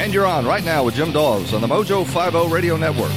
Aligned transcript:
And 0.00 0.14
you're 0.14 0.24
on 0.24 0.46
right 0.46 0.64
now 0.64 0.82
with 0.82 0.94
Jim 0.94 1.12
Dawes 1.12 1.52
on 1.52 1.60
the 1.60 1.66
Mojo 1.66 2.06
50 2.06 2.50
Radio 2.50 2.78
Network. 2.78 3.12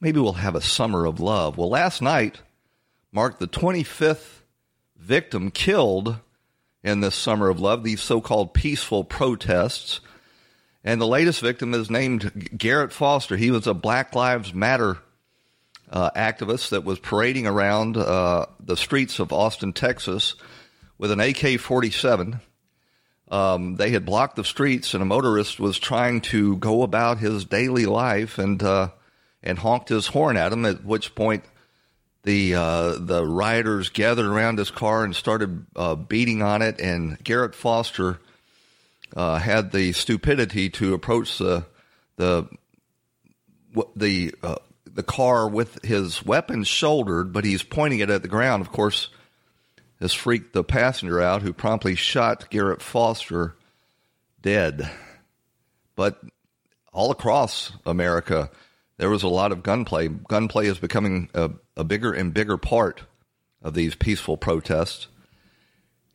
maybe 0.00 0.20
we'll 0.20 0.32
have 0.32 0.54
a 0.54 0.62
summer 0.62 1.04
of 1.04 1.20
love. 1.20 1.58
Well, 1.58 1.68
last 1.68 2.00
night 2.00 2.40
marked 3.12 3.38
the 3.38 3.46
25th 3.46 4.40
victim 4.96 5.50
killed 5.50 6.16
in 6.82 7.00
this 7.00 7.14
summer 7.14 7.50
of 7.50 7.60
love, 7.60 7.84
these 7.84 8.00
so 8.00 8.22
called 8.22 8.54
peaceful 8.54 9.04
protests. 9.04 10.00
And 10.82 10.98
the 10.98 11.06
latest 11.06 11.42
victim 11.42 11.74
is 11.74 11.90
named 11.90 12.56
Garrett 12.56 12.90
Foster. 12.90 13.36
He 13.36 13.50
was 13.50 13.66
a 13.66 13.74
Black 13.74 14.14
Lives 14.14 14.54
Matter 14.54 14.96
uh, 15.92 16.10
activist 16.16 16.70
that 16.70 16.84
was 16.84 16.98
parading 16.98 17.46
around 17.46 17.96
uh, 17.96 18.46
the 18.58 18.76
streets 18.76 19.18
of 19.18 19.32
Austin, 19.32 19.72
Texas, 19.72 20.34
with 20.98 21.10
an 21.10 21.20
AK 21.20 21.60
47. 21.60 22.40
Um, 23.30 23.76
they 23.76 23.90
had 23.90 24.06
blocked 24.06 24.36
the 24.36 24.44
streets, 24.44 24.94
and 24.94 25.02
a 25.02 25.06
motorist 25.06 25.60
was 25.60 25.78
trying 25.78 26.22
to 26.22 26.56
go 26.56 26.82
about 26.82 27.18
his 27.18 27.44
daily 27.44 27.86
life 27.86 28.38
and 28.38 28.62
uh, 28.62 28.88
and 29.42 29.58
honked 29.58 29.88
his 29.88 30.06
horn 30.06 30.36
at 30.36 30.52
him. 30.52 30.64
At 30.64 30.84
which 30.84 31.14
point, 31.14 31.44
the 32.24 32.54
uh, 32.54 32.96
the 32.98 33.24
rioters 33.24 33.88
gathered 33.88 34.26
around 34.26 34.58
his 34.58 34.70
car 34.70 35.04
and 35.04 35.16
started 35.16 35.66
uh, 35.76 35.94
beating 35.94 36.42
on 36.42 36.60
it. 36.62 36.78
And 36.80 37.22
Garrett 37.24 37.54
Foster 37.54 38.18
uh, 39.16 39.38
had 39.38 39.72
the 39.72 39.92
stupidity 39.92 40.68
to 40.70 40.94
approach 40.94 41.38
the 41.38 41.64
the 42.16 42.48
the 43.96 44.34
uh, 44.42 44.56
the 44.94 45.02
car 45.02 45.48
with 45.48 45.82
his 45.84 46.24
weapon 46.24 46.64
shouldered, 46.64 47.32
but 47.32 47.44
he's 47.44 47.62
pointing 47.62 48.00
it 48.00 48.10
at 48.10 48.22
the 48.22 48.28
ground. 48.28 48.60
Of 48.60 48.72
course, 48.72 49.08
this 49.98 50.12
freaked 50.12 50.52
the 50.52 50.64
passenger 50.64 51.20
out, 51.20 51.42
who 51.42 51.52
promptly 51.52 51.94
shot 51.94 52.50
Garrett 52.50 52.82
Foster 52.82 53.56
dead. 54.40 54.90
But 55.96 56.20
all 56.92 57.10
across 57.10 57.72
America, 57.86 58.50
there 58.98 59.10
was 59.10 59.22
a 59.22 59.28
lot 59.28 59.52
of 59.52 59.62
gunplay. 59.62 60.08
Gunplay 60.08 60.66
is 60.66 60.78
becoming 60.78 61.30
a, 61.34 61.50
a 61.76 61.84
bigger 61.84 62.12
and 62.12 62.34
bigger 62.34 62.56
part 62.56 63.02
of 63.62 63.74
these 63.74 63.94
peaceful 63.94 64.36
protests. 64.36 65.06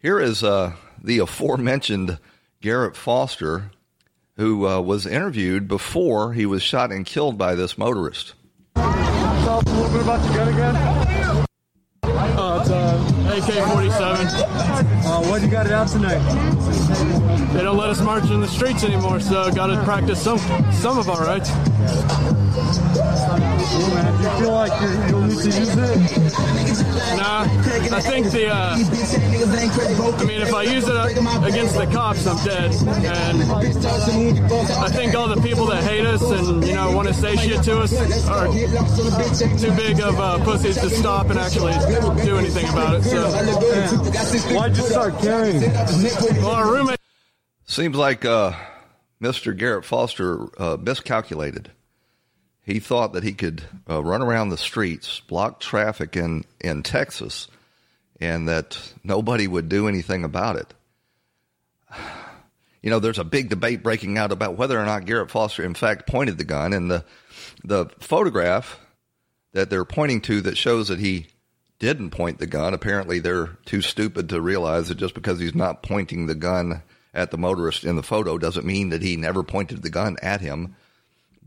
Here 0.01 0.19
is 0.19 0.43
uh, 0.43 0.73
the 1.01 1.19
aforementioned 1.19 2.19
Garrett 2.61 2.95
Foster, 2.95 3.71
who 4.35 4.67
uh, 4.67 4.81
was 4.81 5.07
interviewed 5.07 5.67
before 5.67 6.33
he 6.33 6.45
was 6.45 6.61
shot 6.61 6.91
and 6.91 7.05
killed 7.05 7.37
by 7.37 7.55
this 7.55 7.77
motorist. 7.77 8.33
Tell 8.77 9.57
us 9.57 9.63
a 9.65 9.69
little 9.69 9.91
bit 9.91 10.01
about 10.01 10.23
your 10.25 10.33
gun 10.35 10.47
again. 10.53 11.45
Oh, 12.39 12.59
it's 12.61 12.69
uh, 12.69 13.33
AK-47. 13.37 15.05
Uh, 15.05 15.21
what 15.27 15.41
you 15.41 15.47
got 15.47 15.65
it 15.65 15.71
out 15.71 15.87
tonight? 15.87 16.19
They 17.53 17.63
don't 17.63 17.77
let 17.77 17.89
us 17.89 18.01
march 18.01 18.29
in 18.29 18.41
the 18.41 18.47
streets 18.47 18.83
anymore, 18.83 19.19
so 19.19 19.51
got 19.51 19.67
to 19.67 19.83
practice 19.83 20.21
some 20.21 20.37
some 20.71 20.99
of 20.99 21.09
our 21.09 21.25
rights. 21.25 21.49
Cool, 23.69 23.87
man. 23.93 24.17
Do 24.17 24.23
you 24.23 24.29
feel 24.39 24.51
like 24.53 24.81
you're, 24.81 25.07
you'll 25.07 25.21
need 25.21 25.39
to 25.39 25.59
use 25.59 25.75
it? 25.75 27.17
Nah, 27.17 27.41
I 27.95 28.01
think 28.01 28.31
the. 28.31 28.49
Uh, 28.49 28.75
I 30.17 30.23
mean, 30.25 30.41
if 30.41 30.53
I 30.53 30.63
use 30.63 30.85
it 30.87 30.95
against 31.43 31.75
the 31.75 31.87
cops, 31.91 32.25
I'm 32.25 32.43
dead. 32.45 32.73
And 32.87 33.43
I 33.51 34.89
think 34.89 35.15
all 35.15 35.27
the 35.27 35.41
people 35.41 35.65
that 35.67 35.83
hate 35.83 36.05
us 36.05 36.21
and 36.21 36.65
you 36.65 36.73
know 36.73 36.91
want 36.91 37.07
to 37.07 37.13
say 37.13 37.35
shit 37.35 37.63
to 37.63 37.79
us 37.79 37.93
are 38.27 38.47
too 38.47 39.71
big 39.75 39.99
of 39.99 40.19
uh, 40.19 40.43
pussies 40.43 40.77
to 40.79 40.89
stop 40.89 41.29
and 41.29 41.39
actually 41.39 41.73
do 42.25 42.37
anything 42.37 42.67
about 42.69 42.95
it. 42.95 43.03
So. 43.03 43.27
Why'd 44.55 44.75
you 44.77 44.83
start 44.83 45.19
carrying? 45.19 45.61
Well, 45.61 46.51
our 46.51 46.71
roommate. 46.71 46.99
Seems 47.65 47.95
like 47.97 48.23
uh, 48.23 48.53
Mr. 49.21 49.55
Garrett 49.55 49.83
Foster 49.85 50.47
uh, 50.61 50.77
miscalculated. 50.79 51.71
He 52.67 52.81
thought 52.81 53.13
that 53.13 53.23
he 53.23 53.31
could 53.31 53.63
uh, 53.89 54.03
run 54.03 54.21
around 54.21 54.49
the 54.49 54.57
streets, 54.57 55.21
block 55.21 55.61
traffic 55.61 56.17
in, 56.17 56.43
in 56.59 56.83
Texas, 56.83 57.47
and 58.19 58.49
that 58.49 58.93
nobody 59.05 59.47
would 59.47 59.69
do 59.69 59.87
anything 59.87 60.23
about 60.23 60.57
it. 60.57 60.73
You 62.83 62.91
know, 62.91 62.99
there's 62.99 63.19
a 63.19 63.25
big 63.25 63.49
debate 63.49 63.83
breaking 63.83 64.17
out 64.17 64.31
about 64.31 64.55
whether 64.55 64.79
or 64.79 64.85
not 64.85 65.05
Garrett 65.05 65.31
Foster, 65.31 65.65
in 65.65 65.73
fact, 65.73 66.07
pointed 66.07 66.37
the 66.37 66.45
gun. 66.45 66.71
And 66.71 66.89
the, 66.89 67.03
the 67.65 67.87
photograph 67.99 68.79
that 69.51 69.69
they're 69.69 69.83
pointing 69.83 70.21
to 70.21 70.41
that 70.41 70.57
shows 70.57 70.87
that 70.87 70.99
he 70.99 71.25
didn't 71.79 72.11
point 72.11 72.37
the 72.37 72.45
gun, 72.45 72.73
apparently 72.73 73.19
they're 73.19 73.57
too 73.65 73.81
stupid 73.81 74.29
to 74.29 74.39
realize 74.39 74.87
that 74.87 74.99
just 74.99 75.15
because 75.15 75.39
he's 75.39 75.55
not 75.55 75.83
pointing 75.83 76.27
the 76.27 76.35
gun 76.35 76.83
at 77.13 77.31
the 77.31 77.37
motorist 77.37 77.83
in 77.83 77.97
the 77.97 78.03
photo 78.03 78.37
doesn't 78.37 78.65
mean 78.65 78.89
that 78.89 79.01
he 79.01 79.17
never 79.17 79.43
pointed 79.43 79.81
the 79.81 79.89
gun 79.89 80.15
at 80.21 80.39
him. 80.39 80.75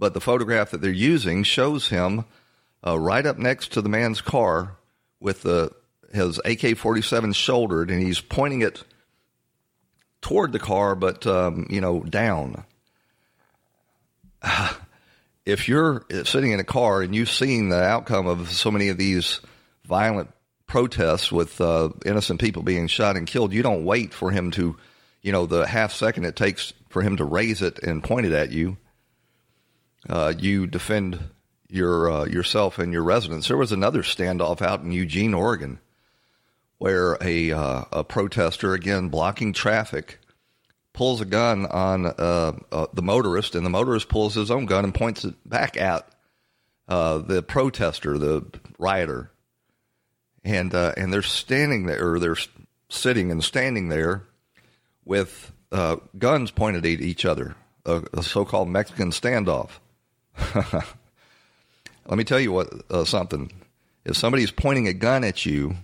But 0.01 0.15
the 0.15 0.21
photograph 0.21 0.71
that 0.71 0.81
they're 0.81 0.91
using 0.91 1.45
shows 1.45 1.89
him 1.89 2.25
uh, 2.85 2.99
right 2.99 3.25
up 3.25 3.39
next 3.39 3.73
to 3.75 3.83
the 3.83 3.91
man's 3.91 4.23
car 4.23 4.79
with 5.21 5.43
the 5.43 5.73
his 6.11 6.41
AK 6.45 6.77
47 6.77 7.35
shouldered, 7.35 7.91
and 7.91 8.03
he's 8.03 8.21
pointing 8.21 8.63
it 8.63 8.83
toward 10.23 10.53
the 10.53 10.59
car, 10.59 10.95
but, 10.95 11.27
um, 11.27 11.67
you 11.71 11.81
know, 11.81 12.01
down. 12.01 12.65
If 15.47 15.69
you're 15.69 16.05
sitting 16.25 16.53
in 16.53 16.61
a 16.61 16.65
car 16.65 17.01
and 17.01 17.15
you've 17.15 17.31
seen 17.31 17.71
the 17.71 17.83
outcome 17.83 18.27
of 18.27 18.51
so 18.51 18.71
many 18.71 18.91
of 18.91 18.99
these 18.99 19.41
violent 19.87 20.31
protests 20.67 21.33
with 21.33 21.61
uh, 21.61 21.89
innocent 22.05 22.41
people 22.41 22.63
being 22.63 22.87
shot 22.87 23.17
and 23.17 23.27
killed, 23.27 23.53
you 23.53 23.63
don't 23.63 23.87
wait 23.87 24.13
for 24.13 24.31
him 24.31 24.51
to, 24.53 24.77
you 25.23 25.33
know, 25.33 25.47
the 25.47 25.67
half 25.67 25.93
second 25.93 26.27
it 26.27 26.37
takes 26.37 26.75
for 26.91 27.01
him 27.01 27.17
to 27.17 27.25
raise 27.25 27.63
it 27.63 27.83
and 27.83 28.05
point 28.05 28.27
it 28.27 28.33
at 28.33 28.53
you. 28.53 28.77
Uh, 30.09 30.33
you 30.39 30.67
defend 30.67 31.19
your 31.69 32.11
uh, 32.11 32.25
yourself 32.25 32.79
and 32.79 32.93
your 32.93 33.03
residence. 33.03 33.49
There 33.49 33.57
was 33.57 33.73
another 33.73 34.03
standoff 34.03 34.63
out 34.63 34.81
in 34.81 34.93
Eugene, 34.93 35.35
Oregon, 35.35 35.79
where 36.79 37.17
a 37.21 37.53
uh, 37.53 37.85
a 37.93 38.05
protester 38.05 38.75
again 38.75 39.09
blocking 39.09 39.53
traffic 39.53 40.19
pulls 40.93 41.21
a 41.21 41.25
gun 41.25 41.67
on 41.67 42.07
uh, 42.07 42.53
uh, 42.73 42.87
the 42.93 43.03
motorist, 43.03 43.55
and 43.55 43.65
the 43.65 43.71
motorist 43.71 44.09
pulls 44.09 44.35
his 44.35 44.51
own 44.51 44.67
gun 44.67 44.85
and 44.85 44.95
points 44.95 45.25
it 45.25 45.35
back 45.49 45.77
at 45.77 46.09
uh, 46.89 47.19
the 47.19 47.43
protester, 47.43 48.19
the 48.19 48.45
rioter, 48.79 49.31
and 50.45 50.75
and 50.75 51.13
they're 51.13 51.23
standing 51.23 51.87
there, 51.87 52.15
or 52.15 52.19
they're 52.19 52.37
sitting 52.89 53.31
and 53.31 53.45
standing 53.45 53.89
there 53.89 54.25
with 55.05 55.53
guns 56.19 56.51
pointed 56.51 56.85
at 56.85 57.01
each 57.01 57.25
other, 57.25 57.55
a, 57.85 58.03
a 58.15 58.23
so-called 58.23 58.69
Mexican 58.69 59.11
standoff. 59.11 59.79
Let 60.55 62.19
me 62.19 62.25
tell 62.25 62.41
you 62.41 62.53
what 62.53 62.73
uh, 62.91 63.05
something. 63.05 63.53
If 64.05 64.17
somebody's 64.17 64.51
pointing 64.51 64.89
a 64.89 64.95
gun 64.95 65.25
at 65.25 65.45
you, 65.47 65.77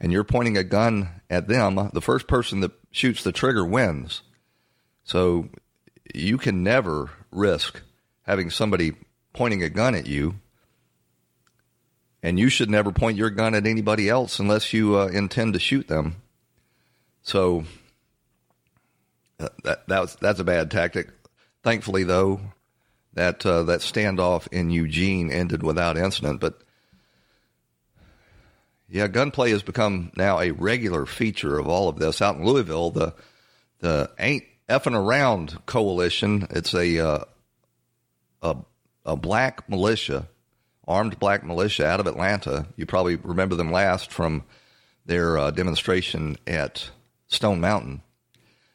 and 0.00 0.12
you're 0.12 0.24
pointing 0.24 0.56
a 0.56 0.64
gun 0.64 1.08
at 1.30 1.48
them, 1.48 1.90
the 1.92 2.02
first 2.02 2.26
person 2.26 2.60
that 2.60 2.72
shoots 2.90 3.22
the 3.22 3.32
trigger 3.32 3.64
wins. 3.64 4.22
So 5.04 5.48
you 6.14 6.38
can 6.38 6.62
never 6.62 7.10
risk 7.30 7.82
having 8.22 8.50
somebody 8.50 8.92
pointing 9.32 9.62
a 9.62 9.70
gun 9.70 9.94
at 9.94 10.06
you. 10.06 10.36
And 12.22 12.38
you 12.40 12.48
should 12.48 12.68
never 12.68 12.90
point 12.90 13.16
your 13.16 13.30
gun 13.30 13.54
at 13.54 13.66
anybody 13.66 14.08
else 14.08 14.38
unless 14.38 14.72
you 14.72 14.98
uh, 14.98 15.06
intend 15.06 15.52
to 15.52 15.60
shoot 15.60 15.86
them. 15.86 16.16
So 17.22 17.64
uh, 19.38 19.48
that, 19.62 19.86
that 19.86 20.00
was, 20.00 20.16
that's 20.16 20.40
a 20.40 20.44
bad 20.44 20.70
tactic. 20.70 21.08
Thankfully, 21.62 22.04
though, 22.04 22.40
that 23.16 23.44
uh, 23.44 23.62
that 23.64 23.80
standoff 23.80 24.46
in 24.52 24.70
Eugene 24.70 25.30
ended 25.30 25.62
without 25.62 25.96
incident. 25.96 26.38
But 26.38 26.60
yeah, 28.88 29.08
gunplay 29.08 29.50
has 29.50 29.62
become 29.62 30.12
now 30.16 30.38
a 30.38 30.52
regular 30.52 31.06
feature 31.06 31.58
of 31.58 31.66
all 31.66 31.88
of 31.88 31.98
this. 31.98 32.22
Out 32.22 32.36
in 32.36 32.44
Louisville, 32.44 32.90
the 32.90 33.14
the 33.80 34.10
ain't 34.18 34.44
effing 34.68 34.94
around 34.94 35.58
coalition. 35.64 36.46
It's 36.50 36.74
a 36.74 36.98
uh, 36.98 37.24
a 38.42 38.56
a 39.06 39.16
black 39.16 39.68
militia, 39.68 40.28
armed 40.86 41.18
black 41.18 41.42
militia 41.42 41.86
out 41.86 42.00
of 42.00 42.06
Atlanta. 42.06 42.66
You 42.76 42.84
probably 42.84 43.16
remember 43.16 43.56
them 43.56 43.72
last 43.72 44.12
from 44.12 44.44
their 45.06 45.38
uh, 45.38 45.50
demonstration 45.52 46.36
at 46.46 46.90
Stone 47.28 47.60
Mountain. 47.60 48.02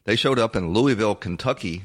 They 0.05 0.15
showed 0.15 0.39
up 0.39 0.55
in 0.55 0.73
Louisville, 0.73 1.13
Kentucky, 1.13 1.83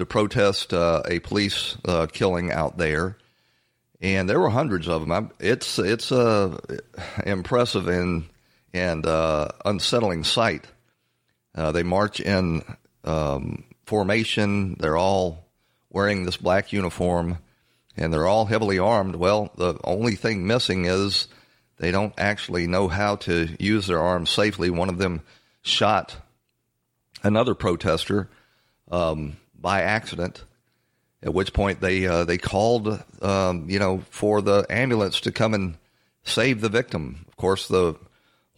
to 0.00 0.06
protest 0.06 0.74
uh, 0.74 1.02
a 1.06 1.20
police 1.20 1.76
uh, 1.84 2.06
killing 2.06 2.50
out 2.50 2.76
there 2.76 3.16
and 4.00 4.28
there 4.28 4.40
were 4.40 4.50
hundreds 4.50 4.88
of 4.88 5.06
them. 5.06 5.30
It's 5.38 5.78
it's 5.78 6.10
a 6.10 6.58
impressive 7.24 7.88
and 7.88 8.24
and 8.72 9.04
uh, 9.06 9.48
unsettling 9.64 10.24
sight. 10.24 10.66
Uh, 11.54 11.72
they 11.72 11.82
march 11.82 12.20
in 12.20 12.62
um, 13.04 13.64
formation. 13.84 14.76
They're 14.78 14.96
all 14.96 15.46
wearing 15.90 16.24
this 16.24 16.36
black 16.36 16.72
uniform, 16.72 17.38
and 17.96 18.12
they're 18.12 18.26
all 18.26 18.46
heavily 18.46 18.78
armed. 18.78 19.16
Well, 19.16 19.50
the 19.56 19.78
only 19.84 20.14
thing 20.14 20.46
missing 20.46 20.86
is 20.86 21.28
they 21.78 21.90
don't 21.90 22.14
actually 22.16 22.66
know 22.66 22.88
how 22.88 23.16
to 23.16 23.48
use 23.58 23.86
their 23.86 24.00
arms 24.00 24.30
safely. 24.30 24.70
One 24.70 24.88
of 24.88 24.98
them 24.98 25.22
shot 25.62 26.16
another 27.22 27.54
protester 27.54 28.30
um, 28.90 29.36
by 29.60 29.82
accident 29.82 30.44
at 31.22 31.34
which 31.34 31.52
point 31.52 31.80
they 31.80 32.06
uh, 32.06 32.24
they 32.24 32.38
called, 32.38 33.02
um, 33.22 33.68
you 33.68 33.78
know, 33.78 34.02
for 34.10 34.40
the 34.40 34.66
ambulance 34.70 35.20
to 35.20 35.32
come 35.32 35.54
and 35.54 35.76
save 36.22 36.60
the 36.60 36.68
victim. 36.68 37.26
Of 37.28 37.36
course, 37.36 37.68
the 37.68 37.96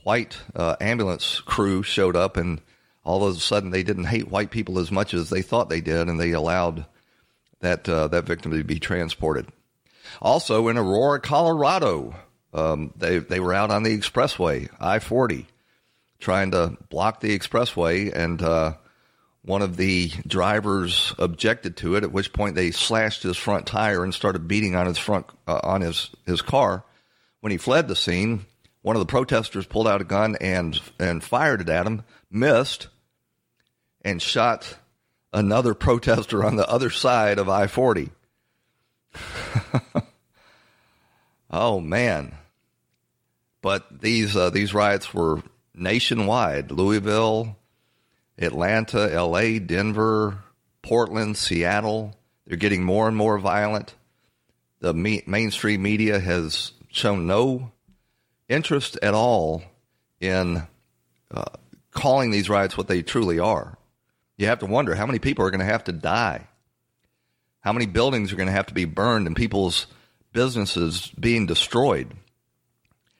white 0.04 0.38
uh, 0.54 0.76
ambulance 0.80 1.40
crew 1.40 1.82
showed 1.82 2.16
up, 2.16 2.36
and 2.36 2.60
all 3.04 3.24
of 3.24 3.36
a 3.36 3.40
sudden 3.40 3.70
they 3.70 3.82
didn't 3.82 4.04
hate 4.04 4.30
white 4.30 4.50
people 4.50 4.78
as 4.78 4.90
much 4.90 5.14
as 5.14 5.30
they 5.30 5.42
thought 5.42 5.68
they 5.68 5.80
did, 5.80 6.08
and 6.08 6.20
they 6.20 6.32
allowed 6.32 6.86
that 7.60 7.88
uh, 7.88 8.08
that 8.08 8.24
victim 8.24 8.52
to 8.52 8.64
be 8.64 8.78
transported. 8.78 9.48
Also 10.20 10.68
in 10.68 10.76
Aurora, 10.76 11.20
Colorado, 11.20 12.14
um, 12.54 12.92
they 12.96 13.18
they 13.18 13.40
were 13.40 13.54
out 13.54 13.70
on 13.70 13.82
the 13.82 13.96
expressway, 13.96 14.68
I 14.78 15.00
forty, 15.00 15.46
trying 16.20 16.52
to 16.52 16.76
block 16.90 17.20
the 17.20 17.36
expressway, 17.36 18.12
and 18.14 18.40
uh, 18.40 18.74
one 19.44 19.62
of 19.62 19.76
the 19.76 20.08
drivers 20.26 21.14
objected 21.18 21.76
to 21.78 21.96
it, 21.96 22.04
at 22.04 22.12
which 22.12 22.32
point 22.32 22.54
they 22.54 22.70
slashed 22.70 23.22
his 23.22 23.36
front 23.36 23.66
tire 23.66 24.04
and 24.04 24.14
started 24.14 24.46
beating 24.46 24.76
on 24.76 24.86
his 24.86 24.98
front 24.98 25.26
uh, 25.46 25.60
on 25.62 25.80
his 25.80 26.10
his 26.26 26.42
car. 26.42 26.84
When 27.40 27.50
he 27.50 27.58
fled 27.58 27.88
the 27.88 27.96
scene, 27.96 28.46
one 28.82 28.94
of 28.94 29.00
the 29.00 29.06
protesters 29.06 29.66
pulled 29.66 29.88
out 29.88 30.00
a 30.00 30.04
gun 30.04 30.36
and 30.40 30.80
and 30.98 31.24
fired 31.24 31.60
it 31.60 31.68
at 31.68 31.86
him, 31.86 32.04
missed, 32.30 32.88
and 34.02 34.22
shot 34.22 34.76
another 35.32 35.74
protester 35.88 36.44
on 36.44 36.56
the 36.56 36.68
other 36.68 36.90
side 36.90 37.38
of 37.38 37.48
I 37.48 37.66
forty. 37.66 38.10
oh 41.50 41.80
man! 41.80 42.32
But 43.60 44.00
these 44.00 44.36
uh, 44.36 44.50
these 44.50 44.72
riots 44.72 45.12
were 45.12 45.42
nationwide. 45.74 46.70
Louisville, 46.70 47.56
Atlanta, 48.38 49.08
LA, 49.08 49.58
Denver, 49.58 50.42
Portland, 50.82 51.36
Seattle. 51.36 52.16
They're 52.46 52.56
getting 52.56 52.84
more 52.84 53.08
and 53.08 53.16
more 53.16 53.38
violent. 53.38 53.94
The 54.80 54.92
me- 54.92 55.22
mainstream 55.26 55.82
media 55.82 56.18
has 56.18 56.72
shown 56.90 57.26
no 57.26 57.72
interest 58.48 58.98
at 59.02 59.14
all 59.14 59.62
in 60.20 60.62
uh, 61.30 61.44
calling 61.90 62.30
these 62.30 62.50
riots 62.50 62.76
what 62.76 62.88
they 62.88 63.02
truly 63.02 63.38
are. 63.38 63.78
You 64.36 64.46
have 64.46 64.60
to 64.60 64.66
wonder 64.66 64.94
how 64.94 65.06
many 65.06 65.18
people 65.18 65.44
are 65.44 65.50
going 65.50 65.60
to 65.60 65.66
have 65.66 65.84
to 65.84 65.92
die, 65.92 66.48
how 67.60 67.72
many 67.72 67.86
buildings 67.86 68.32
are 68.32 68.36
going 68.36 68.48
to 68.48 68.52
have 68.52 68.66
to 68.66 68.74
be 68.74 68.86
burned, 68.86 69.26
and 69.26 69.36
people's 69.36 69.86
businesses 70.32 71.12
being 71.18 71.46
destroyed, 71.46 72.12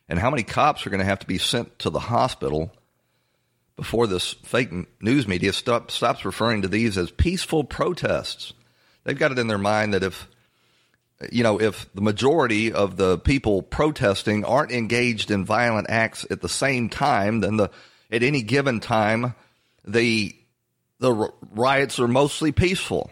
and 0.08 0.18
how 0.18 0.30
many 0.30 0.42
cops 0.42 0.86
are 0.86 0.90
going 0.90 1.00
to 1.00 1.06
have 1.06 1.20
to 1.20 1.26
be 1.26 1.38
sent 1.38 1.78
to 1.80 1.90
the 1.90 2.00
hospital 2.00 2.72
before 3.82 4.06
this 4.06 4.34
fake 4.44 4.70
news 5.02 5.26
media 5.26 5.52
stop, 5.52 5.90
stops 5.90 6.25
referring 6.25 6.62
to 6.62 6.69
these 6.69 6.96
as 6.96 7.11
peaceful 7.11 7.64
protests. 7.64 8.52
They've 9.02 9.19
got 9.19 9.32
it 9.32 9.38
in 9.40 9.49
their 9.49 9.58
mind 9.58 9.94
that 9.94 10.05
if 10.05 10.29
you 11.32 11.43
know 11.43 11.61
if 11.61 11.93
the 11.94 12.00
majority 12.00 12.73
of 12.73 12.96
the 12.96 13.19
people 13.19 13.61
protesting 13.61 14.44
aren't 14.44 14.70
engaged 14.70 15.32
in 15.32 15.44
violent 15.44 15.90
acts 15.90 16.25
at 16.31 16.40
the 16.40 16.49
same 16.49 16.88
time, 16.88 17.40
then 17.40 17.56
the 17.56 17.70
at 18.11 18.23
any 18.23 18.43
given 18.43 18.79
time 18.79 19.34
the 19.84 20.34
the 21.00 21.12
riots 21.50 21.98
are 21.98 22.08
mostly 22.08 22.53
peaceful. 22.53 23.10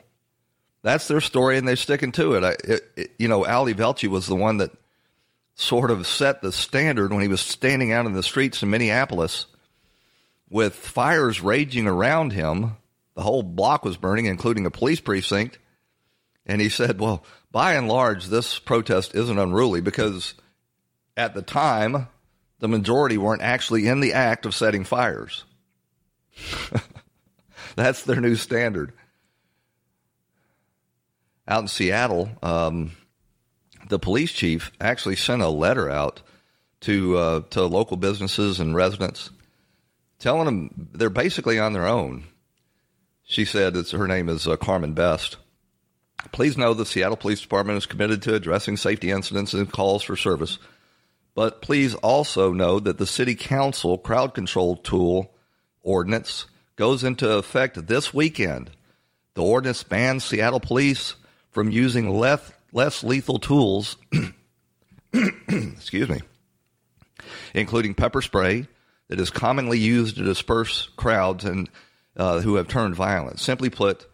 That's 0.82 1.08
their 1.08 1.20
story, 1.20 1.58
and 1.58 1.66
they're 1.66 1.74
sticking 1.74 2.12
to 2.12 2.34
it. 2.34 2.60
it, 2.64 2.82
it 2.96 3.10
you 3.18 3.26
know, 3.26 3.44
Ali 3.44 3.74
Velshi 3.74 4.08
was 4.08 4.28
the 4.28 4.36
one 4.36 4.58
that 4.58 4.70
sort 5.56 5.90
of 5.90 6.06
set 6.06 6.40
the 6.40 6.52
standard 6.52 7.12
when 7.12 7.22
he 7.22 7.28
was 7.28 7.40
standing 7.40 7.92
out 7.92 8.06
in 8.06 8.12
the 8.12 8.22
streets 8.22 8.62
in 8.62 8.70
Minneapolis 8.70 9.46
with 10.50 10.74
fires 10.74 11.40
raging 11.40 11.86
around 11.86 12.32
him. 12.32 12.76
The 13.14 13.22
whole 13.22 13.42
block 13.42 13.84
was 13.84 13.96
burning, 13.96 14.26
including 14.26 14.66
a 14.66 14.70
police 14.70 15.00
precinct. 15.00 15.58
And 16.44 16.60
he 16.60 16.68
said, 16.68 17.00
Well, 17.00 17.24
by 17.52 17.74
and 17.74 17.88
large, 17.88 18.26
this 18.26 18.58
protest 18.58 19.14
isn't 19.14 19.38
unruly 19.38 19.80
because 19.80 20.34
at 21.16 21.34
the 21.34 21.42
time, 21.42 22.08
the 22.58 22.68
majority 22.68 23.16
weren't 23.16 23.42
actually 23.42 23.86
in 23.86 24.00
the 24.00 24.12
act 24.12 24.44
of 24.44 24.54
setting 24.54 24.84
fires. 24.84 25.44
That's 27.76 28.02
their 28.02 28.20
new 28.20 28.34
standard. 28.34 28.92
Out 31.46 31.62
in 31.62 31.68
Seattle, 31.68 32.30
um, 32.42 32.92
the 33.88 33.98
police 33.98 34.32
chief 34.32 34.72
actually 34.80 35.16
sent 35.16 35.42
a 35.42 35.48
letter 35.48 35.90
out 35.90 36.22
to 36.80 37.16
uh, 37.16 37.40
to 37.50 37.64
local 37.64 37.96
businesses 37.96 38.60
and 38.60 38.74
residents 38.74 39.30
telling 40.20 40.44
them 40.44 40.88
they're 40.92 41.10
basically 41.10 41.58
on 41.58 41.72
their 41.72 41.86
own. 41.86 42.24
She 43.24 43.44
said 43.44 43.74
that 43.74 43.90
her 43.90 44.06
name 44.06 44.28
is 44.28 44.46
uh, 44.46 44.56
Carmen 44.56 44.92
Best. 44.92 45.36
Please 46.32 46.58
know 46.58 46.74
the 46.74 46.86
Seattle 46.86 47.16
Police 47.16 47.40
Department 47.40 47.78
is 47.78 47.86
committed 47.86 48.22
to 48.22 48.34
addressing 48.34 48.76
safety 48.76 49.10
incidents 49.10 49.54
and 49.54 49.72
calls 49.72 50.02
for 50.02 50.16
service. 50.16 50.58
But 51.34 51.62
please 51.62 51.94
also 51.94 52.52
know 52.52 52.78
that 52.80 52.98
the 52.98 53.06
City 53.06 53.34
Council 53.34 53.96
crowd 53.96 54.34
control 54.34 54.76
tool 54.76 55.32
ordinance 55.82 56.46
goes 56.76 57.04
into 57.04 57.30
effect 57.36 57.86
this 57.86 58.12
weekend. 58.12 58.70
The 59.34 59.42
ordinance 59.42 59.82
bans 59.82 60.24
Seattle 60.24 60.60
police 60.60 61.14
from 61.50 61.70
using 61.70 62.10
less, 62.10 62.52
less 62.72 63.02
lethal 63.02 63.38
tools, 63.38 63.96
excuse 65.12 66.08
me, 66.08 66.20
including 67.54 67.94
pepper 67.94 68.22
spray, 68.22 68.66
that 69.10 69.18
is 69.18 69.28
commonly 69.28 69.76
used 69.76 70.16
to 70.16 70.22
disperse 70.22 70.88
crowds 70.96 71.44
and 71.44 71.68
uh, 72.16 72.40
who 72.40 72.54
have 72.54 72.68
turned 72.68 72.94
violent. 72.94 73.40
Simply 73.40 73.68
put, 73.68 74.06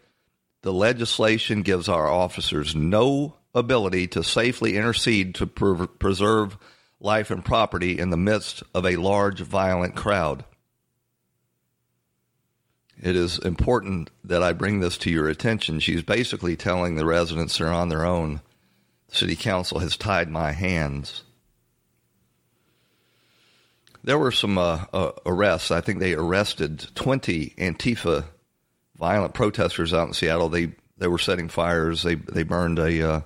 the 0.63 0.73
legislation 0.73 1.61
gives 1.61 1.87
our 1.87 2.09
officers 2.09 2.75
no 2.75 3.35
ability 3.53 4.07
to 4.07 4.23
safely 4.23 4.75
intercede 4.75 5.35
to 5.35 5.45
pre- 5.45 5.85
preserve 5.85 6.57
life 6.99 7.29
and 7.29 7.45
property 7.45 7.99
in 7.99 8.09
the 8.09 8.17
midst 8.17 8.63
of 8.73 8.87
a 8.87 8.95
large 8.95 9.39
violent 9.39 9.95
crowd. 9.95 10.43
it 12.99 13.15
is 13.15 13.37
important 13.37 14.09
that 14.23 14.41
I 14.41 14.53
bring 14.53 14.79
this 14.79 14.97
to 14.99 15.11
your 15.11 15.29
attention. 15.29 15.79
She's 15.79 16.01
basically 16.01 16.55
telling 16.55 16.95
the 16.95 17.05
residents 17.05 17.59
they're 17.59 17.67
on 17.67 17.89
their 17.89 18.03
own. 18.03 18.41
The 19.09 19.15
city 19.15 19.35
council 19.35 19.77
has 19.77 19.95
tied 19.95 20.29
my 20.29 20.53
hands. 20.53 21.21
There 24.07 24.17
were 24.17 24.31
some 24.31 24.57
uh, 24.57 24.85
uh, 24.93 25.11
arrests. 25.25 25.69
I 25.69 25.81
think 25.81 25.99
they 25.99 26.13
arrested 26.13 26.95
20 26.95 27.55
Antifa 27.57 28.23
violent 28.97 29.33
protesters 29.33 29.93
out 29.93 30.07
in 30.07 30.13
Seattle. 30.13 30.47
They 30.47 30.71
they 30.97 31.09
were 31.09 31.17
setting 31.17 31.49
fires. 31.49 32.03
They 32.03 32.15
they 32.15 32.43
burned 32.43 32.79
a 32.79 33.05
uh, 33.05 33.21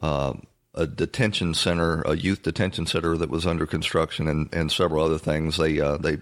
uh, 0.00 0.32
a 0.74 0.86
detention 0.86 1.52
center, 1.52 2.00
a 2.06 2.16
youth 2.16 2.42
detention 2.42 2.86
center 2.86 3.14
that 3.18 3.28
was 3.28 3.46
under 3.46 3.66
construction, 3.66 4.26
and, 4.26 4.48
and 4.54 4.72
several 4.72 5.04
other 5.04 5.18
things. 5.18 5.58
They 5.58 5.78
uh, 5.78 5.98
they 5.98 6.16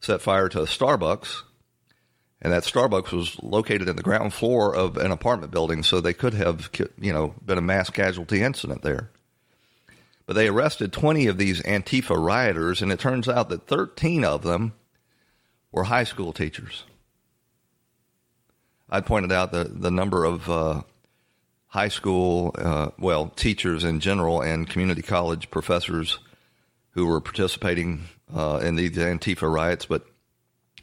set 0.00 0.20
fire 0.20 0.48
to 0.48 0.62
a 0.62 0.66
Starbucks, 0.66 1.42
and 2.42 2.52
that 2.52 2.64
Starbucks 2.64 3.12
was 3.12 3.40
located 3.44 3.88
in 3.88 3.94
the 3.94 4.02
ground 4.02 4.34
floor 4.34 4.74
of 4.74 4.96
an 4.96 5.12
apartment 5.12 5.52
building, 5.52 5.84
so 5.84 6.00
they 6.00 6.14
could 6.14 6.34
have 6.34 6.68
you 6.98 7.12
know 7.12 7.36
been 7.46 7.58
a 7.58 7.62
mass 7.62 7.90
casualty 7.90 8.42
incident 8.42 8.82
there. 8.82 9.12
But 10.30 10.36
they 10.36 10.46
arrested 10.46 10.92
20 10.92 11.26
of 11.26 11.38
these 11.38 11.60
Antifa 11.62 12.16
rioters, 12.16 12.82
and 12.82 12.92
it 12.92 13.00
turns 13.00 13.28
out 13.28 13.48
that 13.48 13.66
13 13.66 14.24
of 14.24 14.44
them 14.44 14.74
were 15.72 15.82
high 15.82 16.04
school 16.04 16.32
teachers. 16.32 16.84
I 18.88 19.00
pointed 19.00 19.32
out 19.32 19.50
the, 19.50 19.64
the 19.64 19.90
number 19.90 20.24
of 20.24 20.48
uh, 20.48 20.82
high 21.66 21.88
school, 21.88 22.54
uh, 22.56 22.90
well, 22.96 23.30
teachers 23.30 23.82
in 23.82 23.98
general 23.98 24.40
and 24.40 24.70
community 24.70 25.02
college 25.02 25.50
professors 25.50 26.20
who 26.90 27.06
were 27.06 27.20
participating 27.20 28.04
uh, 28.32 28.60
in 28.62 28.76
these 28.76 28.92
Antifa 28.92 29.52
riots, 29.52 29.86
but 29.86 30.06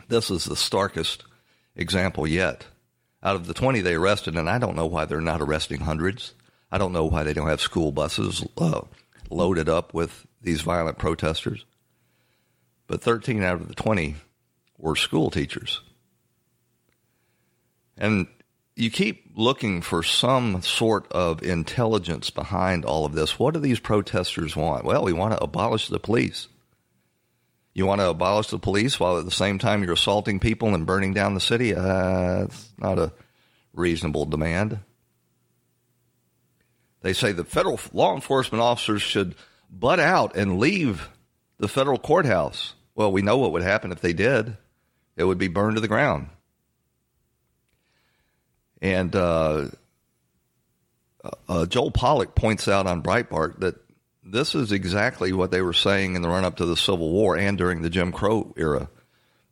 this 0.09 0.29
is 0.29 0.43
the 0.43 0.57
starkest 0.57 1.23
example 1.73 2.27
yet. 2.27 2.65
Out 3.23 3.37
of 3.37 3.47
the 3.47 3.53
20 3.53 3.79
they 3.79 3.95
arrested, 3.95 4.35
and 4.35 4.49
I 4.49 4.57
don't 4.59 4.75
know 4.75 4.87
why 4.87 5.05
they're 5.05 5.21
not 5.21 5.41
arresting 5.41 5.79
hundreds. 5.79 6.33
I 6.69 6.77
don't 6.77 6.91
know 6.91 7.05
why 7.05 7.23
they 7.23 7.31
don't 7.31 7.47
have 7.47 7.61
school 7.61 7.93
buses 7.93 8.45
uh, 8.57 8.81
loaded 9.29 9.69
up 9.69 9.93
with 9.93 10.25
these 10.41 10.61
violent 10.61 10.97
protesters. 10.97 11.65
But 12.87 13.01
13 13.01 13.43
out 13.43 13.61
of 13.61 13.67
the 13.67 13.75
20 13.75 14.15
were 14.77 14.95
school 14.95 15.29
teachers. 15.29 15.81
And 17.97 18.27
you 18.75 18.91
keep 18.91 19.31
looking 19.35 19.81
for 19.81 20.03
some 20.03 20.61
sort 20.61 21.11
of 21.11 21.41
intelligence 21.41 22.29
behind 22.29 22.85
all 22.85 23.05
of 23.05 23.13
this. 23.13 23.39
What 23.39 23.55
do 23.55 23.59
these 23.59 23.79
protesters 23.79 24.55
want? 24.55 24.85
Well, 24.85 25.03
we 25.03 25.13
want 25.13 25.33
to 25.33 25.43
abolish 25.43 25.87
the 25.87 25.99
police. 25.99 26.47
You 27.73 27.85
want 27.85 28.01
to 28.01 28.09
abolish 28.09 28.47
the 28.47 28.59
police 28.59 28.99
while 28.99 29.17
at 29.17 29.25
the 29.25 29.31
same 29.31 29.59
time 29.59 29.83
you're 29.83 29.93
assaulting 29.93 30.39
people 30.39 30.73
and 30.73 30.85
burning 30.85 31.13
down 31.13 31.33
the 31.33 31.41
city? 31.41 31.75
Uh, 31.75 32.47
not 32.77 32.99
a 32.99 33.11
reasonable 33.73 34.25
demand. 34.25 34.79
They 37.07 37.13
say 37.13 37.31
the 37.31 37.45
federal 37.45 37.79
law 37.93 38.15
enforcement 38.15 38.61
officers 38.61 39.01
should 39.01 39.35
butt 39.71 39.97
out 39.97 40.35
and 40.35 40.59
leave 40.59 41.07
the 41.57 41.69
federal 41.69 41.97
courthouse. 41.97 42.73
Well, 42.95 43.13
we 43.13 43.21
know 43.21 43.37
what 43.37 43.53
would 43.53 43.61
happen 43.61 43.93
if 43.93 44.01
they 44.01 44.11
did. 44.11 44.57
It 45.15 45.23
would 45.23 45.37
be 45.37 45.47
burned 45.47 45.75
to 45.75 45.81
the 45.81 45.87
ground. 45.87 46.27
And 48.81 49.15
uh, 49.15 49.67
uh, 51.47 51.65
Joel 51.67 51.91
Pollak 51.91 52.35
points 52.35 52.67
out 52.67 52.87
on 52.87 53.01
Breitbart 53.01 53.61
that 53.61 53.75
this 54.21 54.53
is 54.53 54.73
exactly 54.73 55.31
what 55.31 55.49
they 55.49 55.61
were 55.61 55.71
saying 55.71 56.17
in 56.17 56.21
the 56.21 56.27
run 56.27 56.43
up 56.43 56.57
to 56.57 56.65
the 56.65 56.75
Civil 56.75 57.09
War 57.09 57.37
and 57.37 57.57
during 57.57 57.83
the 57.83 57.89
Jim 57.89 58.11
Crow 58.11 58.53
era. 58.57 58.89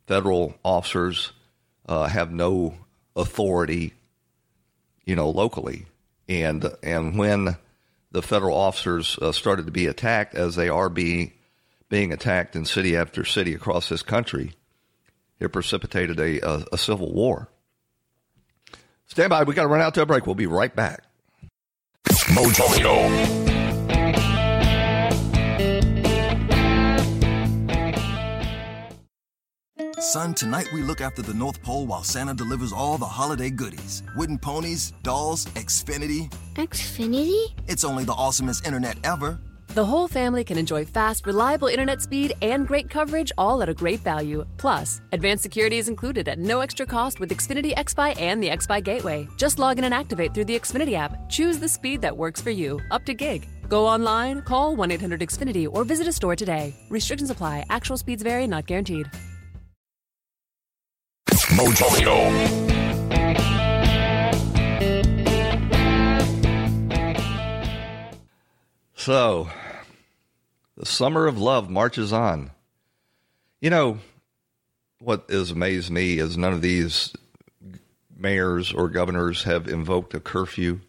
Federal 0.06 0.54
officers 0.62 1.32
uh, 1.88 2.06
have 2.06 2.30
no 2.30 2.74
authority, 3.16 3.94
you 5.06 5.16
know, 5.16 5.30
locally, 5.30 5.86
and 6.28 6.64
and 6.82 7.18
when 7.18 7.56
the 8.12 8.22
federal 8.22 8.56
officers 8.56 9.18
uh, 9.20 9.32
started 9.32 9.66
to 9.66 9.72
be 9.72 9.86
attacked, 9.86 10.34
as 10.34 10.56
they 10.56 10.68
are 10.68 10.88
being 10.88 11.32
being 11.88 12.12
attacked 12.12 12.56
in 12.56 12.64
city 12.64 12.96
after 12.96 13.24
city 13.24 13.54
across 13.54 13.88
this 13.88 14.02
country, 14.02 14.52
it 15.38 15.52
precipitated 15.52 16.18
a, 16.18 16.40
a, 16.40 16.64
a 16.72 16.78
civil 16.78 17.12
war. 17.12 17.48
Stand 19.06 19.30
by. 19.30 19.44
We 19.44 19.54
got 19.54 19.62
to 19.62 19.68
run 19.68 19.80
out 19.80 19.94
to 19.94 20.02
a 20.02 20.06
break. 20.06 20.26
We'll 20.26 20.34
be 20.34 20.46
right 20.46 20.74
back. 20.74 21.04
Mojo. 22.06 23.55
Son, 29.98 30.34
tonight 30.34 30.70
we 30.74 30.82
look 30.82 31.00
after 31.00 31.22
the 31.22 31.32
North 31.32 31.62
Pole 31.62 31.86
while 31.86 32.02
Santa 32.02 32.34
delivers 32.34 32.70
all 32.70 32.98
the 32.98 33.06
holiday 33.06 33.48
goodies. 33.48 34.02
Wooden 34.14 34.36
ponies, 34.36 34.92
dolls, 35.02 35.46
Xfinity. 35.54 36.30
Xfinity? 36.52 37.54
It's 37.66 37.82
only 37.82 38.04
the 38.04 38.12
awesomest 38.12 38.66
internet 38.66 38.98
ever. 39.04 39.38
The 39.68 39.86
whole 39.86 40.06
family 40.06 40.44
can 40.44 40.58
enjoy 40.58 40.84
fast, 40.84 41.26
reliable 41.26 41.68
internet 41.68 42.02
speed 42.02 42.34
and 42.42 42.66
great 42.66 42.90
coverage 42.90 43.32
all 43.38 43.62
at 43.62 43.70
a 43.70 43.74
great 43.74 44.00
value. 44.00 44.44
Plus, 44.58 45.00
advanced 45.12 45.42
security 45.42 45.78
is 45.78 45.88
included 45.88 46.28
at 46.28 46.38
no 46.38 46.60
extra 46.60 46.84
cost 46.84 47.18
with 47.18 47.30
Xfinity 47.30 47.74
XFi 47.74 48.20
and 48.20 48.42
the 48.42 48.50
XFi 48.50 48.84
Gateway. 48.84 49.26
Just 49.38 49.58
log 49.58 49.78
in 49.78 49.84
and 49.84 49.94
activate 49.94 50.34
through 50.34 50.44
the 50.44 50.58
Xfinity 50.60 50.92
app. 50.92 51.30
Choose 51.30 51.58
the 51.58 51.68
speed 51.68 52.02
that 52.02 52.14
works 52.14 52.42
for 52.42 52.50
you, 52.50 52.80
up 52.90 53.06
to 53.06 53.14
gig. 53.14 53.48
Go 53.70 53.86
online, 53.86 54.42
call 54.42 54.76
1 54.76 54.90
800 54.90 55.20
Xfinity, 55.20 55.66
or 55.70 55.84
visit 55.84 56.06
a 56.06 56.12
store 56.12 56.36
today. 56.36 56.74
Restrictions 56.90 57.30
apply. 57.30 57.64
Actual 57.70 57.96
speeds 57.96 58.22
vary, 58.22 58.46
not 58.46 58.66
guaranteed. 58.66 59.10
Mojo. 61.56 62.66
So, 68.94 69.48
the 70.76 70.84
summer 70.84 71.26
of 71.26 71.38
love 71.38 71.70
marches 71.70 72.12
on. 72.12 72.50
You 73.62 73.70
know, 73.70 73.98
what 74.98 75.30
has 75.30 75.50
amazed 75.50 75.90
me 75.90 76.18
is 76.18 76.36
none 76.36 76.52
of 76.52 76.60
these 76.60 77.14
mayors 78.14 78.72
or 78.72 78.90
governors 78.90 79.44
have 79.44 79.66
invoked 79.66 80.12
a 80.12 80.20
curfew. 80.20 80.80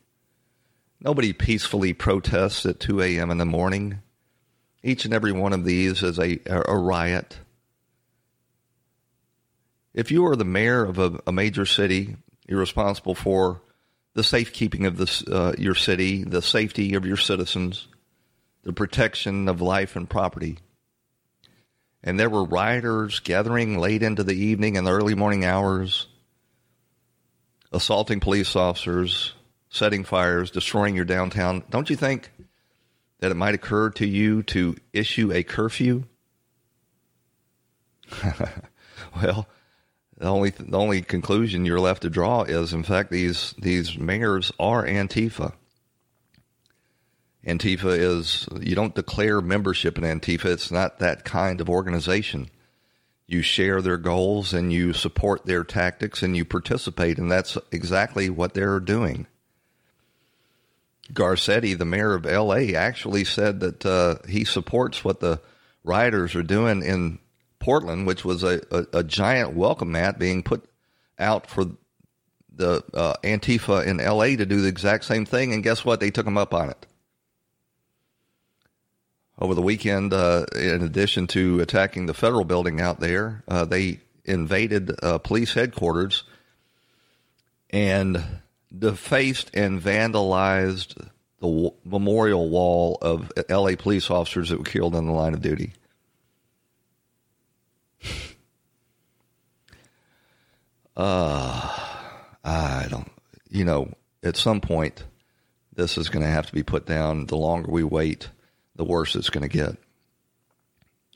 Nobody 0.99 1.31
peacefully 1.31 1.93
protests 1.93 2.65
at 2.65 2.81
2 2.81 3.01
a.m. 3.01 3.31
in 3.31 3.37
the 3.37 3.45
morning. 3.45 3.99
Each 4.83 5.05
and 5.05 5.13
every 5.13 5.31
one 5.31 5.53
of 5.53 5.63
these 5.63 6.03
is 6.03 6.19
a, 6.19 6.39
a 6.45 6.77
riot. 6.77 7.37
If 9.97 10.11
you 10.11 10.27
are 10.27 10.35
the 10.35 10.45
mayor 10.45 10.85
of 10.85 10.99
a, 10.99 11.19
a 11.25 11.31
major 11.31 11.65
city, 11.65 12.17
you're 12.47 12.59
responsible 12.59 13.15
for 13.15 13.63
the 14.13 14.23
safekeeping 14.23 14.85
of 14.85 14.95
this, 14.95 15.23
uh, 15.27 15.55
your 15.57 15.73
city, 15.73 16.23
the 16.23 16.43
safety 16.43 16.93
of 16.93 17.03
your 17.03 17.17
citizens, 17.17 17.87
the 18.61 18.73
protection 18.73 19.49
of 19.49 19.59
life 19.59 19.95
and 19.95 20.07
property. 20.07 20.59
And 22.03 22.19
there 22.19 22.29
were 22.29 22.43
rioters 22.43 23.21
gathering 23.21 23.79
late 23.79 24.03
into 24.03 24.23
the 24.23 24.35
evening 24.35 24.77
and 24.77 24.85
the 24.85 24.91
early 24.91 25.15
morning 25.15 25.45
hours, 25.45 26.05
assaulting 27.71 28.19
police 28.19 28.55
officers, 28.55 29.33
setting 29.71 30.03
fires, 30.03 30.51
destroying 30.51 30.95
your 30.95 31.05
downtown. 31.05 31.63
Don't 31.71 31.89
you 31.89 31.95
think 31.95 32.29
that 33.17 33.31
it 33.31 33.35
might 33.35 33.55
occur 33.55 33.89
to 33.89 34.05
you 34.05 34.43
to 34.43 34.75
issue 34.93 35.33
a 35.33 35.41
curfew? 35.41 36.03
well, 39.23 39.47
the 40.17 40.27
only 40.27 40.49
the 40.49 40.77
only 40.77 41.01
conclusion 41.01 41.65
you're 41.65 41.79
left 41.79 42.01
to 42.01 42.09
draw 42.09 42.43
is, 42.43 42.73
in 42.73 42.83
fact, 42.83 43.11
these 43.11 43.53
these 43.57 43.97
mayors 43.97 44.51
are 44.59 44.85
Antifa. 44.85 45.53
Antifa 47.45 47.97
is, 47.97 48.47
you 48.59 48.75
don't 48.75 48.95
declare 48.95 49.39
membership 49.39 49.97
in 49.97 50.03
Antifa. 50.03 50.45
It's 50.45 50.69
not 50.69 50.99
that 50.99 51.23
kind 51.23 51.61
of 51.61 51.69
organization. 51.69 52.49
You 53.25 53.41
share 53.41 53.81
their 53.81 53.97
goals 53.97 54.53
and 54.53 54.73
you 54.73 54.91
support 54.91 55.45
their 55.45 55.63
tactics 55.63 56.23
and 56.23 56.35
you 56.35 56.43
participate, 56.43 57.17
and 57.17 57.31
that's 57.31 57.57
exactly 57.71 58.29
what 58.29 58.53
they're 58.53 58.81
doing. 58.81 59.27
Garcetti, 61.13 61.77
the 61.77 61.85
mayor 61.85 62.15
of 62.15 62.25
LA, 62.25 62.75
actually 62.77 63.23
said 63.23 63.61
that 63.61 63.85
uh, 63.85 64.15
he 64.27 64.43
supports 64.43 65.05
what 65.05 65.21
the 65.21 65.39
rioters 65.85 66.35
are 66.35 66.43
doing 66.43 66.83
in 66.83 67.19
Portland, 67.67 68.07
which 68.07 68.23
was 68.23 68.43
a, 68.43 68.61
a, 68.71 68.99
a 68.99 69.03
giant 69.03 69.53
welcome 69.53 69.91
mat 69.91 70.17
being 70.17 70.41
put 70.41 70.63
out 71.19 71.49
for 71.49 71.65
the 72.55 72.81
uh, 72.93 73.13
Antifa 73.23 73.85
in 73.85 73.97
LA 73.97 74.37
to 74.37 74.45
do 74.45 74.61
the 74.61 74.69
exact 74.69 75.03
same 75.03 75.25
thing. 75.25 75.53
And 75.53 75.61
guess 75.61 75.83
what? 75.83 75.99
They 75.99 76.09
took 76.09 76.23
them 76.25 76.37
up 76.37 76.53
on 76.53 76.69
it 76.69 76.85
over 79.39 79.53
the 79.53 79.61
weekend, 79.61 80.13
uh, 80.13 80.45
in 80.55 80.81
addition 80.81 81.27
to 81.27 81.59
attacking 81.59 82.05
the 82.07 82.13
federal 82.13 82.43
building 82.43 82.81
out 82.81 82.99
there, 82.99 83.43
uh, 83.47 83.65
they 83.65 83.99
invaded 84.25 84.91
uh, 85.03 85.19
police 85.19 85.53
headquarters 85.53 86.23
and 87.69 88.23
defaced 88.77 89.51
and 89.53 89.81
vandalized 89.81 90.95
the 91.39 91.47
w- 91.47 91.73
memorial 91.85 92.49
wall 92.49 92.97
of 93.01 93.31
LA 93.49 93.75
police 93.77 94.09
officers 94.09 94.49
that 94.49 94.57
were 94.57 94.65
killed 94.65 94.95
in 94.95 95.05
the 95.05 95.11
line 95.11 95.33
of 95.33 95.41
duty. 95.41 95.73
Uh, 100.97 101.77
I 102.43 102.87
don't, 102.89 103.11
you 103.51 103.63
know, 103.63 103.93
at 104.23 104.35
some 104.35 104.61
point, 104.61 105.03
this 105.75 105.95
is 105.95 106.09
going 106.09 106.25
to 106.25 106.31
have 106.31 106.47
to 106.47 106.53
be 106.53 106.63
put 106.63 106.87
down. 106.87 107.27
The 107.27 107.37
longer 107.37 107.71
we 107.71 107.83
wait, 107.83 108.29
the 108.75 108.83
worse 108.83 109.15
it's 109.15 109.29
going 109.29 109.47
to 109.47 109.57
get. 109.57 109.77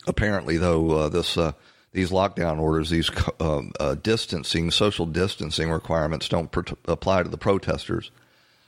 Apparently, 0.05 0.57
though, 0.57 0.91
uh, 0.91 1.09
this 1.09 1.35
uh, 1.35 1.53
these 1.93 2.11
lockdown 2.11 2.59
orders, 2.59 2.91
these 2.91 3.09
uh, 3.39 3.63
uh, 3.79 3.95
distancing, 3.95 4.69
social 4.69 5.07
distancing 5.07 5.71
requirements 5.71 6.29
don't 6.29 6.51
pr- 6.51 6.73
apply 6.85 7.23
to 7.23 7.29
the 7.29 7.38
protesters. 7.38 8.11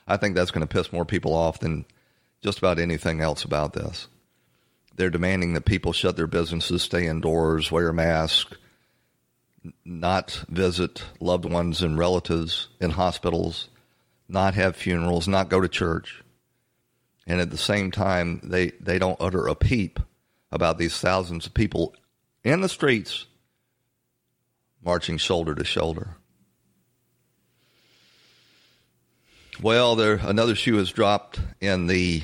I 0.06 0.16
think 0.16 0.34
that's 0.34 0.50
going 0.50 0.66
to 0.66 0.72
piss 0.72 0.92
more 0.92 1.04
people 1.04 1.32
off 1.32 1.60
than 1.60 1.84
just 2.42 2.58
about 2.58 2.80
anything 2.80 3.20
else 3.20 3.44
about 3.44 3.72
this. 3.72 4.08
They're 4.96 5.10
demanding 5.10 5.54
that 5.54 5.64
people 5.64 5.92
shut 5.92 6.16
their 6.16 6.26
businesses, 6.26 6.82
stay 6.82 7.06
indoors, 7.06 7.70
wear 7.70 7.88
a 7.88 7.94
mask, 7.94 8.56
not 9.84 10.44
visit 10.48 11.02
loved 11.20 11.44
ones 11.44 11.82
and 11.82 11.98
relatives 11.98 12.68
in 12.80 12.90
hospitals, 12.90 13.68
not 14.28 14.54
have 14.54 14.76
funerals, 14.76 15.28
not 15.28 15.48
go 15.48 15.60
to 15.60 15.68
church. 15.68 16.22
And 17.26 17.40
at 17.40 17.50
the 17.50 17.58
same 17.58 17.90
time, 17.90 18.40
they, 18.42 18.72
they 18.80 18.98
don't 18.98 19.20
utter 19.20 19.46
a 19.46 19.54
peep 19.54 19.98
about 20.52 20.78
these 20.78 20.98
thousands 20.98 21.46
of 21.46 21.54
people 21.54 21.94
in 22.42 22.60
the 22.60 22.68
streets 22.68 23.26
marching 24.82 25.16
shoulder 25.16 25.54
to 25.54 25.64
shoulder. 25.64 26.16
Well, 29.62 29.96
there 29.96 30.14
another 30.14 30.54
shoe 30.54 30.76
has 30.76 30.90
dropped 30.90 31.40
in 31.60 31.86
the 31.86 32.22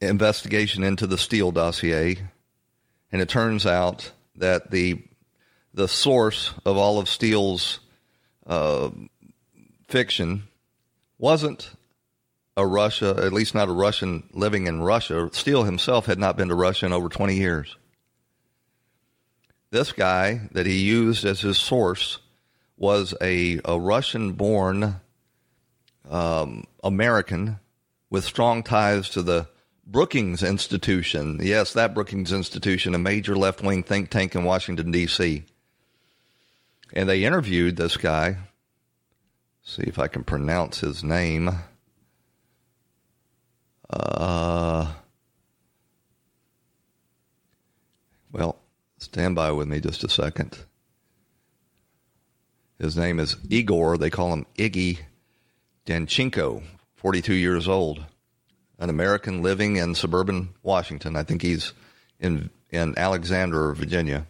investigation 0.00 0.84
into 0.84 1.06
the 1.06 1.18
Steele 1.18 1.52
dossier, 1.52 2.18
and 3.10 3.20
it 3.20 3.28
turns 3.28 3.66
out 3.66 4.12
that 4.36 4.70
the 4.70 5.02
the 5.80 5.88
source 5.88 6.52
of 6.66 6.76
all 6.76 6.98
of 6.98 7.08
Steele's 7.08 7.80
uh, 8.46 8.90
fiction 9.88 10.42
wasn't 11.16 11.70
a 12.54 12.66
Russia, 12.66 13.14
at 13.16 13.32
least 13.32 13.54
not 13.54 13.70
a 13.70 13.72
Russian 13.72 14.28
living 14.34 14.66
in 14.66 14.82
Russia. 14.82 15.30
Steele 15.32 15.64
himself 15.64 16.04
had 16.04 16.18
not 16.18 16.36
been 16.36 16.48
to 16.48 16.54
Russia 16.54 16.84
in 16.84 16.92
over 16.92 17.08
20 17.08 17.34
years. 17.34 17.78
This 19.70 19.92
guy 19.92 20.50
that 20.52 20.66
he 20.66 20.80
used 20.80 21.24
as 21.24 21.40
his 21.40 21.56
source 21.56 22.18
was 22.76 23.14
a, 23.22 23.58
a 23.64 23.80
Russian 23.80 24.32
born 24.32 25.00
um, 26.10 26.64
American 26.84 27.58
with 28.10 28.24
strong 28.24 28.62
ties 28.62 29.08
to 29.10 29.22
the 29.22 29.48
Brookings 29.86 30.42
Institution. 30.42 31.38
Yes, 31.40 31.72
that 31.72 31.94
Brookings 31.94 32.32
Institution, 32.32 32.94
a 32.94 32.98
major 32.98 33.34
left 33.34 33.62
wing 33.62 33.82
think 33.82 34.10
tank 34.10 34.34
in 34.34 34.44
Washington, 34.44 34.90
D.C. 34.90 35.46
And 36.92 37.08
they 37.08 37.24
interviewed 37.24 37.76
this 37.76 37.96
guy. 37.96 38.36
See 39.62 39.82
if 39.82 39.98
I 39.98 40.08
can 40.08 40.24
pronounce 40.24 40.80
his 40.80 41.04
name. 41.04 41.50
Uh, 43.88 44.92
well, 48.32 48.56
stand 48.98 49.34
by 49.34 49.52
with 49.52 49.68
me 49.68 49.80
just 49.80 50.04
a 50.04 50.08
second. 50.08 50.58
His 52.78 52.96
name 52.96 53.20
is 53.20 53.36
Igor. 53.48 53.98
They 53.98 54.10
call 54.10 54.32
him 54.32 54.46
Iggy 54.56 55.00
Danchenko, 55.86 56.62
42 56.96 57.34
years 57.34 57.68
old, 57.68 58.04
an 58.78 58.88
American 58.88 59.42
living 59.42 59.76
in 59.76 59.94
suburban 59.94 60.50
Washington. 60.62 61.16
I 61.16 61.22
think 61.22 61.42
he's 61.42 61.72
in 62.18 62.50
in 62.70 62.96
Alexandria, 62.96 63.74
Virginia. 63.74 64.26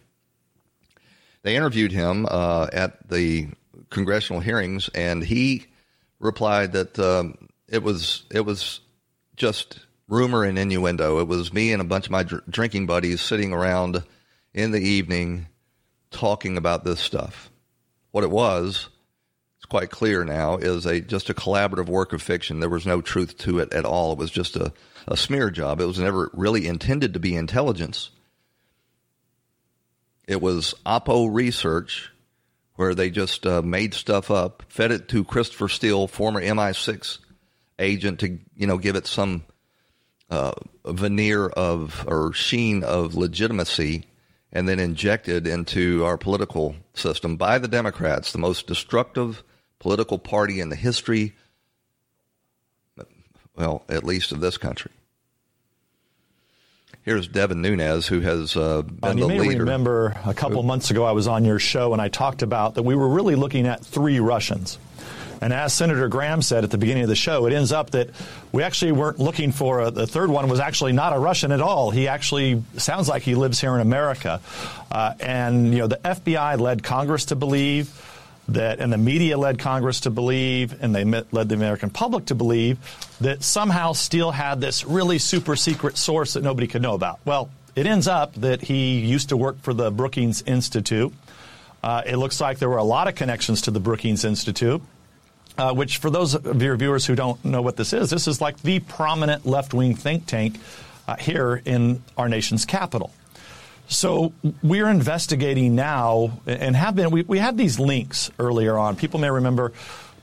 They 1.43 1.55
interviewed 1.55 1.91
him 1.91 2.27
uh, 2.29 2.67
at 2.71 3.09
the 3.09 3.49
congressional 3.89 4.41
hearings, 4.41 4.89
and 4.93 5.23
he 5.23 5.65
replied 6.19 6.73
that 6.73 6.99
um, 6.99 7.49
it 7.67 7.83
was 7.83 8.23
it 8.31 8.41
was 8.41 8.81
just 9.35 9.79
rumor 10.07 10.43
and 10.43 10.59
innuendo. 10.59 11.19
It 11.19 11.27
was 11.27 11.53
me 11.53 11.73
and 11.73 11.81
a 11.81 11.85
bunch 11.85 12.05
of 12.05 12.11
my 12.11 12.23
dr- 12.23 12.43
drinking 12.49 12.85
buddies 12.85 13.21
sitting 13.21 13.53
around 13.53 14.03
in 14.53 14.71
the 14.71 14.81
evening 14.81 15.47
talking 16.11 16.57
about 16.57 16.83
this 16.83 16.99
stuff. 16.99 17.49
What 18.11 18.25
it 18.25 18.29
was, 18.29 18.89
it's 19.57 19.65
quite 19.65 19.89
clear 19.89 20.23
now, 20.23 20.57
is 20.57 20.85
a 20.85 20.99
just 21.01 21.29
a 21.29 21.33
collaborative 21.33 21.87
work 21.87 22.13
of 22.13 22.21
fiction. 22.21 22.59
There 22.59 22.69
was 22.69 22.85
no 22.85 23.01
truth 23.01 23.37
to 23.39 23.59
it 23.59 23.73
at 23.73 23.85
all. 23.85 24.11
It 24.11 24.17
was 24.17 24.31
just 24.31 24.55
a, 24.57 24.73
a 25.07 25.17
smear 25.17 25.49
job. 25.49 25.79
It 25.79 25.85
was 25.85 25.99
never 25.99 26.29
really 26.33 26.67
intended 26.67 27.13
to 27.13 27.19
be 27.19 27.35
intelligence. 27.35 28.11
It 30.31 30.41
was 30.41 30.73
Oppo 30.85 31.27
research 31.29 32.09
where 32.75 32.95
they 32.95 33.09
just 33.09 33.45
uh, 33.45 33.61
made 33.61 33.93
stuff 33.93 34.31
up, 34.31 34.63
fed 34.69 34.93
it 34.93 35.09
to 35.09 35.25
Christopher 35.25 35.67
Steele, 35.67 36.07
former 36.07 36.41
MI6 36.41 37.19
agent, 37.77 38.21
to 38.21 38.39
you 38.55 38.65
know 38.65 38.77
give 38.77 38.95
it 38.95 39.07
some 39.07 39.43
uh, 40.29 40.53
veneer 40.85 41.47
of 41.47 42.05
or 42.07 42.31
sheen 42.31 42.85
of 42.85 43.13
legitimacy, 43.13 44.05
and 44.53 44.69
then 44.69 44.79
injected 44.79 45.47
into 45.47 46.05
our 46.05 46.17
political 46.17 46.77
system 46.93 47.35
by 47.35 47.57
the 47.57 47.67
Democrats, 47.67 48.31
the 48.31 48.37
most 48.37 48.67
destructive 48.67 49.43
political 49.79 50.17
party 50.17 50.61
in 50.61 50.69
the 50.69 50.77
history, 50.77 51.35
well, 53.53 53.83
at 53.89 54.05
least 54.05 54.31
of 54.31 54.39
this 54.39 54.57
country. 54.57 54.91
Here's 57.03 57.27
Devin 57.27 57.63
Nunes, 57.63 58.05
who 58.05 58.19
has 58.19 58.55
uh, 58.55 58.83
been 58.83 59.17
you 59.17 59.23
the 59.23 59.27
may 59.27 59.39
leader. 59.39 59.59
remember 59.61 60.15
a 60.23 60.35
couple 60.35 60.61
months 60.61 60.91
ago 60.91 61.03
I 61.03 61.13
was 61.13 61.27
on 61.27 61.45
your 61.45 61.57
show 61.57 61.93
and 61.93 62.01
I 62.01 62.09
talked 62.09 62.43
about 62.43 62.75
that 62.75 62.83
we 62.83 62.93
were 62.93 63.09
really 63.09 63.33
looking 63.35 63.65
at 63.65 63.83
three 63.83 64.19
Russians. 64.19 64.77
And 65.41 65.51
as 65.51 65.73
Senator 65.73 66.07
Graham 66.07 66.43
said 66.43 66.63
at 66.63 66.69
the 66.69 66.77
beginning 66.77 67.01
of 67.01 67.09
the 67.09 67.15
show, 67.15 67.47
it 67.47 67.53
ends 67.53 67.71
up 67.71 67.89
that 67.91 68.11
we 68.51 68.61
actually 68.61 68.91
weren't 68.91 69.17
looking 69.17 69.51
for 69.51 69.79
a, 69.79 69.89
the 69.89 70.05
third 70.05 70.29
one 70.29 70.47
was 70.47 70.59
actually 70.59 70.91
not 70.91 71.13
a 71.13 71.17
Russian 71.17 71.51
at 71.51 71.61
all. 71.61 71.89
He 71.89 72.07
actually 72.07 72.61
sounds 72.77 73.09
like 73.09 73.23
he 73.23 73.33
lives 73.33 73.59
here 73.59 73.73
in 73.73 73.81
America. 73.81 74.39
Uh, 74.91 75.15
and, 75.19 75.73
you 75.73 75.79
know, 75.79 75.87
the 75.87 75.99
FBI 76.05 76.59
led 76.59 76.83
Congress 76.83 77.25
to 77.25 77.35
believe 77.35 77.89
that, 78.49 78.79
and 78.79 78.91
the 78.91 78.97
media 78.97 79.37
led 79.37 79.59
Congress 79.59 80.01
to 80.01 80.09
believe, 80.09 80.81
and 80.81 80.93
they 80.93 81.05
led 81.05 81.49
the 81.49 81.55
American 81.55 81.89
public 81.89 82.25
to 82.25 82.35
believe 82.35 82.77
that 83.21 83.43
somehow 83.43 83.93
Steele 83.93 84.31
had 84.31 84.59
this 84.59 84.85
really 84.85 85.19
super 85.19 85.55
secret 85.55 85.97
source 85.97 86.33
that 86.33 86.43
nobody 86.43 86.67
could 86.67 86.81
know 86.81 86.93
about. 86.93 87.19
Well, 87.25 87.49
it 87.75 87.85
ends 87.85 88.07
up 88.07 88.33
that 88.35 88.61
he 88.61 88.99
used 88.99 89.29
to 89.29 89.37
work 89.37 89.61
for 89.61 89.73
the 89.73 89.91
Brookings 89.91 90.41
Institute. 90.41 91.13
Uh, 91.83 92.01
it 92.05 92.17
looks 92.17 92.41
like 92.41 92.59
there 92.59 92.69
were 92.69 92.77
a 92.77 92.83
lot 92.83 93.07
of 93.07 93.15
connections 93.15 93.63
to 93.63 93.71
the 93.71 93.79
Brookings 93.79 94.25
Institute. 94.25 94.81
Uh, 95.57 95.73
which, 95.73 95.97
for 95.97 96.09
those 96.09 96.33
of 96.33 96.61
your 96.61 96.77
viewers 96.77 97.05
who 97.05 97.13
don't 97.13 97.43
know 97.43 97.61
what 97.61 97.75
this 97.75 97.91
is, 97.91 98.09
this 98.09 98.25
is 98.25 98.39
like 98.39 98.61
the 98.61 98.79
prominent 98.79 99.45
left 99.45 99.73
wing 99.73 99.93
think 99.93 100.25
tank 100.25 100.57
uh, 101.09 101.17
here 101.17 101.61
in 101.65 102.01
our 102.17 102.29
nation's 102.29 102.63
capital. 102.63 103.11
So 103.87 104.33
we're 104.63 104.89
investigating 104.89 105.75
now 105.75 106.39
and 106.45 106.75
have 106.75 106.95
been. 106.95 107.11
We, 107.11 107.23
we 107.23 107.39
had 107.39 107.57
these 107.57 107.79
links 107.79 108.31
earlier 108.39 108.77
on. 108.77 108.95
People 108.95 109.19
may 109.19 109.29
remember 109.29 109.73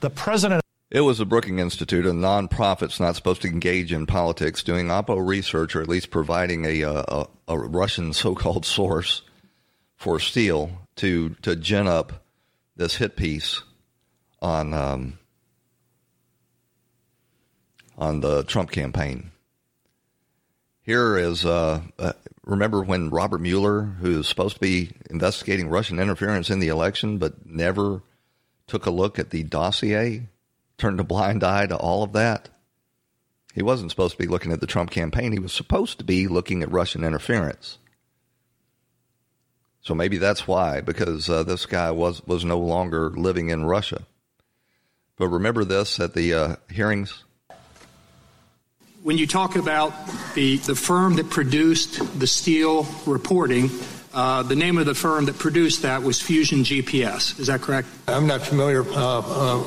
the 0.00 0.10
president. 0.10 0.62
It 0.90 1.02
was 1.02 1.18
the 1.18 1.26
Brookings 1.26 1.60
Institute, 1.60 2.06
a 2.06 2.12
nonprofit 2.12 2.98
not 2.98 3.14
supposed 3.14 3.42
to 3.42 3.48
engage 3.48 3.92
in 3.92 4.06
politics, 4.06 4.62
doing 4.62 4.86
Oppo 4.86 5.24
research 5.24 5.76
or 5.76 5.82
at 5.82 5.88
least 5.88 6.10
providing 6.10 6.64
a, 6.64 6.82
a, 6.82 7.26
a 7.46 7.58
Russian 7.58 8.14
so-called 8.14 8.64
source 8.78 9.22
for 9.96 10.18
Steele 10.18 10.70
to 10.96 11.30
to 11.42 11.56
gin 11.56 11.86
up 11.86 12.24
this 12.76 12.96
hit 12.96 13.16
piece 13.16 13.62
on 14.40 14.72
um, 14.72 15.18
on 17.98 18.20
the 18.20 18.44
Trump 18.44 18.70
campaign. 18.70 19.30
Here 20.82 21.18
is 21.18 21.44
uh, 21.44 21.82
uh, 21.98 22.12
remember 22.48 22.82
when 22.82 23.10
Robert 23.10 23.40
Mueller, 23.40 23.82
who 23.82 24.20
is 24.20 24.26
supposed 24.26 24.54
to 24.54 24.60
be 24.60 24.90
investigating 25.10 25.68
Russian 25.68 26.00
interference 26.00 26.50
in 26.50 26.58
the 26.58 26.68
election, 26.68 27.18
but 27.18 27.46
never 27.46 28.02
took 28.66 28.86
a 28.86 28.90
look 28.90 29.18
at 29.18 29.30
the 29.30 29.42
dossier, 29.44 30.28
turned 30.78 30.98
a 30.98 31.04
blind 31.04 31.44
eye 31.44 31.66
to 31.66 31.76
all 31.76 32.02
of 32.02 32.14
that. 32.14 32.48
He 33.54 33.62
wasn't 33.62 33.90
supposed 33.90 34.12
to 34.12 34.22
be 34.22 34.28
looking 34.28 34.52
at 34.52 34.60
the 34.60 34.66
Trump 34.66 34.90
campaign. 34.90 35.32
He 35.32 35.38
was 35.38 35.52
supposed 35.52 35.98
to 35.98 36.04
be 36.04 36.26
looking 36.26 36.62
at 36.62 36.72
Russian 36.72 37.04
interference. 37.04 37.78
So 39.82 39.94
maybe 39.94 40.18
that's 40.18 40.46
why, 40.46 40.80
because 40.80 41.28
uh, 41.28 41.42
this 41.42 41.66
guy 41.66 41.90
was 41.90 42.26
was 42.26 42.44
no 42.44 42.58
longer 42.58 43.10
living 43.10 43.50
in 43.50 43.64
Russia. 43.64 44.02
But 45.16 45.28
remember 45.28 45.64
this 45.64 46.00
at 46.00 46.14
the 46.14 46.34
uh, 46.34 46.56
hearings. 46.70 47.24
When 49.02 49.16
you 49.16 49.26
talk 49.26 49.54
about 49.54 49.92
the, 50.34 50.56
the 50.56 50.74
firm 50.74 51.16
that 51.16 51.30
produced 51.30 52.18
the 52.18 52.26
Steele 52.26 52.86
reporting, 53.06 53.70
uh, 54.12 54.42
the 54.42 54.56
name 54.56 54.76
of 54.76 54.86
the 54.86 54.94
firm 54.94 55.26
that 55.26 55.38
produced 55.38 55.82
that 55.82 56.02
was 56.02 56.20
Fusion 56.20 56.64
GPS. 56.64 57.38
Is 57.38 57.46
that 57.46 57.60
correct? 57.60 57.86
I'm 58.08 58.26
not 58.26 58.42
familiar 58.42 58.82
uh, 58.82 59.22
uh, 59.24 59.64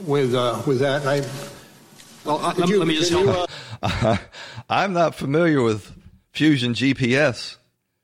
with 0.00 0.34
uh, 0.34 0.62
with 0.66 0.80
that. 0.80 1.06
I, 1.06 1.26
well, 2.26 2.44
uh, 2.44 2.54
let, 2.58 2.68
you, 2.68 2.78
let, 2.78 2.88
me 2.88 2.96
just 2.96 3.10
help. 3.10 3.48
You, 3.82 4.18
I'm 4.68 4.92
not 4.92 5.14
familiar 5.14 5.62
with 5.62 5.90
Fusion 6.32 6.74
GPS, 6.74 7.56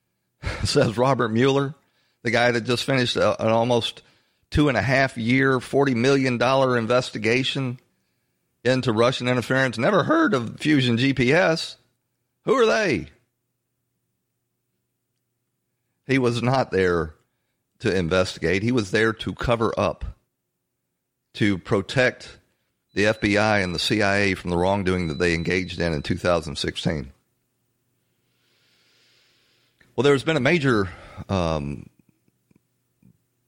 says 0.64 0.96
Robert 0.96 1.28
Mueller, 1.28 1.74
the 2.22 2.30
guy 2.30 2.50
that 2.52 2.62
just 2.62 2.84
finished 2.84 3.16
a, 3.16 3.40
an 3.44 3.50
almost 3.50 4.00
two 4.50 4.68
and 4.68 4.78
a 4.78 4.82
half 4.82 5.18
year, 5.18 5.58
$40 5.58 5.94
million 5.94 6.40
investigation 6.78 7.78
into 8.64 8.92
Russian 8.92 9.28
interference. 9.28 9.78
Never 9.78 10.04
heard 10.04 10.34
of 10.34 10.58
Fusion 10.58 10.96
GPS. 10.96 11.76
Who 12.44 12.54
are 12.54 12.66
they? 12.66 13.08
He 16.06 16.18
was 16.18 16.42
not 16.42 16.70
there 16.70 17.14
to 17.80 17.94
investigate, 17.94 18.62
he 18.62 18.72
was 18.72 18.90
there 18.90 19.12
to 19.12 19.34
cover 19.34 19.72
up, 19.78 20.04
to 21.34 21.58
protect 21.58 22.38
the 22.94 23.04
FBI 23.04 23.62
and 23.62 23.74
the 23.74 23.78
CIA 23.78 24.34
from 24.34 24.50
the 24.50 24.56
wrongdoing 24.56 25.08
that 25.08 25.18
they 25.18 25.34
engaged 25.34 25.80
in 25.80 25.92
in 25.92 26.02
2016. 26.02 27.12
Well, 29.96 30.02
there's 30.02 30.24
been 30.24 30.36
a 30.36 30.40
major 30.40 30.88
um, 31.28 31.88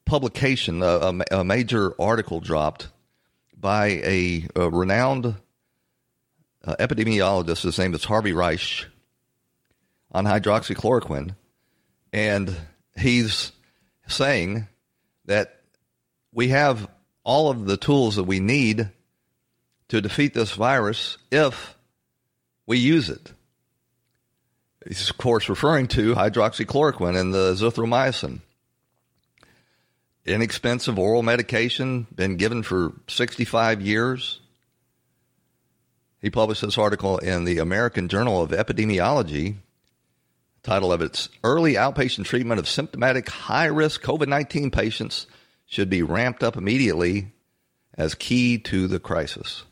publication, 0.05 0.83
a, 0.83 1.13
a, 1.31 1.45
major 1.45 1.95
article 2.01 2.41
dropped 2.41 2.89
by 3.67 4.01
a, 4.05 4.47
a 4.55 4.71
renowned 4.71 5.35
uh, 6.65 6.77
epidemiologist. 6.79 7.65
His 7.65 7.77
name 7.81 7.95
is 7.95 8.05
Harvey 8.05 8.31
Risch 8.33 8.85
on 10.13 10.25
hydroxychloroquine. 10.25 11.35
And 12.13 12.57
he's 12.97 13.51
saying 14.07 14.69
that 15.25 15.63
we 16.33 16.51
have 16.51 16.89
all 17.25 17.51
of 17.51 17.67
the 17.67 17.77
tools 17.77 18.15
that 18.15 18.23
we 18.23 18.39
need 18.39 18.89
to 19.89 20.01
defeat 20.01 20.33
this 20.33 20.53
virus 20.53 21.19
if 21.33 21.75
we 22.69 22.79
use 22.79 23.11
it. 23.11 23.33
He's, 24.87 25.11
of 25.11 25.19
course, 25.19 25.49
referring 25.49 25.89
to 25.89 26.15
hydroxychloroquine 26.15 27.19
and 27.19 27.35
the 27.35 27.55
azithromycin. 27.55 28.43
Inexpensive 30.27 30.99
oral 30.99 31.23
medication, 31.23 32.07
been 32.15 32.37
given 32.37 32.63
for 32.63 32.93
65 33.07 33.81
years. 33.81 34.41
He 36.21 36.31
published 36.31 36.63
this 36.63 36.79
article 36.79 37.19
in 37.19 37.45
the 37.45 37.59
American 37.59 38.09
Journal 38.09 38.43
of 38.43 38.51
Epidemiology. 38.51 39.57
Title 40.65 40.93
of 40.93 41.01
its 41.01 41.29
Early 41.45 41.75
Outpatient 41.75 42.25
Treatment 42.25 42.59
of 42.59 42.69
Symptomatic 42.69 43.29
High 43.29 43.67
Risk 43.67 44.03
COVID 44.03 44.27
19 44.27 44.73
Patients 44.73 45.29
Should 45.67 45.89
Be 45.89 46.03
Ramped 46.03 46.43
Up 46.43 46.57
Immediately 46.57 47.33
as 47.95 48.17
Key 48.17 48.59
to 48.59 48.89
the 48.89 48.99
Crisis. 48.99 49.63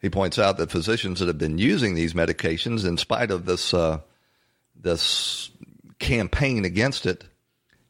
He 0.00 0.10
points 0.10 0.40
out 0.40 0.56
that 0.56 0.72
physicians 0.72 1.20
that 1.20 1.28
have 1.28 1.38
been 1.38 1.58
using 1.58 1.94
these 1.94 2.14
medications, 2.14 2.84
in 2.84 2.96
spite 2.96 3.30
of 3.30 3.44
this 3.44 3.72
uh, 3.72 4.00
this 4.74 5.50
campaign 6.00 6.64
against 6.64 7.06
it, 7.06 7.24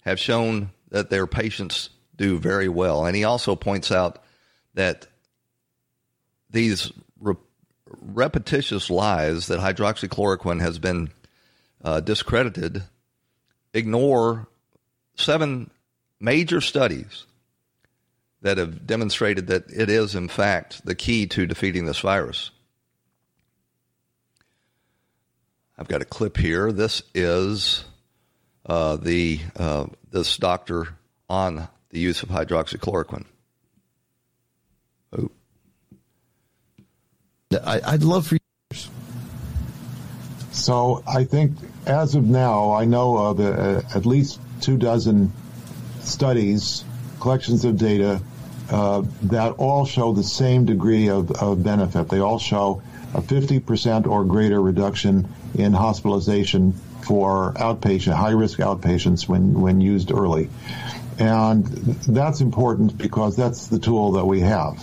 have 0.00 0.18
shown 0.18 0.70
that 0.90 1.10
their 1.10 1.26
patients 1.26 1.90
do 2.16 2.38
very 2.38 2.68
well. 2.68 3.06
And 3.06 3.16
he 3.16 3.24
also 3.24 3.56
points 3.56 3.90
out 3.90 4.22
that 4.74 5.06
these 6.50 6.92
re- 7.20 7.34
repetitious 7.86 8.90
lies 8.90 9.46
that 9.46 9.60
hydroxychloroquine 9.60 10.60
has 10.60 10.78
been 10.78 11.10
uh, 11.82 12.00
discredited 12.00 12.82
ignore 13.72 14.48
seven 15.16 15.70
major 16.18 16.60
studies 16.60 17.26
that 18.42 18.58
have 18.58 18.86
demonstrated 18.86 19.48
that 19.48 19.70
it 19.70 19.90
is, 19.90 20.14
in 20.14 20.28
fact, 20.28 20.84
the 20.84 20.94
key 20.94 21.26
to 21.26 21.46
defeating 21.46 21.84
this 21.84 22.00
virus. 22.00 22.50
I've 25.78 25.88
got 25.88 26.02
a 26.02 26.06
clip 26.06 26.36
here. 26.36 26.72
This 26.72 27.02
is 27.14 27.84
uh, 28.70 28.94
the 28.94 29.40
uh, 29.56 29.86
this 30.12 30.36
doctor 30.36 30.86
on 31.28 31.66
the 31.88 31.98
use 31.98 32.22
of 32.22 32.28
hydroxychloroquine. 32.28 33.24
Oh. 35.12 35.28
I, 37.64 37.90
would 37.90 38.04
love 38.04 38.28
for 38.28 38.36
you. 38.36 38.78
So 40.52 41.02
I 41.04 41.24
think 41.24 41.56
as 41.84 42.14
of 42.14 42.24
now, 42.24 42.70
I 42.70 42.84
know 42.84 43.16
of 43.18 43.40
uh, 43.40 43.82
at 43.92 44.06
least 44.06 44.38
two 44.60 44.76
dozen 44.76 45.32
studies, 45.98 46.84
collections 47.18 47.64
of 47.64 47.76
data 47.76 48.22
uh, 48.70 49.02
that 49.22 49.50
all 49.58 49.84
show 49.84 50.12
the 50.12 50.22
same 50.22 50.64
degree 50.64 51.08
of, 51.08 51.32
of 51.32 51.64
benefit. 51.64 52.08
They 52.08 52.20
all 52.20 52.38
show 52.38 52.82
a 53.14 53.20
50% 53.20 54.06
or 54.06 54.24
greater 54.24 54.62
reduction 54.62 55.28
in 55.54 55.72
hospitalization 55.72 56.74
for 57.04 57.52
outpatient, 57.54 58.14
high 58.14 58.30
risk 58.30 58.58
outpatients 58.58 59.28
when, 59.28 59.60
when 59.60 59.80
used 59.80 60.10
early. 60.12 60.50
And 61.18 61.66
that's 61.66 62.40
important 62.40 62.96
because 62.96 63.36
that's 63.36 63.66
the 63.66 63.78
tool 63.78 64.12
that 64.12 64.24
we 64.24 64.40
have. 64.40 64.82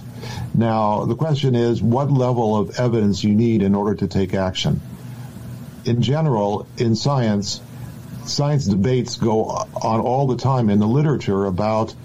Now, 0.54 1.06
the 1.06 1.16
question 1.16 1.56
is 1.56 1.82
what 1.82 2.12
level 2.12 2.56
of 2.56 2.80
evidence 2.80 3.24
you 3.24 3.34
need 3.34 3.64
in 3.64 3.74
order 3.74 3.96
to 3.96 4.08
take 4.08 4.34
action. 4.34 4.82
In 5.86 6.02
general, 6.02 6.68
in 6.78 6.96
science, 6.96 7.62
science 8.26 8.66
debates 8.66 9.16
go 9.16 9.46
on 9.46 10.00
all 10.00 10.28
the 10.28 10.38
time 10.38 10.70
in 10.70 10.80
the 10.80 10.88
literature 10.88 11.46
about 11.46 11.96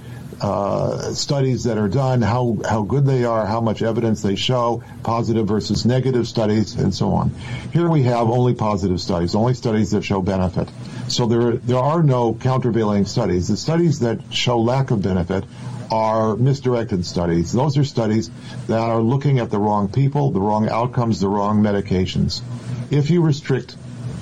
uh, 0.42 1.14
studies 1.14 1.64
that 1.64 1.78
are 1.78 1.88
done, 1.88 2.20
how, 2.20 2.58
how 2.68 2.82
good 2.82 3.06
they 3.06 3.24
are, 3.24 3.46
how 3.46 3.60
much 3.60 3.80
evidence 3.80 4.22
they 4.22 4.34
show, 4.34 4.82
positive 5.04 5.46
versus 5.46 5.86
negative 5.86 6.26
studies, 6.26 6.74
and 6.74 6.92
so 6.92 7.12
on. 7.12 7.30
Here 7.72 7.88
we 7.88 8.02
have 8.02 8.28
only 8.28 8.52
positive 8.52 9.00
studies, 9.00 9.36
only 9.36 9.54
studies 9.54 9.92
that 9.92 10.02
show 10.02 10.20
benefit. 10.20 10.68
So 11.06 11.26
there, 11.26 11.52
there 11.52 11.78
are 11.78 12.02
no 12.02 12.34
countervailing 12.34 13.04
studies. 13.04 13.46
The 13.48 13.56
studies 13.56 14.00
that 14.00 14.20
show 14.34 14.60
lack 14.60 14.90
of 14.90 15.02
benefit 15.02 15.44
are 15.92 16.36
misdirected 16.36 17.06
studies. 17.06 17.52
Those 17.52 17.78
are 17.78 17.84
studies 17.84 18.30
that 18.66 18.80
are 18.80 19.00
looking 19.00 19.38
at 19.38 19.50
the 19.50 19.58
wrong 19.58 19.88
people, 19.88 20.32
the 20.32 20.40
wrong 20.40 20.68
outcomes, 20.68 21.20
the 21.20 21.28
wrong 21.28 21.62
medications. 21.62 22.42
If 22.90 23.10
you 23.10 23.22
restrict 23.22 23.76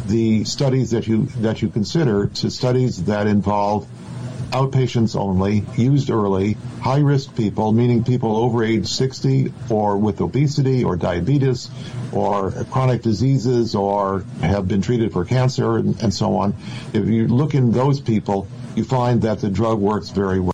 the 0.07 0.45
studies 0.45 0.91
that 0.91 1.07
you 1.07 1.27
that 1.41 1.63
you 1.63 1.69
consider 1.69 2.27
to 2.27 2.51
studies 2.51 3.05
that 3.05 3.27
involve 3.27 3.87
outpatients 4.51 5.17
only, 5.17 5.65
used 5.77 6.11
early, 6.11 6.55
high 6.81 7.01
risk 7.01 7.35
people, 7.37 7.73
meaning 7.73 8.05
people 8.05 8.37
over 8.37 8.65
age 8.65 8.87
60 8.87 9.53
or 9.69 9.97
with 9.97 10.21
obesity 10.21 10.85
or 10.85 10.97
diabetes 10.97 11.71
or 12.13 12.53
chronic 12.71 13.03
diseases 13.03 13.75
or 13.75 14.25
have 14.41 14.69
been 14.69 14.83
treated 14.83 15.13
for 15.13 15.25
cancer 15.25 15.79
and, 15.79 16.03
and 16.03 16.13
so 16.13 16.37
on. 16.37 16.55
If 16.93 17.07
you 17.07 17.29
look 17.29 17.55
in 17.55 17.73
those 17.73 18.01
people, 18.01 18.49
you 18.75 18.85
find 18.85 19.23
that 19.23 19.41
the 19.41 19.51
drug 19.51 19.79
works 19.79 20.11
very 20.11 20.41
well. 20.41 20.53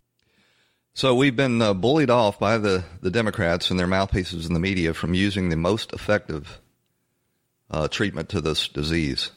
So 0.95 1.15
we've 1.15 1.37
been 1.37 1.61
uh, 1.61 1.75
bullied 1.75 2.09
off 2.09 2.39
by 2.39 2.57
the, 2.57 2.85
the 3.03 3.11
Democrats 3.11 3.71
and 3.71 3.79
their 3.79 3.87
mouthpieces 3.87 4.47
in 4.47 4.55
the 4.55 4.61
media 4.61 4.95
from 4.95 5.13
using 5.13 5.51
the 5.51 5.57
most 5.57 5.93
effective 5.93 6.61
uh, 7.71 7.89
treatment 7.89 8.31
to 8.31 8.41
this 8.41 8.69
disease. 8.69 9.31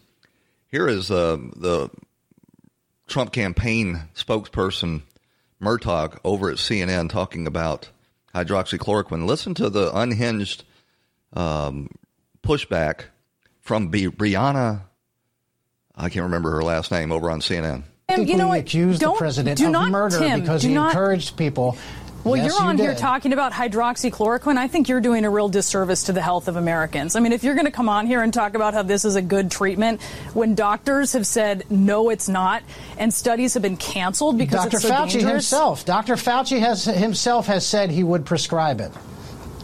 Here 0.71 0.87
is 0.87 1.11
uh, 1.11 1.37
the 1.55 1.89
Trump 3.09 3.31
campaign 3.31 4.03
spokesperson 4.15 5.01
Murtaugh 5.61 6.17
over 6.23 6.49
at 6.49 6.57
CNN 6.57 7.09
talking 7.09 7.47
about 7.47 7.89
hydroxychloroquine. 8.33 9.25
Listen 9.25 9.53
to 9.55 9.69
the 9.69 9.95
unhinged 9.95 10.63
um, 11.33 11.89
pushback 12.43 13.05
from 13.59 13.91
Brianna. 13.91 14.83
I 15.95 16.09
can't 16.09 16.23
remember 16.23 16.51
her 16.51 16.63
last 16.63 16.91
name 16.91 17.11
over 17.11 17.29
on 17.29 17.41
CNN. 17.41 17.83
you 18.09 18.37
know 18.37 18.47
what? 18.47 18.59
accused 18.59 19.01
the 19.01 19.11
president 19.11 19.59
of 19.61 19.69
not, 19.69 19.91
murder 19.91 20.17
Tim, 20.17 20.39
because 20.39 20.63
he 20.63 20.73
not, 20.73 20.91
encouraged 20.91 21.37
people 21.37 21.77
well, 22.23 22.35
yes, 22.35 22.47
you're 22.47 22.61
on 22.61 22.77
you 22.77 22.83
here 22.83 22.95
talking 22.95 23.33
about 23.33 23.51
hydroxychloroquine. 23.53 24.57
I 24.57 24.67
think 24.67 24.89
you're 24.89 25.01
doing 25.01 25.25
a 25.25 25.29
real 25.29 25.49
disservice 25.49 26.03
to 26.03 26.13
the 26.13 26.21
health 26.21 26.47
of 26.47 26.55
Americans. 26.55 27.15
I 27.15 27.19
mean, 27.19 27.31
if 27.31 27.43
you're 27.43 27.55
going 27.55 27.65
to 27.65 27.71
come 27.71 27.89
on 27.89 28.07
here 28.07 28.21
and 28.21 28.33
talk 28.33 28.55
about 28.55 28.73
how 28.73 28.83
this 28.83 29.05
is 29.05 29.15
a 29.15 29.21
good 29.21 29.51
treatment 29.51 30.01
when 30.33 30.55
doctors 30.55 31.13
have 31.13 31.25
said 31.25 31.65
no, 31.69 32.09
it's 32.09 32.27
not, 32.27 32.63
and 32.97 33.13
studies 33.13 33.53
have 33.53 33.63
been 33.63 33.77
canceled 33.77 34.37
because 34.37 34.63
Dr. 34.63 34.77
it's 34.77 34.87
so 34.87 34.91
Fauci 34.91 35.11
dangerous. 35.13 35.31
himself, 35.31 35.85
Dr. 35.85 36.15
Fauci 36.15 36.59
has 36.59 36.85
himself 36.85 37.47
has 37.47 37.65
said 37.65 37.89
he 37.89 38.03
would 38.03 38.25
prescribe 38.25 38.81
it. 38.81 38.91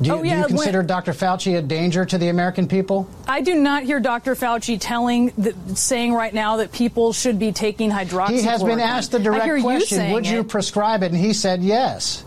Do 0.01 0.09
you, 0.09 0.15
oh, 0.15 0.23
yeah, 0.23 0.35
do 0.35 0.41
you 0.41 0.47
consider 0.47 0.79
when, 0.79 0.87
Dr. 0.87 1.13
Fauci 1.13 1.57
a 1.57 1.61
danger 1.61 2.03
to 2.03 2.17
the 2.17 2.27
American 2.27 2.67
people? 2.67 3.07
I 3.27 3.39
do 3.39 3.55
not 3.55 3.83
hear 3.83 4.01
Dr. 4.01 4.35
Fauci 4.35 4.77
telling, 4.79 5.31
that, 5.37 5.55
saying 5.77 6.13
right 6.13 6.33
now 6.33 6.57
that 6.57 6.73
people 6.73 7.13
should 7.13 7.39
be 7.39 7.53
taking 7.53 7.91
hydroxychloroquine. 7.91 8.29
He 8.31 8.41
has 8.41 8.61
been 8.61 8.81
asked 8.81 9.11
the 9.11 9.19
direct 9.19 9.61
question, 9.61 10.11
would 10.11 10.27
you 10.27 10.43
prescribe 10.43 11.01
it? 11.01 11.13
And 11.13 11.17
he 11.17 11.31
said 11.31 11.63
yes. 11.63 12.25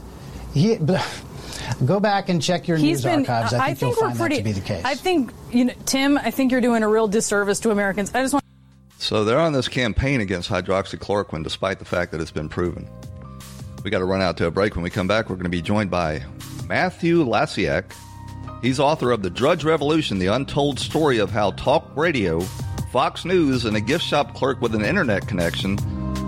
He, 0.55 0.77
go 1.85 2.01
back 2.01 2.29
and 2.29 2.43
check 2.43 2.67
your 2.69 2.77
He's 2.77 3.05
news 3.05 3.05
been, 3.05 3.21
archives. 3.21 3.53
I 3.53 3.59
think, 3.59 3.63
I 3.63 3.75
think 3.75 3.81
you'll 3.81 3.91
we're 3.91 4.09
find 4.09 4.19
pretty, 4.19 4.37
that 4.37 4.41
to 4.41 4.45
be 4.45 4.53
the 4.53 4.61
case. 4.67 4.85
I 4.85 4.95
think, 4.95 5.33
you 5.51 5.65
know, 5.67 5.75
Tim, 5.85 6.19
I 6.19 6.31
think 6.31 6.53
you're 6.53 6.61
doing 6.61 6.83
a 6.83 6.89
real 6.89 7.09
disservice 7.09 7.61
to 7.61 7.71
Americans. 7.71 8.15
I 8.15 8.23
just 8.23 8.33
want. 8.33 8.45
So 8.99 9.25
they're 9.25 9.39
on 9.39 9.53
this 9.53 9.69
campaign 9.69 10.21
against 10.21 10.51
hydroxychloroquine, 10.51 11.45
despite 11.45 11.79
the 11.79 11.85
fact 11.85 12.13
that 12.13 12.21
it's 12.21 12.33
been 12.33 12.49
proven. 12.49 12.89
We 13.85 13.91
got 13.91 13.99
to 13.99 14.05
run 14.05 14.21
out 14.21 14.37
to 14.39 14.47
a 14.47 14.51
break. 14.51 14.75
When 14.75 14.83
we 14.83 14.91
come 14.91 15.07
back, 15.07 15.31
we're 15.31 15.37
going 15.37 15.45
to 15.45 15.51
be 15.51 15.63
joined 15.63 15.91
by 15.91 16.25
Matthew 16.67 17.25
Lysiak. 17.25 17.93
He's 18.61 18.81
author 18.81 19.13
of 19.13 19.23
The 19.23 19.31
Drudge 19.31 19.63
Revolution, 19.65 20.19
the 20.19 20.27
untold 20.27 20.81
story 20.81 21.19
of 21.19 21.31
how 21.31 21.53
talk 21.53 21.89
radio, 21.97 22.41
Fox 22.91 23.25
News, 23.25 23.65
and 23.65 23.77
a 23.77 23.81
gift 23.81 24.05
shop 24.05 24.35
clerk 24.35 24.61
with 24.61 24.75
an 24.75 24.85
internet 24.85 25.29
connection 25.29 25.77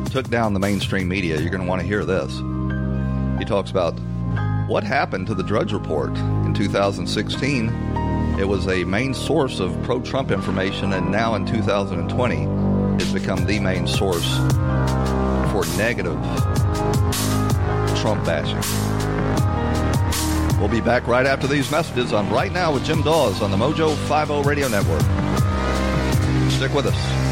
took 0.06 0.28
down 0.30 0.54
the 0.54 0.60
mainstream 0.60 1.08
media. 1.08 1.40
You're 1.40 1.50
going 1.50 1.62
to 1.62 1.68
want 1.68 1.80
to 1.80 1.86
hear 1.86 2.04
this. 2.04 2.32
He 3.38 3.44
talks 3.44 3.72
about 3.72 3.98
what 4.70 4.84
happened 4.84 5.26
to 5.26 5.34
the 5.34 5.42
Drudge 5.42 5.72
Report 5.72 6.16
in 6.46 6.54
2016. 6.54 7.68
It 8.38 8.46
was 8.46 8.68
a 8.68 8.84
main 8.84 9.12
source 9.14 9.58
of 9.58 9.76
pro 9.82 10.00
Trump 10.00 10.30
information, 10.30 10.92
and 10.92 11.10
now 11.10 11.34
in 11.34 11.44
2020, 11.44 13.02
it's 13.02 13.12
become 13.12 13.44
the 13.46 13.58
main 13.58 13.88
source 13.88 14.36
for 15.50 15.66
negative 15.76 16.14
Trump 18.00 18.24
bashing. 18.24 18.60
We'll 20.60 20.68
be 20.68 20.80
back 20.80 21.08
right 21.08 21.26
after 21.26 21.48
these 21.48 21.68
messages 21.72 22.12
on 22.12 22.30
Right 22.30 22.52
Now 22.52 22.72
with 22.72 22.84
Jim 22.84 23.02
Dawes 23.02 23.42
on 23.42 23.50
the 23.50 23.56
Mojo 23.56 23.96
50 24.06 24.48
Radio 24.48 24.68
Network. 24.68 25.02
Stick 26.52 26.72
with 26.72 26.86
us. 26.86 27.29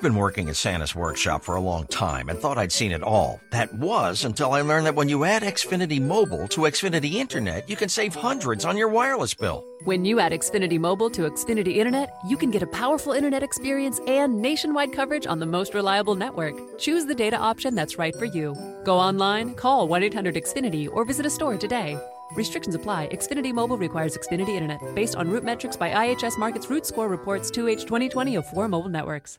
I've 0.00 0.04
been 0.04 0.14
working 0.14 0.48
at 0.48 0.56
Santa's 0.56 0.94
workshop 0.94 1.44
for 1.44 1.56
a 1.56 1.60
long 1.60 1.86
time 1.88 2.30
and 2.30 2.38
thought 2.38 2.56
I'd 2.56 2.72
seen 2.72 2.90
it 2.90 3.02
all. 3.02 3.38
That 3.50 3.74
was 3.74 4.24
until 4.24 4.54
I 4.54 4.62
learned 4.62 4.86
that 4.86 4.94
when 4.94 5.10
you 5.10 5.24
add 5.24 5.42
Xfinity 5.42 6.00
Mobile 6.00 6.48
to 6.48 6.62
Xfinity 6.62 7.16
Internet, 7.16 7.68
you 7.68 7.76
can 7.76 7.90
save 7.90 8.14
hundreds 8.14 8.64
on 8.64 8.78
your 8.78 8.88
wireless 8.88 9.34
bill. 9.34 9.62
When 9.84 10.06
you 10.06 10.18
add 10.18 10.32
Xfinity 10.32 10.78
Mobile 10.78 11.10
to 11.10 11.28
Xfinity 11.28 11.76
Internet, 11.76 12.16
you 12.26 12.38
can 12.38 12.50
get 12.50 12.62
a 12.62 12.66
powerful 12.68 13.12
internet 13.12 13.42
experience 13.42 14.00
and 14.06 14.40
nationwide 14.40 14.94
coverage 14.94 15.26
on 15.26 15.38
the 15.38 15.44
most 15.44 15.74
reliable 15.74 16.14
network. 16.14 16.78
Choose 16.78 17.04
the 17.04 17.14
data 17.14 17.36
option 17.36 17.74
that's 17.74 17.98
right 17.98 18.16
for 18.16 18.24
you. 18.24 18.56
Go 18.86 18.96
online, 18.96 19.54
call 19.54 19.86
1 19.86 20.02
800 20.02 20.34
Xfinity, 20.34 20.88
or 20.90 21.04
visit 21.04 21.26
a 21.26 21.30
store 21.30 21.58
today. 21.58 21.98
Restrictions 22.32 22.74
apply. 22.74 23.08
Xfinity 23.08 23.52
Mobile 23.52 23.76
requires 23.76 24.16
Xfinity 24.16 24.54
Internet 24.54 24.94
based 24.94 25.14
on 25.14 25.28
root 25.28 25.44
metrics 25.44 25.76
by 25.76 25.90
IHS 25.90 26.38
Markit's 26.38 26.70
Root 26.70 26.86
Score 26.86 27.08
reports 27.08 27.50
2H 27.50 27.82
2020 27.82 28.36
of 28.36 28.46
four 28.46 28.66
mobile 28.66 28.88
networks. 28.88 29.38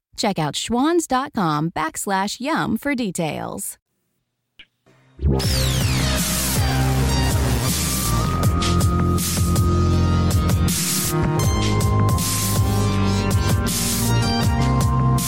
Check 0.17 0.37
out 0.39 0.55
schwans.com 0.55 1.71
backslash 1.71 2.39
yum 2.39 2.77
for 2.77 2.95
details. 2.95 3.77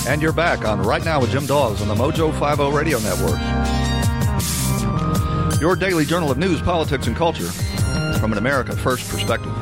And 0.05 0.21
you're 0.21 0.33
back 0.33 0.65
on 0.65 0.81
Right 0.81 1.03
Now 1.03 1.21
with 1.21 1.31
Jim 1.31 1.45
Dawes 1.45 1.81
on 1.81 1.87
the 1.87 1.95
Mojo 1.95 2.31
50 2.37 2.71
Radio 2.75 2.99
Network. 2.99 3.39
Your 5.61 5.77
daily 5.77 6.03
journal 6.03 6.29
of 6.29 6.37
news, 6.37 6.61
politics, 6.61 7.07
and 7.07 7.15
culture 7.15 7.47
from 8.19 8.33
an 8.33 8.37
America 8.37 8.75
First 8.75 9.09
perspective. 9.09 9.53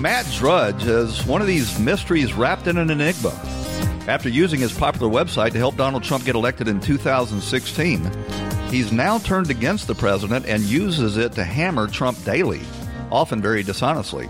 Matt 0.00 0.24
Drudge 0.32 0.86
is 0.86 1.26
one 1.26 1.42
of 1.42 1.46
these 1.46 1.78
mysteries 1.78 2.32
wrapped 2.32 2.66
in 2.66 2.78
an 2.78 2.88
enigma. 2.88 3.38
After 4.08 4.30
using 4.30 4.58
his 4.58 4.72
popular 4.72 5.12
website 5.12 5.52
to 5.52 5.58
help 5.58 5.76
Donald 5.76 6.02
Trump 6.02 6.24
get 6.24 6.34
elected 6.34 6.68
in 6.68 6.80
2016, 6.80 8.10
he's 8.70 8.92
now 8.92 9.18
turned 9.18 9.50
against 9.50 9.86
the 9.86 9.94
president 9.94 10.46
and 10.46 10.62
uses 10.62 11.18
it 11.18 11.32
to 11.32 11.44
hammer 11.44 11.86
Trump 11.86 12.16
daily, 12.24 12.62
often 13.12 13.42
very 13.42 13.62
dishonestly. 13.62 14.26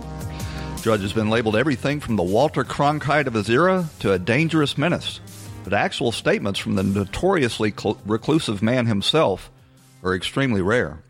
Drudge 0.82 1.02
has 1.02 1.12
been 1.12 1.30
labeled 1.30 1.54
everything 1.54 2.00
from 2.00 2.16
the 2.16 2.24
Walter 2.24 2.64
Cronkite 2.64 3.28
of 3.28 3.34
his 3.34 3.48
era 3.48 3.88
to 4.00 4.12
a 4.12 4.18
dangerous 4.18 4.76
menace. 4.76 5.20
But 5.62 5.72
actual 5.72 6.10
statements 6.10 6.58
from 6.58 6.74
the 6.74 6.82
notoriously 6.82 7.72
cl- 7.78 8.00
reclusive 8.04 8.60
man 8.60 8.86
himself 8.86 9.52
are 10.02 10.16
extremely 10.16 10.62
rare. 10.62 11.04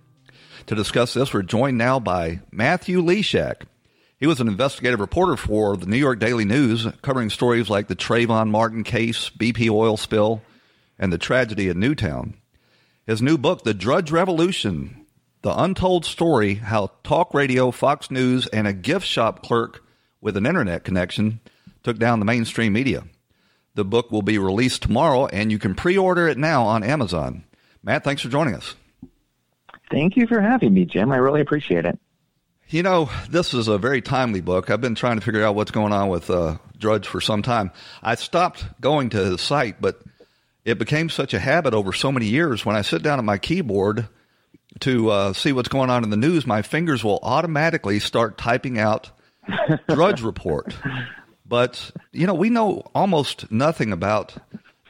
To 0.66 0.74
discuss 0.74 1.14
this, 1.14 1.32
we're 1.32 1.44
joined 1.44 1.78
now 1.78 1.98
by 1.98 2.40
Matthew 2.52 3.00
Lysiak. 3.00 3.62
He 4.20 4.26
was 4.26 4.38
an 4.38 4.48
investigative 4.48 5.00
reporter 5.00 5.34
for 5.34 5.78
the 5.78 5.86
New 5.86 5.96
York 5.96 6.18
Daily 6.18 6.44
News, 6.44 6.86
covering 7.00 7.30
stories 7.30 7.70
like 7.70 7.88
the 7.88 7.96
Trayvon 7.96 8.50
Martin 8.50 8.84
case, 8.84 9.30
BP 9.30 9.70
oil 9.70 9.96
spill, 9.96 10.42
and 10.98 11.10
the 11.10 11.16
tragedy 11.16 11.70
at 11.70 11.76
Newtown. 11.78 12.34
His 13.06 13.22
new 13.22 13.38
book, 13.38 13.64
The 13.64 13.72
Drudge 13.72 14.10
Revolution 14.12 15.06
The 15.40 15.58
Untold 15.58 16.04
Story 16.04 16.56
How 16.56 16.90
Talk 17.02 17.32
Radio, 17.32 17.70
Fox 17.70 18.10
News, 18.10 18.46
and 18.48 18.66
a 18.66 18.74
gift 18.74 19.06
shop 19.06 19.42
clerk 19.42 19.82
with 20.20 20.36
an 20.36 20.44
internet 20.44 20.84
connection 20.84 21.40
took 21.82 21.98
down 21.98 22.18
the 22.18 22.26
mainstream 22.26 22.74
media. 22.74 23.04
The 23.74 23.86
book 23.86 24.12
will 24.12 24.20
be 24.20 24.36
released 24.36 24.82
tomorrow, 24.82 25.28
and 25.28 25.50
you 25.50 25.58
can 25.58 25.74
pre 25.74 25.96
order 25.96 26.28
it 26.28 26.36
now 26.36 26.64
on 26.64 26.84
Amazon. 26.84 27.44
Matt, 27.82 28.04
thanks 28.04 28.20
for 28.20 28.28
joining 28.28 28.54
us. 28.54 28.74
Thank 29.90 30.18
you 30.18 30.26
for 30.26 30.42
having 30.42 30.74
me, 30.74 30.84
Jim. 30.84 31.10
I 31.10 31.16
really 31.16 31.40
appreciate 31.40 31.86
it. 31.86 31.98
You 32.70 32.84
know, 32.84 33.10
this 33.28 33.52
is 33.52 33.66
a 33.66 33.78
very 33.78 34.00
timely 34.00 34.40
book. 34.40 34.70
I've 34.70 34.80
been 34.80 34.94
trying 34.94 35.18
to 35.18 35.24
figure 35.24 35.44
out 35.44 35.56
what's 35.56 35.72
going 35.72 35.92
on 35.92 36.08
with 36.08 36.30
uh, 36.30 36.58
Drudge 36.78 37.08
for 37.08 37.20
some 37.20 37.42
time. 37.42 37.72
I 38.00 38.14
stopped 38.14 38.64
going 38.80 39.10
to 39.10 39.24
his 39.24 39.40
site, 39.40 39.80
but 39.80 40.00
it 40.64 40.78
became 40.78 41.08
such 41.08 41.34
a 41.34 41.40
habit 41.40 41.74
over 41.74 41.92
so 41.92 42.12
many 42.12 42.26
years. 42.26 42.64
When 42.64 42.76
I 42.76 42.82
sit 42.82 43.02
down 43.02 43.18
at 43.18 43.24
my 43.24 43.38
keyboard 43.38 44.06
to 44.80 45.10
uh, 45.10 45.32
see 45.32 45.50
what's 45.50 45.68
going 45.68 45.90
on 45.90 46.04
in 46.04 46.10
the 46.10 46.16
news, 46.16 46.46
my 46.46 46.62
fingers 46.62 47.02
will 47.02 47.18
automatically 47.24 47.98
start 47.98 48.38
typing 48.38 48.78
out 48.78 49.10
Drudge 49.88 50.22
Report. 50.22 50.72
But 51.44 51.90
you 52.12 52.28
know, 52.28 52.34
we 52.34 52.50
know 52.50 52.88
almost 52.94 53.50
nothing 53.50 53.90
about 53.92 54.36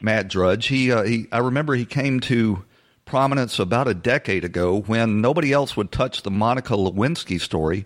Matt 0.03 0.29
Drudge. 0.29 0.67
He, 0.67 0.93
uh, 0.93 1.05
he, 1.05 1.29
I 1.33 1.39
remember 1.39 1.75
he 1.75 1.87
came 1.87 2.21
to 2.21 2.63
prominence 3.11 3.59
about 3.59 3.89
a 3.89 3.93
decade 3.93 4.45
ago 4.45 4.83
when 4.83 5.21
nobody 5.21 5.53
else 5.53 5.77
would 5.77 5.91
touch 5.91 6.23
the 6.23 6.31
Monica 6.31 6.75
Lewinsky 6.75 7.41
story. 7.41 7.85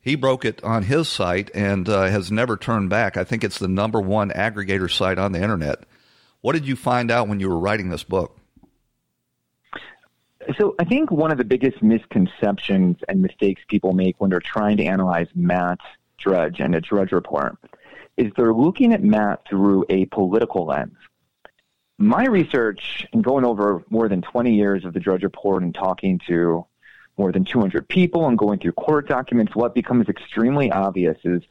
He 0.00 0.16
broke 0.16 0.44
it 0.44 0.62
on 0.64 0.82
his 0.82 1.08
site 1.08 1.52
and 1.54 1.88
uh, 1.88 2.06
has 2.06 2.32
never 2.32 2.56
turned 2.56 2.90
back. 2.90 3.16
I 3.16 3.22
think 3.22 3.44
it's 3.44 3.60
the 3.60 3.68
number 3.68 4.00
one 4.00 4.30
aggregator 4.30 4.90
site 4.90 5.18
on 5.18 5.30
the 5.30 5.40
internet. 5.40 5.84
What 6.40 6.54
did 6.54 6.66
you 6.66 6.74
find 6.74 7.12
out 7.12 7.28
when 7.28 7.38
you 7.38 7.48
were 7.48 7.60
writing 7.60 7.90
this 7.90 8.02
book? 8.02 8.40
So 10.58 10.74
I 10.80 10.84
think 10.84 11.12
one 11.12 11.30
of 11.30 11.38
the 11.38 11.44
biggest 11.44 11.80
misconceptions 11.80 12.96
and 13.08 13.22
mistakes 13.22 13.62
people 13.68 13.92
make 13.92 14.20
when 14.20 14.30
they're 14.30 14.40
trying 14.40 14.78
to 14.78 14.84
analyze 14.84 15.28
Matt 15.36 15.78
Drudge 16.18 16.58
and 16.58 16.74
a 16.74 16.80
Drudge 16.80 17.12
report 17.12 17.56
is 18.16 18.32
they're 18.36 18.52
looking 18.52 18.92
at 18.92 19.02
Matt 19.04 19.46
through 19.48 19.84
a 19.88 20.06
political 20.06 20.66
lens. 20.66 20.96
My 21.98 22.26
research 22.26 23.06
and 23.12 23.24
going 23.24 23.44
over 23.44 23.82
more 23.88 24.08
than 24.08 24.22
20 24.22 24.54
years 24.54 24.84
of 24.84 24.92
the 24.92 25.00
Drudge 25.00 25.22
report 25.22 25.62
and 25.62 25.74
talking 25.74 26.20
to 26.26 26.66
more 27.16 27.32
than 27.32 27.44
200 27.44 27.88
people 27.88 28.28
and 28.28 28.36
going 28.36 28.58
through 28.58 28.72
court 28.72 29.08
documents, 29.08 29.56
what 29.56 29.74
becomes 29.74 30.08
extremely 30.08 30.70
obvious 30.70 31.16
is 31.24 31.42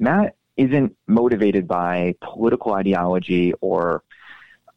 Matt 0.00 0.34
isn't 0.56 0.96
motivated 1.06 1.68
by 1.68 2.14
political 2.20 2.74
ideology 2.74 3.52
or 3.60 4.02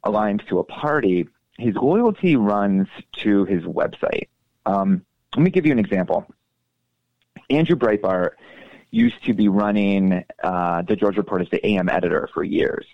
aligned 0.04 0.44
to 0.48 0.60
a 0.60 0.64
party 0.64 1.28
his 1.58 1.76
loyalty 1.76 2.36
runs 2.36 2.88
to 3.14 3.46
his 3.46 3.64
website. 3.64 4.28
Um, 4.66 5.06
let 5.36 5.44
me 5.44 5.52
give 5.52 5.66
you 5.66 5.72
an 5.72 5.80
example. 5.80 6.26
Andrew 7.50 7.76
Breitbart 7.76 8.32
used 8.92 9.24
to 9.26 9.34
be 9.34 9.48
running 9.48 10.24
uh, 10.44 10.82
the 10.82 10.96
Drudge 10.96 11.18
Report 11.18 11.42
as 11.42 11.50
the 11.50 11.66
AM 11.66 11.90
editor 11.90 12.30
for 12.34 12.44
years. 12.44 12.86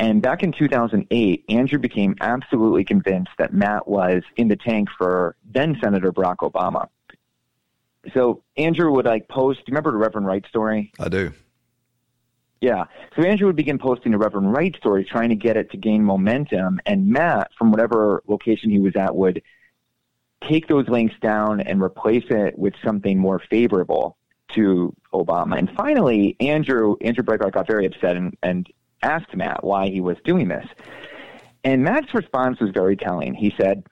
And 0.00 0.22
back 0.22 0.42
in 0.42 0.50
2008, 0.50 1.44
Andrew 1.50 1.78
became 1.78 2.16
absolutely 2.22 2.84
convinced 2.84 3.32
that 3.36 3.52
Matt 3.52 3.86
was 3.86 4.22
in 4.36 4.48
the 4.48 4.56
tank 4.56 4.88
for 4.96 5.36
then 5.44 5.76
Senator 5.82 6.10
Barack 6.10 6.38
Obama. 6.38 6.88
So 8.14 8.42
Andrew 8.56 8.90
would 8.92 9.04
like 9.04 9.28
post. 9.28 9.58
Do 9.58 9.64
you 9.66 9.72
remember 9.72 9.92
the 9.92 9.98
Reverend 9.98 10.26
Wright 10.26 10.44
story? 10.48 10.90
I 10.98 11.10
do. 11.10 11.34
Yeah. 12.62 12.84
So 13.14 13.22
Andrew 13.22 13.48
would 13.48 13.56
begin 13.56 13.78
posting 13.78 14.12
the 14.12 14.16
Reverend 14.18 14.54
Wright 14.54 14.74
story, 14.74 15.04
trying 15.04 15.28
to 15.28 15.34
get 15.34 15.58
it 15.58 15.70
to 15.72 15.76
gain 15.76 16.02
momentum. 16.02 16.80
And 16.86 17.08
Matt, 17.08 17.50
from 17.58 17.70
whatever 17.70 18.22
location 18.26 18.70
he 18.70 18.78
was 18.78 18.96
at, 18.96 19.14
would 19.14 19.42
take 20.48 20.66
those 20.66 20.88
links 20.88 21.14
down 21.20 21.60
and 21.60 21.82
replace 21.82 22.24
it 22.30 22.58
with 22.58 22.72
something 22.82 23.18
more 23.18 23.38
favorable 23.50 24.16
to 24.54 24.96
Obama. 25.12 25.58
And 25.58 25.70
finally, 25.76 26.36
Andrew 26.40 26.96
Andrew 27.02 27.22
Breitbart 27.22 27.52
got 27.52 27.66
very 27.66 27.84
upset 27.84 28.16
and, 28.16 28.34
and 28.42 28.66
asked 29.02 29.34
Matt 29.34 29.64
why 29.64 29.88
he 29.88 30.00
was 30.00 30.16
doing 30.24 30.48
this. 30.48 30.66
And 31.64 31.82
Matt's 31.84 32.14
response 32.14 32.60
was 32.60 32.70
very 32.70 32.96
telling. 32.96 33.34
He 33.34 33.54
said, 33.56 33.84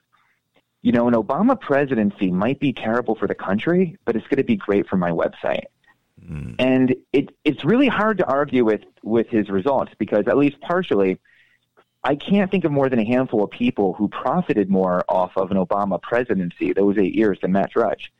you 0.81 0.91
know, 0.91 1.07
an 1.07 1.13
Obama 1.13 1.59
presidency 1.59 2.31
might 2.31 2.59
be 2.59 2.73
terrible 2.73 3.15
for 3.15 3.27
the 3.27 3.35
country, 3.35 3.97
but 4.05 4.15
it's 4.15 4.27
going 4.27 4.37
to 4.37 4.43
be 4.43 4.55
great 4.55 4.87
for 4.87 4.97
my 4.97 5.11
website. 5.11 5.65
Mm. 6.25 6.55
And 6.57 6.95
it, 7.13 7.29
it's 7.43 7.63
really 7.63 7.87
hard 7.87 8.17
to 8.19 8.25
argue 8.25 8.65
with, 8.65 8.81
with 9.03 9.27
his 9.27 9.49
results 9.49 9.91
because, 9.97 10.27
at 10.27 10.37
least 10.37 10.59
partially, 10.61 11.19
I 12.03 12.15
can't 12.15 12.49
think 12.49 12.63
of 12.63 12.71
more 12.71 12.89
than 12.89 12.99
a 12.99 13.05
handful 13.05 13.43
of 13.43 13.51
people 13.51 13.93
who 13.93 14.07
profited 14.07 14.69
more 14.69 15.03
off 15.09 15.31
of 15.35 15.51
an 15.51 15.57
Obama 15.57 16.01
presidency 16.01 16.71
those 16.71 16.97
eight 16.97 17.13
years 17.13 17.39
than 17.41 17.51
Matt 17.51 17.71
Drudge. 17.71 18.11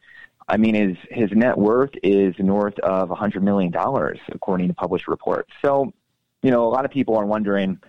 I 0.49 0.57
mean, 0.57 0.73
his 0.73 0.97
his 1.09 1.31
net 1.31 1.57
worth 1.57 1.91
is 2.01 2.33
north 2.39 2.77
of 2.79 3.11
a 3.11 3.15
hundred 3.15 3.43
million 3.43 3.71
dollars, 3.71 4.19
according 4.29 4.67
to 4.67 4.73
published 4.73 5.07
reports. 5.07 5.51
So, 5.61 5.93
you 6.41 6.51
know, 6.51 6.67
a 6.67 6.69
lot 6.69 6.85
of 6.85 6.91
people 6.91 7.15
are 7.17 7.25
wondering 7.25 7.79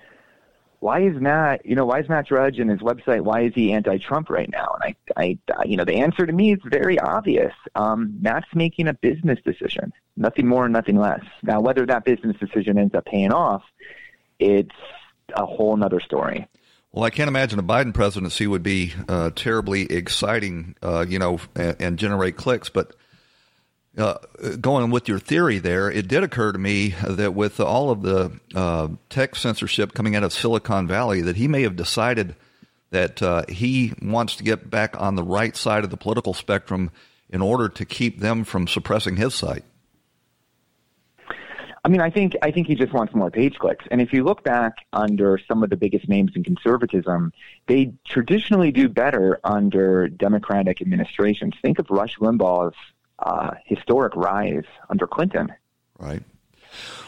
why 0.80 1.02
is 1.02 1.20
Matt, 1.20 1.64
you 1.66 1.74
know, 1.74 1.84
why 1.84 2.00
is 2.00 2.08
Matt 2.08 2.26
Drudge 2.26 2.58
and 2.58 2.70
his 2.70 2.80
website, 2.80 3.20
why 3.20 3.42
is 3.42 3.52
he 3.54 3.72
anti-Trump 3.72 4.30
right 4.30 4.50
now? 4.50 4.76
And 4.82 4.96
I, 5.14 5.38
I, 5.54 5.64
you 5.64 5.76
know, 5.76 5.84
the 5.84 5.96
answer 5.96 6.24
to 6.24 6.32
me 6.32 6.54
is 6.54 6.60
very 6.64 6.98
obvious. 6.98 7.52
Um, 7.74 8.16
Matt's 8.20 8.48
making 8.54 8.88
a 8.88 8.94
business 8.94 9.38
decision, 9.44 9.92
nothing 10.16 10.46
more, 10.46 10.68
nothing 10.70 10.96
less. 10.96 11.22
Now, 11.42 11.60
whether 11.60 11.84
that 11.84 12.04
business 12.04 12.36
decision 12.38 12.78
ends 12.78 12.94
up 12.94 13.04
paying 13.04 13.30
off, 13.30 13.62
it's 14.38 14.74
a 15.36 15.44
whole 15.44 15.82
other 15.84 16.00
story. 16.00 16.48
Well, 16.92 17.04
I 17.04 17.10
can't 17.10 17.28
imagine 17.28 17.58
a 17.58 17.62
Biden 17.62 17.94
presidency 17.94 18.46
would 18.46 18.62
be 18.62 18.94
uh, 19.08 19.30
terribly 19.36 19.82
exciting, 19.82 20.74
uh, 20.82 21.04
you 21.06 21.18
know, 21.18 21.40
and, 21.54 21.76
and, 21.78 21.98
generate 21.98 22.36
clicks. 22.36 22.68
But 22.68 22.96
uh, 23.98 24.14
going 24.60 24.90
with 24.90 25.08
your 25.08 25.18
theory 25.18 25.58
there, 25.58 25.90
it 25.90 26.08
did 26.08 26.22
occur 26.22 26.52
to 26.52 26.58
me 26.58 26.94
that 27.06 27.34
with 27.34 27.60
all 27.60 27.90
of 27.90 28.02
the 28.02 28.38
uh, 28.54 28.88
tech 29.08 29.34
censorship 29.36 29.94
coming 29.94 30.14
out 30.14 30.22
of 30.22 30.32
Silicon 30.32 30.86
Valley, 30.86 31.20
that 31.22 31.36
he 31.36 31.48
may 31.48 31.62
have 31.62 31.76
decided 31.76 32.36
that 32.90 33.22
uh, 33.22 33.44
he 33.48 33.92
wants 34.02 34.36
to 34.36 34.44
get 34.44 34.70
back 34.70 35.00
on 35.00 35.14
the 35.14 35.22
right 35.22 35.56
side 35.56 35.84
of 35.84 35.90
the 35.90 35.96
political 35.96 36.34
spectrum 36.34 36.90
in 37.28 37.40
order 37.40 37.68
to 37.68 37.84
keep 37.84 38.20
them 38.20 38.44
from 38.44 38.66
suppressing 38.66 39.16
his 39.16 39.34
site. 39.34 39.64
I 41.82 41.88
mean, 41.88 42.00
I 42.00 42.10
think 42.10 42.36
I 42.42 42.50
think 42.50 42.66
he 42.66 42.74
just 42.74 42.92
wants 42.92 43.14
more 43.14 43.30
page 43.30 43.58
clicks. 43.58 43.86
And 43.90 44.02
if 44.02 44.12
you 44.12 44.22
look 44.22 44.44
back 44.44 44.74
under 44.92 45.38
some 45.48 45.62
of 45.62 45.70
the 45.70 45.76
biggest 45.76 46.08
names 46.08 46.32
in 46.34 46.44
conservatism, 46.44 47.32
they 47.68 47.94
traditionally 48.04 48.70
do 48.70 48.88
better 48.88 49.40
under 49.44 50.08
Democratic 50.08 50.82
administrations. 50.82 51.54
Think 51.62 51.78
of 51.78 51.86
Rush 51.88 52.18
Limbaugh's 52.18 52.76
uh, 53.20 53.52
historic 53.66 54.14
rise 54.16 54.64
under 54.88 55.06
Clinton. 55.06 55.52
Right. 55.98 56.22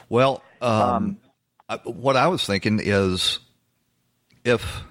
Well, 0.09 0.42
um, 0.61 1.18
um, 1.68 1.81
what 1.85 2.16
I 2.16 2.29
was 2.29 2.44
thinking 2.44 2.81
is 2.83 3.38
if 4.44 4.83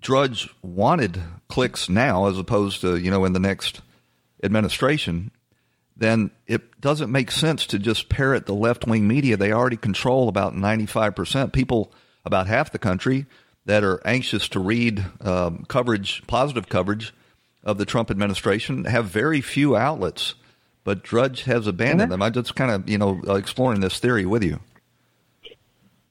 Drudge 0.00 0.48
wanted 0.62 1.20
clicks 1.48 1.88
now, 1.88 2.26
as 2.26 2.38
opposed 2.38 2.80
to 2.82 2.96
you 2.96 3.10
know 3.10 3.24
in 3.24 3.32
the 3.32 3.40
next 3.40 3.80
administration, 4.42 5.30
then 5.96 6.30
it 6.46 6.80
doesn't 6.80 7.10
make 7.10 7.30
sense 7.30 7.66
to 7.66 7.78
just 7.78 8.08
parrot 8.08 8.46
the 8.46 8.54
left 8.54 8.86
wing 8.86 9.08
media. 9.08 9.36
They 9.36 9.52
already 9.52 9.76
control 9.76 10.28
about 10.28 10.54
95%. 10.54 11.52
People, 11.52 11.92
about 12.24 12.46
half 12.46 12.72
the 12.72 12.78
country, 12.78 13.26
that 13.64 13.82
are 13.82 14.00
anxious 14.06 14.48
to 14.48 14.60
read 14.60 15.04
um, 15.20 15.64
coverage, 15.68 16.22
positive 16.26 16.68
coverage 16.68 17.14
of 17.64 17.78
the 17.78 17.84
Trump 17.84 18.10
administration, 18.10 18.84
have 18.84 19.06
very 19.06 19.40
few 19.40 19.76
outlets. 19.76 20.34
But 20.84 21.02
Drudge 21.02 21.44
has 21.44 21.66
abandoned 21.66 22.12
them. 22.12 22.20
I'm 22.20 22.32
just 22.32 22.54
kind 22.54 22.70
of, 22.70 22.88
you 22.88 22.98
know, 22.98 23.20
exploring 23.28 23.80
this 23.80 23.98
theory 23.98 24.26
with 24.26 24.44
you. 24.44 24.60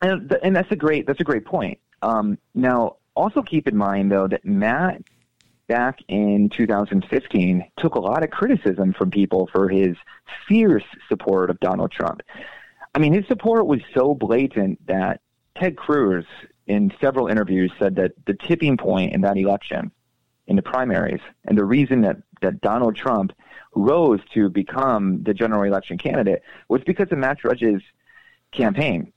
And, 0.01 0.35
and 0.41 0.55
that's 0.55 0.71
a 0.71 0.75
great 0.75 1.05
that's 1.05 1.21
a 1.21 1.23
great 1.23 1.45
point. 1.45 1.79
Um, 2.01 2.37
now, 2.55 2.97
also 3.15 3.41
keep 3.41 3.67
in 3.67 3.77
mind 3.77 4.11
though 4.11 4.27
that 4.27 4.43
Matt 4.43 5.03
back 5.67 5.99
in 6.07 6.49
2015 6.49 7.65
took 7.77 7.95
a 7.95 7.99
lot 7.99 8.23
of 8.23 8.31
criticism 8.31 8.93
from 8.93 9.11
people 9.11 9.47
for 9.51 9.69
his 9.69 9.95
fierce 10.47 10.83
support 11.07 11.49
of 11.49 11.59
Donald 11.59 11.91
Trump. 11.91 12.21
I 12.95 12.99
mean, 12.99 13.13
his 13.13 13.25
support 13.27 13.65
was 13.65 13.79
so 13.93 14.13
blatant 14.13 14.85
that 14.87 15.21
Ted 15.55 15.77
Cruz, 15.77 16.25
in 16.67 16.93
several 17.01 17.27
interviews, 17.27 17.71
said 17.79 17.95
that 17.95 18.13
the 18.25 18.33
tipping 18.33 18.77
point 18.77 19.13
in 19.13 19.21
that 19.21 19.37
election, 19.37 19.91
in 20.47 20.55
the 20.55 20.61
primaries, 20.61 21.21
and 21.45 21.57
the 21.57 21.63
reason 21.63 22.01
that, 22.01 22.17
that 22.41 22.61
Donald 22.61 22.95
Trump 22.95 23.31
rose 23.75 24.19
to 24.33 24.49
become 24.49 25.23
the 25.23 25.33
general 25.33 25.63
election 25.63 25.97
candidate 25.97 26.43
was 26.67 26.81
because 26.85 27.07
of 27.11 27.17
Matt 27.17 27.39
Drudge's 27.39 27.81
campaign 28.51 29.11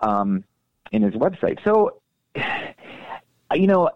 um, 0.00 0.44
in 0.92 1.02
his 1.02 1.14
website. 1.14 1.58
So, 1.64 2.00
you 3.54 3.66
know, 3.66 3.90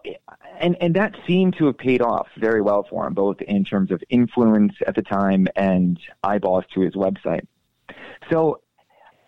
and 0.60 0.76
and 0.80 0.94
that 0.94 1.14
seemed 1.26 1.56
to 1.58 1.66
have 1.66 1.76
paid 1.76 2.00
off 2.00 2.28
very 2.36 2.62
well 2.62 2.86
for 2.88 3.06
him, 3.06 3.14
both 3.14 3.40
in 3.42 3.64
terms 3.64 3.90
of 3.90 4.02
influence 4.08 4.74
at 4.86 4.94
the 4.94 5.02
time 5.02 5.46
and 5.56 5.98
eyeballs 6.22 6.64
to 6.74 6.80
his 6.80 6.94
website. 6.94 7.46
So, 8.30 8.60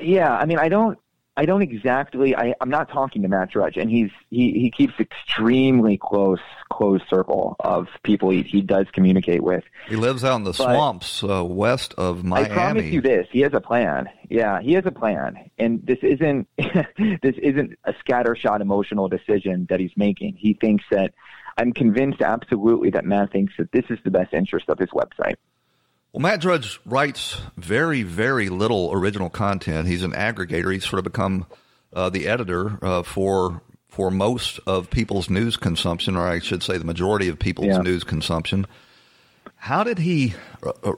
yeah, 0.00 0.34
I 0.34 0.46
mean, 0.46 0.58
I 0.58 0.68
don't 0.68 0.98
I 1.36 1.46
don't 1.46 1.62
exactly. 1.62 2.36
I, 2.36 2.54
I'm 2.60 2.70
not 2.70 2.88
talking 2.90 3.22
to 3.22 3.28
Matt 3.28 3.50
Drudge, 3.50 3.76
and 3.76 3.90
he's 3.90 4.10
he, 4.30 4.52
he 4.52 4.70
keeps 4.70 4.94
extremely 5.00 5.98
close 6.00 6.38
close 6.72 7.00
circle 7.10 7.56
of 7.58 7.88
people 8.04 8.30
he, 8.30 8.42
he 8.42 8.60
does 8.60 8.86
communicate 8.92 9.42
with. 9.42 9.64
He 9.88 9.96
lives 9.96 10.22
out 10.22 10.36
in 10.36 10.44
the 10.44 10.52
but 10.52 10.74
swamps 10.74 11.24
uh, 11.24 11.44
west 11.44 11.92
of 11.98 12.22
Miami. 12.22 12.50
I 12.50 12.54
promise 12.54 12.84
you 12.84 13.00
this: 13.00 13.26
he 13.32 13.40
has 13.40 13.52
a 13.52 13.60
plan. 13.60 14.08
Yeah, 14.30 14.60
he 14.60 14.74
has 14.74 14.86
a 14.86 14.92
plan, 14.92 15.50
and 15.58 15.84
this 15.84 15.98
isn't 16.02 16.46
this 16.56 17.34
isn't 17.42 17.78
a 17.84 17.92
scattershot 17.94 18.60
emotional 18.60 19.08
decision 19.08 19.66
that 19.70 19.80
he's 19.80 19.96
making. 19.96 20.36
He 20.36 20.54
thinks 20.54 20.84
that 20.92 21.14
I'm 21.58 21.72
convinced 21.72 22.22
absolutely 22.22 22.90
that 22.90 23.04
Matt 23.04 23.32
thinks 23.32 23.54
that 23.58 23.72
this 23.72 23.84
is 23.90 23.98
the 24.04 24.10
best 24.10 24.32
interest 24.32 24.68
of 24.68 24.78
his 24.78 24.90
website. 24.90 25.34
Well, 26.14 26.20
Matt 26.20 26.40
Drudge 26.40 26.78
writes 26.86 27.40
very, 27.56 28.04
very 28.04 28.48
little 28.48 28.92
original 28.92 29.28
content. 29.28 29.88
He's 29.88 30.04
an 30.04 30.12
aggregator. 30.12 30.72
He's 30.72 30.84
sort 30.84 30.98
of 30.98 31.04
become 31.04 31.44
uh, 31.92 32.08
the 32.08 32.28
editor 32.28 32.78
uh, 32.82 33.02
for 33.02 33.62
for 33.88 34.12
most 34.12 34.60
of 34.64 34.90
people's 34.90 35.28
news 35.28 35.56
consumption, 35.56 36.14
or 36.14 36.28
I 36.28 36.38
should 36.38 36.62
say, 36.62 36.78
the 36.78 36.84
majority 36.84 37.26
of 37.26 37.40
people's 37.40 37.66
yeah. 37.66 37.78
news 37.78 38.04
consumption. 38.04 38.68
How 39.56 39.82
did 39.82 39.98
he? 39.98 40.34
Uh, 40.62 40.72
uh 40.84 40.92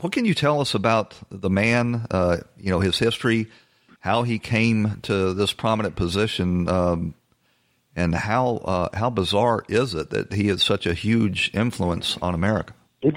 what 0.00 0.12
can 0.12 0.26
you 0.26 0.34
tell 0.34 0.60
us 0.60 0.74
about 0.74 1.14
the 1.30 1.48
man? 1.48 2.06
Uh, 2.10 2.36
you 2.58 2.68
know, 2.68 2.80
his 2.80 2.98
history, 2.98 3.46
how 4.00 4.24
he 4.24 4.38
came 4.38 5.00
to 5.04 5.32
this 5.32 5.54
prominent 5.54 5.96
position, 5.96 6.68
um, 6.68 7.14
and 7.96 8.14
how 8.14 8.56
uh, 8.56 8.88
how 8.92 9.08
bizarre 9.08 9.64
is 9.70 9.94
it 9.94 10.10
that 10.10 10.34
he 10.34 10.50
is 10.50 10.62
such 10.62 10.86
a 10.86 10.92
huge 10.92 11.50
influence 11.54 12.18
on 12.20 12.34
America? 12.34 12.74
It's 13.00 13.16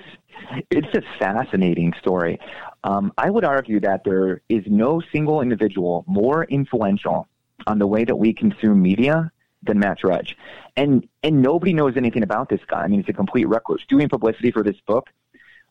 it's 0.69 0.93
a 0.95 1.01
fascinating 1.19 1.93
story. 1.99 2.39
Um, 2.83 3.11
I 3.17 3.29
would 3.29 3.43
argue 3.43 3.79
that 3.81 4.03
there 4.03 4.41
is 4.49 4.63
no 4.67 5.01
single 5.11 5.41
individual 5.41 6.05
more 6.07 6.45
influential 6.45 7.27
on 7.65 7.79
the 7.79 7.87
way 7.87 8.05
that 8.05 8.15
we 8.15 8.33
consume 8.33 8.81
media 8.81 9.31
than 9.63 9.79
Matt 9.79 9.99
Drudge, 9.99 10.37
and 10.75 11.07
and 11.23 11.41
nobody 11.41 11.73
knows 11.73 11.97
anything 11.97 12.23
about 12.23 12.49
this 12.49 12.61
guy. 12.67 12.81
I 12.81 12.87
mean, 12.87 12.99
it's 12.99 13.09
a 13.09 13.13
complete 13.13 13.47
recluse. 13.47 13.83
Doing 13.89 14.07
publicity 14.07 14.51
for 14.51 14.63
this 14.63 14.77
book, 14.85 15.09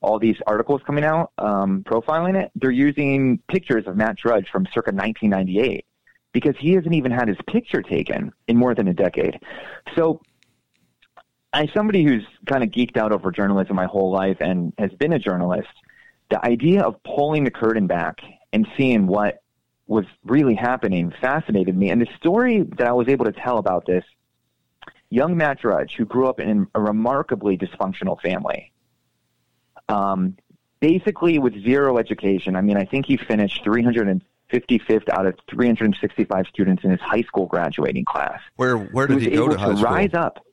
all 0.00 0.18
these 0.18 0.36
articles 0.46 0.82
coming 0.86 1.04
out 1.04 1.32
um, 1.38 1.84
profiling 1.84 2.40
it, 2.40 2.50
they're 2.54 2.70
using 2.70 3.38
pictures 3.48 3.86
of 3.86 3.96
Matt 3.96 4.16
Drudge 4.16 4.48
from 4.50 4.66
circa 4.66 4.92
1998 4.92 5.86
because 6.32 6.54
he 6.58 6.72
hasn't 6.72 6.94
even 6.94 7.10
had 7.10 7.28
his 7.28 7.38
picture 7.46 7.80
taken 7.80 8.32
in 8.46 8.56
more 8.56 8.74
than 8.74 8.88
a 8.88 8.94
decade. 8.94 9.40
So 9.96 10.20
as 11.56 11.68
somebody 11.72 12.04
who's 12.04 12.24
kind 12.46 12.62
of 12.62 12.70
geeked 12.70 12.96
out 12.96 13.12
over 13.12 13.30
journalism 13.30 13.76
my 13.76 13.86
whole 13.86 14.12
life 14.12 14.36
and 14.40 14.72
has 14.78 14.90
been 14.92 15.12
a 15.12 15.18
journalist, 15.18 15.68
the 16.30 16.44
idea 16.44 16.82
of 16.82 17.02
pulling 17.02 17.44
the 17.44 17.50
curtain 17.50 17.86
back 17.86 18.18
and 18.52 18.66
seeing 18.76 19.06
what 19.06 19.42
was 19.86 20.04
really 20.24 20.54
happening 20.54 21.12
fascinated 21.20 21.76
me. 21.76 21.90
And 21.90 22.00
the 22.00 22.08
story 22.18 22.62
that 22.76 22.86
I 22.86 22.92
was 22.92 23.08
able 23.08 23.24
to 23.24 23.32
tell 23.32 23.58
about 23.58 23.86
this 23.86 24.04
young 25.08 25.36
Matt 25.36 25.60
Drudge, 25.60 25.94
who 25.96 26.04
grew 26.04 26.28
up 26.28 26.40
in 26.40 26.66
a 26.74 26.80
remarkably 26.80 27.56
dysfunctional 27.56 28.20
family, 28.20 28.72
um, 29.88 30.36
basically 30.80 31.38
with 31.38 31.54
zero 31.62 31.98
education. 31.98 32.56
I 32.56 32.60
mean, 32.60 32.76
I 32.76 32.84
think 32.84 33.06
he 33.06 33.16
finished 33.16 33.64
355th 33.64 35.08
out 35.10 35.26
of 35.26 35.38
365 35.48 36.46
students 36.48 36.84
in 36.84 36.90
his 36.90 37.00
high 37.00 37.22
school 37.22 37.46
graduating 37.46 38.04
class. 38.04 38.40
Where 38.56 38.76
where 38.76 39.06
did 39.06 39.22
he, 39.22 39.30
he 39.30 39.36
go 39.36 39.48
to 39.48 39.56
high 39.56 39.70
to 39.70 39.76
school? 39.76 39.90
Rise 39.90 40.14
up. 40.14 40.45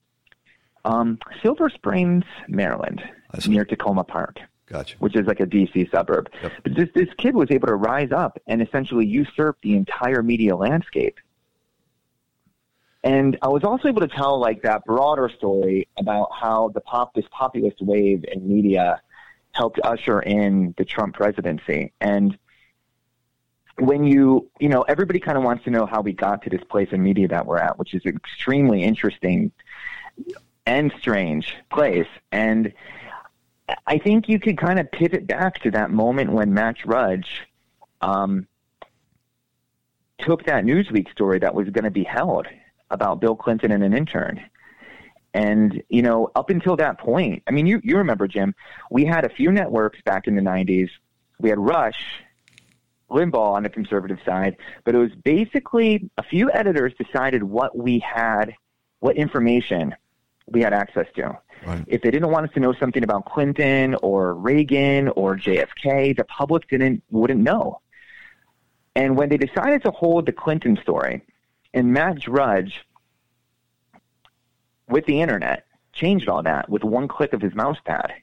Um, 0.86 1.20
Silver 1.42 1.70
Springs, 1.70 2.26
Maryland, 2.48 3.02
near 3.48 3.66
Takoma 3.66 4.08
Park. 4.08 4.40
Gotcha. 4.68 4.96
Which 5.00 5.16
is 5.16 5.28
like 5.28 5.40
a 5.40 5.46
DC 5.46 5.92
suburb. 5.92 6.30
Yep. 6.42 6.52
But 6.64 6.76
this 6.76 6.90
this 6.96 7.10
kid 7.18 7.36
was 7.36 7.50
able 7.52 7.68
to 7.68 7.76
rise 7.76 8.12
up 8.12 8.40
and 8.48 8.62
essentially 8.62 9.06
usurp 9.06 9.58
the 9.62 9.76
entire 9.76 10.24
media 10.24 10.56
landscape. 10.56 11.20
And 13.04 13.38
I 13.42 13.50
was 13.50 13.64
also 13.64 13.90
able 13.90 14.02
to 14.02 14.08
tell 14.08 14.40
like 14.40 14.62
that 14.64 14.86
broader 14.86 15.30
story 15.38 15.90
about 16.00 16.30
how 16.34 16.70
the 16.70 16.80
pop 16.82 17.14
this 17.14 17.26
populist 17.32 17.82
wave 17.82 18.24
in 18.32 18.48
media 18.48 19.02
helped 19.52 19.80
usher 19.84 20.22
in 20.22 20.74
the 20.78 20.86
Trump 20.86 21.16
presidency. 21.16 21.92
And 22.00 22.38
when 23.80 24.06
you 24.06 24.50
you 24.60 24.70
know 24.70 24.84
everybody 24.84 25.20
kind 25.20 25.38
of 25.38 25.44
wants 25.44 25.66
to 25.66 25.72
know 25.72 25.86
how 25.86 26.02
we 26.02 26.14
got 26.14 26.44
to 26.44 26.50
this 26.50 26.64
place 26.70 26.90
in 26.92 27.04
media 27.04 27.28
that 27.28 27.46
we're 27.46 27.58
at, 27.58 27.78
which 27.78 27.94
is 27.94 28.06
extremely 28.06 28.84
interesting 28.84 29.52
and 30.66 30.94
strange 31.00 31.56
place. 31.72 32.08
And 32.32 32.74
I 33.88 33.98
think 33.98 34.30
you 34.30 34.40
could 34.40 34.58
kind 34.58 34.80
of 34.80 34.92
pivot 34.92 35.28
back 35.28 35.62
to 35.64 35.72
that 35.72 35.92
moment 35.92 36.32
when 36.32 36.54
Matt 36.54 36.78
Drudge 36.78 37.42
um, 38.02 38.48
took 40.20 40.46
that 40.46 40.64
Newsweek 40.64 41.12
story 41.12 41.40
that 41.40 41.54
was 41.54 41.70
going 41.70 41.84
to 41.84 41.92
be 41.92 42.04
held 42.04 42.48
about 42.90 43.20
Bill 43.20 43.36
Clinton 43.36 43.72
and 43.72 43.84
an 43.84 43.94
intern. 43.94 44.42
And, 45.34 45.82
you 45.90 46.04
know, 46.04 46.30
up 46.36 46.50
until 46.50 46.76
that 46.78 47.00
point, 47.00 47.42
I 47.48 47.52
mean, 47.52 47.66
you, 47.66 47.82
you 47.84 47.98
remember, 47.98 48.28
Jim, 48.28 48.54
we 48.92 49.04
had 49.04 49.26
a 49.26 49.30
few 49.30 49.52
networks 49.52 50.00
back 50.02 50.28
in 50.28 50.36
the 50.36 50.42
90s. 50.42 50.90
We 51.40 51.50
had 51.50 51.58
Rush, 51.58 52.22
Limbaugh 53.10 53.56
on 53.56 53.64
the 53.64 53.70
conservative 53.70 54.20
side, 54.24 54.58
but 54.84 54.94
it 54.94 55.00
was 55.00 55.12
basically 55.24 56.10
a 56.18 56.24
few 56.24 56.52
editors 56.52 56.94
decided 57.00 57.44
what 57.44 57.76
we 57.76 58.00
had, 58.00 58.54
what 59.00 59.18
information 59.18 59.96
we 60.48 60.62
had 60.62 60.74
access 60.74 61.08
to. 61.16 61.38
Right. 61.66 61.84
If 61.88 62.02
they 62.02 62.12
didn't 62.12 62.30
want 62.30 62.48
us 62.48 62.54
to 62.54 62.60
know 62.60 62.74
something 62.74 63.04
about 63.04 63.26
Clinton 63.26 63.96
or 63.96 64.34
Reagan 64.34 65.10
or 65.10 65.38
JFK, 65.38 66.16
the 66.16 66.26
public 66.26 66.68
didn't 66.68 67.04
wouldn't 67.10 67.40
know. 67.40 67.80
And 68.96 69.18
when 69.18 69.30
they 69.30 69.38
decided 69.38 69.84
to 69.84 69.92
hold 69.92 70.26
the 70.26 70.32
Clinton 70.32 70.78
story, 70.82 71.24
and 71.74 71.94
Matt 71.94 72.20
Drudge, 72.20 72.86
with 74.88 75.06
the 75.06 75.22
internet, 75.22 75.66
changed 75.94 76.30
all 76.30 76.44
that 76.44 76.70
with 76.70 76.84
one 76.84 77.08
click 77.08 77.34
of 77.34 77.42
his 77.42 77.56
mouse 77.56 77.78
pad. 77.86 78.14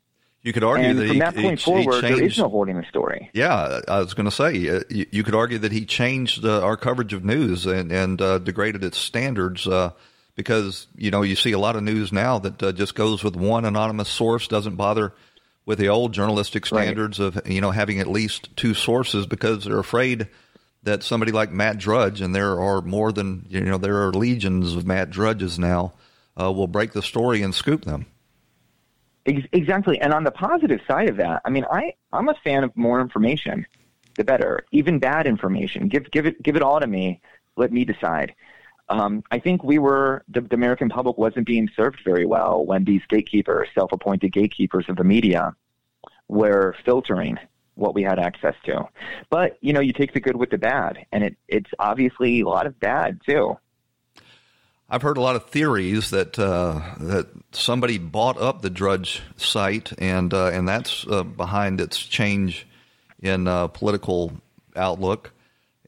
You 0.43 0.55
could 0.55 0.64
argue 0.64 0.89
and 0.89 0.99
that 0.99 1.07
from 1.07 1.14
he, 1.14 1.21
that 1.21 1.35
point 1.35 1.59
he, 1.59 1.64
forward, 1.64 2.05
he 2.05 2.14
there 2.14 2.23
is 2.23 2.39
no 2.39 2.49
holding 2.49 2.77
the 2.77 2.85
story. 2.85 3.31
Yeah, 3.35 3.81
I 3.87 3.99
was 3.99 4.14
going 4.14 4.25
to 4.25 4.31
say 4.31 4.68
uh, 4.68 4.81
you, 4.89 5.07
you 5.11 5.23
could 5.23 5.35
argue 5.35 5.59
that 5.59 5.73
he 5.73 5.85
changed 5.85 6.45
uh, 6.45 6.62
our 6.62 6.79
coverage 6.79 7.12
of 7.12 7.25
news 7.25 7.66
and 7.66 7.93
and 7.93 8.21
uh, 8.23 8.39
degraded 8.39 8.83
its 8.83 8.97
standards 8.97 9.66
uh, 9.66 9.91
because 10.41 10.86
you 10.97 11.11
know 11.11 11.22
you 11.22 11.36
see 11.36 11.53
a 11.53 11.59
lot 11.59 11.76
of 11.76 11.82
news 11.82 12.12
now 12.12 12.38
that 12.38 12.62
uh, 12.62 12.72
just 12.72 12.95
goes 12.95 13.22
with 13.22 13.36
one 13.36 13.64
anonymous 13.64 14.09
source, 14.09 14.49
doesn't 14.49 14.76
bother 14.76 15.12
with 15.66 15.78
the 15.78 15.88
old 15.88 16.12
journalistic 16.12 16.64
standards 16.64 17.20
of 17.20 17.41
you 17.47 17.61
know 17.61 17.70
having 17.70 18.01
at 18.01 18.07
least 18.07 18.57
two 18.57 18.74
sources 18.74 19.26
because 19.26 19.64
they're 19.64 19.78
afraid 19.78 20.28
that 20.82 21.03
somebody 21.03 21.30
like 21.30 21.53
Matt 21.53 21.78
Drudge 21.78 22.22
and 22.22 22.34
there 22.34 22.59
are 22.59 22.80
more 22.80 23.12
than 23.12 23.45
you 23.49 23.61
know 23.61 23.78
there 23.78 24.07
are 24.07 24.12
legions 24.12 24.74
of 24.74 24.86
Matt 24.86 25.11
Drudges 25.11 25.59
now 25.59 25.93
uh, 26.41 26.51
will 26.51 26.66
break 26.66 26.93
the 26.93 27.03
story 27.03 27.43
and 27.43 27.55
scoop 27.55 27.84
them. 27.84 28.07
Exactly. 29.26 30.01
And 30.01 30.14
on 30.14 30.24
the 30.24 30.30
positive 30.30 30.80
side 30.88 31.11
of 31.11 31.18
that, 31.18 31.43
I 31.45 31.51
mean, 31.51 31.66
I 31.70 31.95
I'm 32.12 32.28
a 32.28 32.34
fan 32.43 32.64
of 32.64 32.74
more 32.74 33.01
information, 33.01 33.66
the 34.16 34.24
better. 34.24 34.64
Even 34.72 34.99
bad 34.99 35.26
information, 35.26 35.88
give 35.88 36.11
give 36.11 36.26
it 36.26 36.43
give 36.43 36.57
it 36.57 36.62
all 36.62 36.80
to 36.80 36.86
me. 36.86 37.20
Let 37.57 37.70
me 37.70 37.84
decide. 37.84 38.34
Um, 38.91 39.22
I 39.30 39.38
think 39.38 39.62
we 39.62 39.78
were 39.78 40.24
the, 40.28 40.41
the 40.41 40.57
American 40.57 40.88
public 40.88 41.16
wasn't 41.16 41.47
being 41.47 41.70
served 41.76 42.01
very 42.05 42.26
well 42.26 42.64
when 42.64 42.84
these 42.84 43.03
gatekeepers, 43.09 43.68
self-appointed 43.74 44.32
gatekeepers 44.32 44.86
of 44.88 44.97
the 44.97 45.05
media, 45.05 45.55
were 46.28 46.74
filtering 46.84 47.38
what 47.76 47.95
we 47.95 48.03
had 48.03 48.18
access 48.18 48.55
to. 48.64 48.88
But 49.30 49.57
you 49.61 49.72
know, 49.72 49.80
you 49.80 49.93
take 49.93 50.12
the 50.12 50.20
good 50.20 50.36
with 50.36 50.51
the 50.51 50.59
bad, 50.59 51.07
and 51.12 51.24
it 51.24 51.36
it's 51.49 51.70
obviously 51.78 52.41
a 52.41 52.49
lot 52.49 52.66
of 52.66 52.78
bad 52.80 53.20
too. 53.26 53.57
I've 54.93 55.03
heard 55.03 55.16
a 55.16 55.20
lot 55.20 55.36
of 55.36 55.47
theories 55.47 56.11
that 56.11 56.36
uh, 56.36 56.80
that 56.99 57.28
somebody 57.53 57.97
bought 57.97 58.38
up 58.38 58.61
the 58.61 58.70
Drudge 58.70 59.22
site, 59.36 59.93
and 59.99 60.34
uh, 60.34 60.47
and 60.47 60.68
that's 60.68 61.07
uh, 61.09 61.22
behind 61.22 61.80
its 61.80 61.99
change 61.99 62.66
in 63.22 63.47
uh, 63.47 63.68
political 63.68 64.32
outlook, 64.74 65.32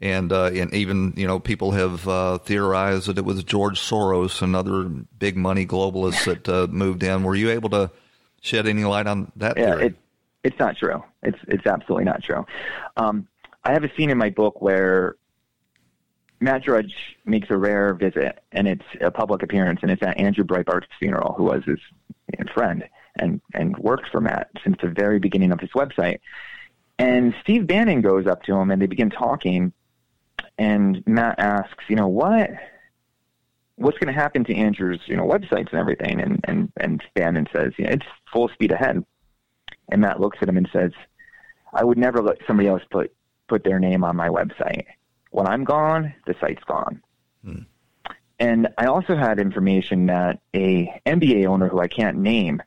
and 0.02 0.32
uh, 0.32 0.46
and 0.46 0.74
even 0.74 1.14
you 1.16 1.26
know 1.26 1.38
people 1.38 1.70
have 1.70 2.06
uh, 2.08 2.38
theorized 2.38 3.06
that 3.06 3.16
it 3.16 3.24
was 3.24 3.42
George 3.44 3.80
Soros 3.80 4.42
and 4.42 4.54
other 4.56 4.82
big 4.84 5.36
money 5.36 5.64
globalists 5.64 6.24
that 6.24 6.70
moved 6.70 7.02
in. 7.02 7.22
Were 7.22 7.34
you 7.36 7.50
able 7.50 7.70
to 7.70 7.90
shed 8.42 8.66
any 8.66 8.84
light 8.84 9.06
on 9.06 9.30
that 9.36 9.56
Yeah, 9.56 9.66
theory? 9.76 9.86
it, 9.86 9.94
it's 10.44 10.58
not 10.58 10.76
true. 10.76 11.02
It's 11.22 11.38
it's 11.48 11.66
absolutely 11.66 12.04
not 12.04 12.22
true. 12.22 12.44
Um, 12.96 13.28
I 13.64 13.72
have 13.72 13.84
a 13.84 13.94
scene 13.94 14.10
in 14.10 14.18
my 14.18 14.30
book 14.30 14.60
where 14.60 15.14
Matt 16.40 16.64
Drudge 16.64 16.94
makes 17.24 17.48
a 17.50 17.56
rare 17.56 17.94
visit, 17.94 18.42
and 18.50 18.66
it's 18.66 18.84
a 19.00 19.12
public 19.12 19.44
appearance, 19.44 19.78
and 19.82 19.90
it's 19.92 20.02
at 20.02 20.18
Andrew 20.18 20.44
Breitbart's 20.44 20.88
funeral, 20.98 21.34
who 21.34 21.44
was 21.44 21.62
his 21.64 21.78
friend 22.52 22.84
and 23.16 23.40
and 23.54 23.76
worked 23.78 24.08
for 24.10 24.20
Matt 24.20 24.50
since 24.64 24.76
the 24.82 24.88
very 24.88 25.20
beginning 25.20 25.52
of 25.52 25.60
his 25.60 25.70
website. 25.70 26.18
And 26.98 27.34
Steve 27.42 27.66
Bannon 27.68 28.00
goes 28.00 28.26
up 28.26 28.42
to 28.44 28.54
him, 28.56 28.70
and 28.72 28.82
they 28.82 28.86
begin 28.86 29.10
talking. 29.10 29.72
And 30.58 31.02
Matt 31.06 31.38
asks, 31.38 31.84
you 31.88 31.96
know, 31.96 32.08
what 32.08 32.50
what's 33.76 33.98
going 33.98 34.14
to 34.14 34.20
happen 34.20 34.44
to 34.44 34.54
Andrew's, 34.54 35.00
you 35.06 35.16
know, 35.16 35.24
websites 35.24 35.70
and 35.70 35.80
everything? 35.80 36.20
And 36.20 36.40
and 36.44 36.72
and 36.78 37.02
Bannon 37.14 37.46
says, 37.54 37.72
you 37.78 37.84
know, 37.84 37.92
it's 37.92 38.06
full 38.32 38.48
speed 38.48 38.72
ahead. 38.72 39.04
And 39.90 40.00
Matt 40.00 40.20
looks 40.20 40.38
at 40.40 40.48
him 40.48 40.56
and 40.56 40.68
says, 40.72 40.92
I 41.72 41.84
would 41.84 41.98
never 41.98 42.22
let 42.22 42.38
somebody 42.46 42.68
else 42.68 42.82
put 42.90 43.12
put 43.48 43.64
their 43.64 43.78
name 43.78 44.04
on 44.04 44.16
my 44.16 44.28
website. 44.28 44.84
When 45.30 45.46
I'm 45.46 45.64
gone, 45.64 46.14
the 46.26 46.34
site's 46.40 46.62
gone. 46.64 47.02
And 48.38 48.68
I 48.76 48.86
also 48.86 49.16
had 49.16 49.38
information 49.38 50.06
that 50.06 50.40
a 50.54 51.00
NBA 51.06 51.46
owner 51.46 51.68
who 51.68 51.80
I 51.80 51.86
can't 51.86 52.18
name 52.18 52.62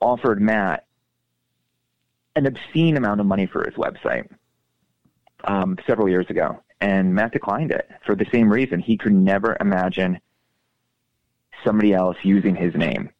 offered 0.00 0.40
Matt 0.40 0.86
an 2.36 2.46
obscene 2.46 2.96
amount 2.96 3.20
of 3.20 3.26
money 3.26 3.46
for 3.46 3.64
his 3.64 3.74
website 3.74 4.28
um, 5.44 5.76
several 5.86 6.08
years 6.08 6.26
ago, 6.30 6.62
and 6.80 7.14
Matt 7.14 7.32
declined 7.32 7.70
it 7.70 7.88
for 8.04 8.14
the 8.14 8.26
same 8.32 8.52
reason. 8.52 8.80
He 8.80 8.96
could 8.96 9.12
never 9.12 9.56
imagine 9.60 10.20
somebody 11.64 11.92
else 11.92 12.16
using 12.22 12.56
his 12.56 12.74
name. 12.74 13.10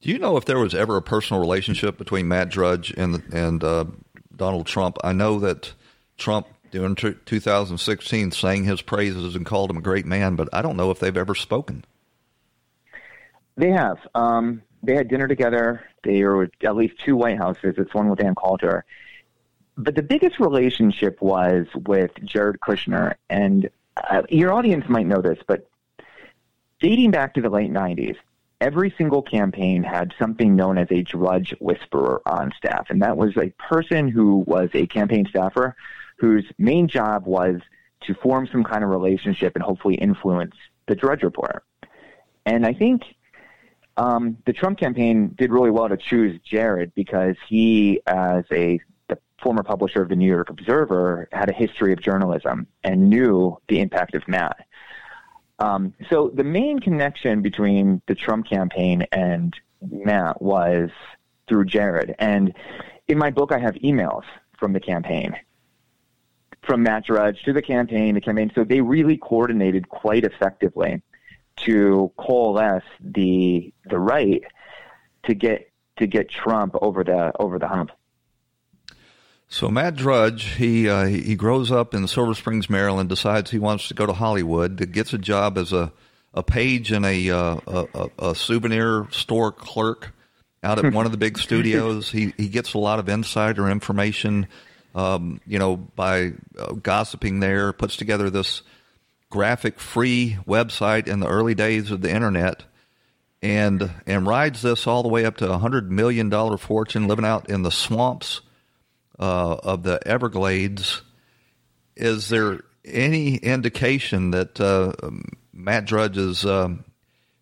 Do 0.00 0.10
you 0.10 0.18
know 0.18 0.36
if 0.36 0.44
there 0.44 0.58
was 0.58 0.74
ever 0.74 0.96
a 0.96 1.02
personal 1.02 1.40
relationship 1.40 1.98
between 1.98 2.28
Matt 2.28 2.48
Drudge 2.48 2.92
and 2.96 3.22
and 3.32 3.62
uh, 3.64 3.86
Donald 4.34 4.66
Trump? 4.66 4.98
I 5.02 5.12
know 5.12 5.38
that 5.40 5.72
Trump 6.16 6.46
during 6.70 6.94
t- 6.94 7.14
2016 7.24 8.32
sang 8.32 8.64
his 8.64 8.82
praises 8.82 9.34
and 9.34 9.46
called 9.46 9.70
him 9.70 9.78
a 9.78 9.82
great 9.82 10.06
man, 10.06 10.36
but 10.36 10.48
I 10.52 10.62
don't 10.62 10.76
know 10.76 10.90
if 10.90 10.98
they've 10.98 11.16
ever 11.16 11.34
spoken. 11.34 11.84
They 13.56 13.70
have. 13.70 13.98
Um, 14.14 14.62
they 14.82 14.94
had 14.94 15.08
dinner 15.08 15.28
together. 15.28 15.82
They 16.04 16.22
were 16.22 16.50
at 16.62 16.76
least 16.76 16.94
two 17.04 17.16
White 17.16 17.38
House 17.38 17.56
visits, 17.62 17.94
one 17.94 18.08
with 18.08 18.22
Ann 18.22 18.34
Coulter. 18.34 18.84
But 19.76 19.94
the 19.94 20.02
biggest 20.02 20.40
relationship 20.40 21.20
was 21.20 21.66
with 21.74 22.10
Jared 22.24 22.60
Kushner. 22.60 23.14
And 23.28 23.68
uh, 23.96 24.22
your 24.28 24.52
audience 24.52 24.84
might 24.88 25.06
know 25.06 25.20
this, 25.20 25.38
but 25.46 25.68
dating 26.80 27.10
back 27.10 27.34
to 27.34 27.42
the 27.42 27.50
late 27.50 27.70
90s, 27.70 28.16
every 28.60 28.94
single 28.96 29.22
campaign 29.22 29.82
had 29.82 30.14
something 30.18 30.56
known 30.56 30.78
as 30.78 30.88
a 30.90 31.02
drudge 31.02 31.54
whisperer 31.60 32.22
on 32.26 32.52
staff. 32.56 32.86
And 32.88 33.02
that 33.02 33.16
was 33.16 33.36
a 33.36 33.50
person 33.58 34.08
who 34.08 34.44
was 34.46 34.70
a 34.74 34.86
campaign 34.86 35.26
staffer 35.28 35.76
whose 36.18 36.46
main 36.58 36.88
job 36.88 37.26
was 37.26 37.60
to 38.02 38.14
form 38.14 38.48
some 38.50 38.64
kind 38.64 38.82
of 38.82 38.90
relationship 38.90 39.54
and 39.54 39.62
hopefully 39.62 39.96
influence 39.96 40.54
the 40.86 40.94
Drudge 40.94 41.22
Report. 41.22 41.64
And 42.46 42.64
I 42.64 42.72
think 42.72 43.02
um, 43.96 44.38
the 44.46 44.52
Trump 44.52 44.78
campaign 44.78 45.34
did 45.36 45.50
really 45.50 45.70
well 45.70 45.88
to 45.88 45.96
choose 45.96 46.40
Jared 46.42 46.94
because 46.94 47.36
he, 47.48 48.00
as 48.06 48.44
a 48.52 48.80
the 49.08 49.18
former 49.40 49.62
publisher 49.62 50.02
of 50.02 50.08
the 50.08 50.16
New 50.16 50.28
York 50.28 50.50
Observer, 50.50 51.28
had 51.32 51.48
a 51.48 51.52
history 51.52 51.92
of 51.92 52.00
journalism 52.00 52.66
and 52.84 53.08
knew 53.08 53.56
the 53.68 53.80
impact 53.80 54.14
of 54.14 54.26
Matt. 54.26 54.66
Um, 55.58 55.94
so 56.10 56.30
the 56.34 56.44
main 56.44 56.80
connection 56.80 57.42
between 57.42 58.02
the 58.06 58.14
Trump 58.14 58.46
campaign 58.46 59.06
and 59.12 59.54
Matt 59.80 60.42
was 60.42 60.90
through 61.48 61.66
Jared. 61.66 62.14
And 62.18 62.54
in 63.08 63.18
my 63.18 63.30
book, 63.30 63.52
I 63.52 63.58
have 63.58 63.74
emails 63.76 64.24
from 64.58 64.72
the 64.72 64.80
campaign, 64.80 65.36
from 66.62 66.82
Matt 66.82 67.04
Drudge 67.06 67.42
to 67.44 67.52
the 67.52 67.62
campaign, 67.62 68.14
the 68.14 68.20
campaign. 68.20 68.50
So 68.54 68.64
they 68.64 68.80
really 68.80 69.16
coordinated 69.16 69.88
quite 69.88 70.24
effectively 70.24 71.02
to 71.58 72.12
coalesce 72.18 72.84
the 73.00 73.72
the 73.86 73.98
right 73.98 74.42
to 75.22 75.34
get 75.34 75.70
to 75.96 76.06
get 76.06 76.28
Trump 76.28 76.76
over 76.82 77.02
the 77.02 77.32
over 77.38 77.58
the 77.58 77.68
hump. 77.68 77.90
So 79.48 79.68
Matt 79.68 79.94
Drudge, 79.94 80.54
he 80.56 80.88
uh, 80.88 81.06
he 81.06 81.36
grows 81.36 81.70
up 81.70 81.94
in 81.94 82.08
Silver 82.08 82.34
Springs, 82.34 82.68
Maryland. 82.68 83.08
Decides 83.08 83.50
he 83.50 83.58
wants 83.58 83.88
to 83.88 83.94
go 83.94 84.04
to 84.04 84.12
Hollywood. 84.12 84.92
Gets 84.92 85.12
a 85.12 85.18
job 85.18 85.56
as 85.56 85.72
a 85.72 85.92
a 86.34 86.42
page 86.42 86.92
in 86.92 87.04
a 87.04 87.30
uh, 87.30 87.56
a, 87.66 88.10
a, 88.18 88.34
souvenir 88.34 89.06
store 89.10 89.52
clerk 89.52 90.12
out 90.62 90.84
at 90.84 90.92
one 90.92 91.06
of 91.06 91.12
the 91.12 91.18
big 91.18 91.38
studios. 91.38 92.10
He 92.10 92.34
he 92.36 92.48
gets 92.48 92.74
a 92.74 92.78
lot 92.78 92.98
of 92.98 93.08
insider 93.08 93.70
information, 93.70 94.48
um, 94.96 95.40
you 95.46 95.60
know, 95.60 95.76
by 95.76 96.32
uh, 96.58 96.72
gossiping 96.72 97.38
there. 97.38 97.72
Puts 97.72 97.96
together 97.96 98.30
this 98.30 98.62
graphic 99.30 99.78
free 99.78 100.38
website 100.46 101.06
in 101.06 101.20
the 101.20 101.28
early 101.28 101.54
days 101.54 101.90
of 101.92 102.00
the 102.00 102.10
internet. 102.10 102.64
And 103.42 103.92
and 104.06 104.26
rides 104.26 104.62
this 104.62 104.88
all 104.88 105.02
the 105.04 105.08
way 105.08 105.24
up 105.24 105.36
to 105.36 105.52
a 105.52 105.58
hundred 105.58 105.90
million 105.90 106.30
dollar 106.30 106.56
fortune, 106.56 107.06
living 107.06 107.24
out 107.24 107.48
in 107.48 107.62
the 107.62 107.70
swamps 107.70 108.40
uh, 109.18 109.56
of 109.62 109.82
the 109.82 110.00
Everglades. 110.06 111.02
Is 111.96 112.28
there 112.28 112.60
any 112.84 113.36
indication 113.36 114.30
that 114.32 114.60
uh, 114.60 114.92
Matt 115.52 115.86
Drudge 115.86 116.18
is 116.18 116.44
um, 116.44 116.84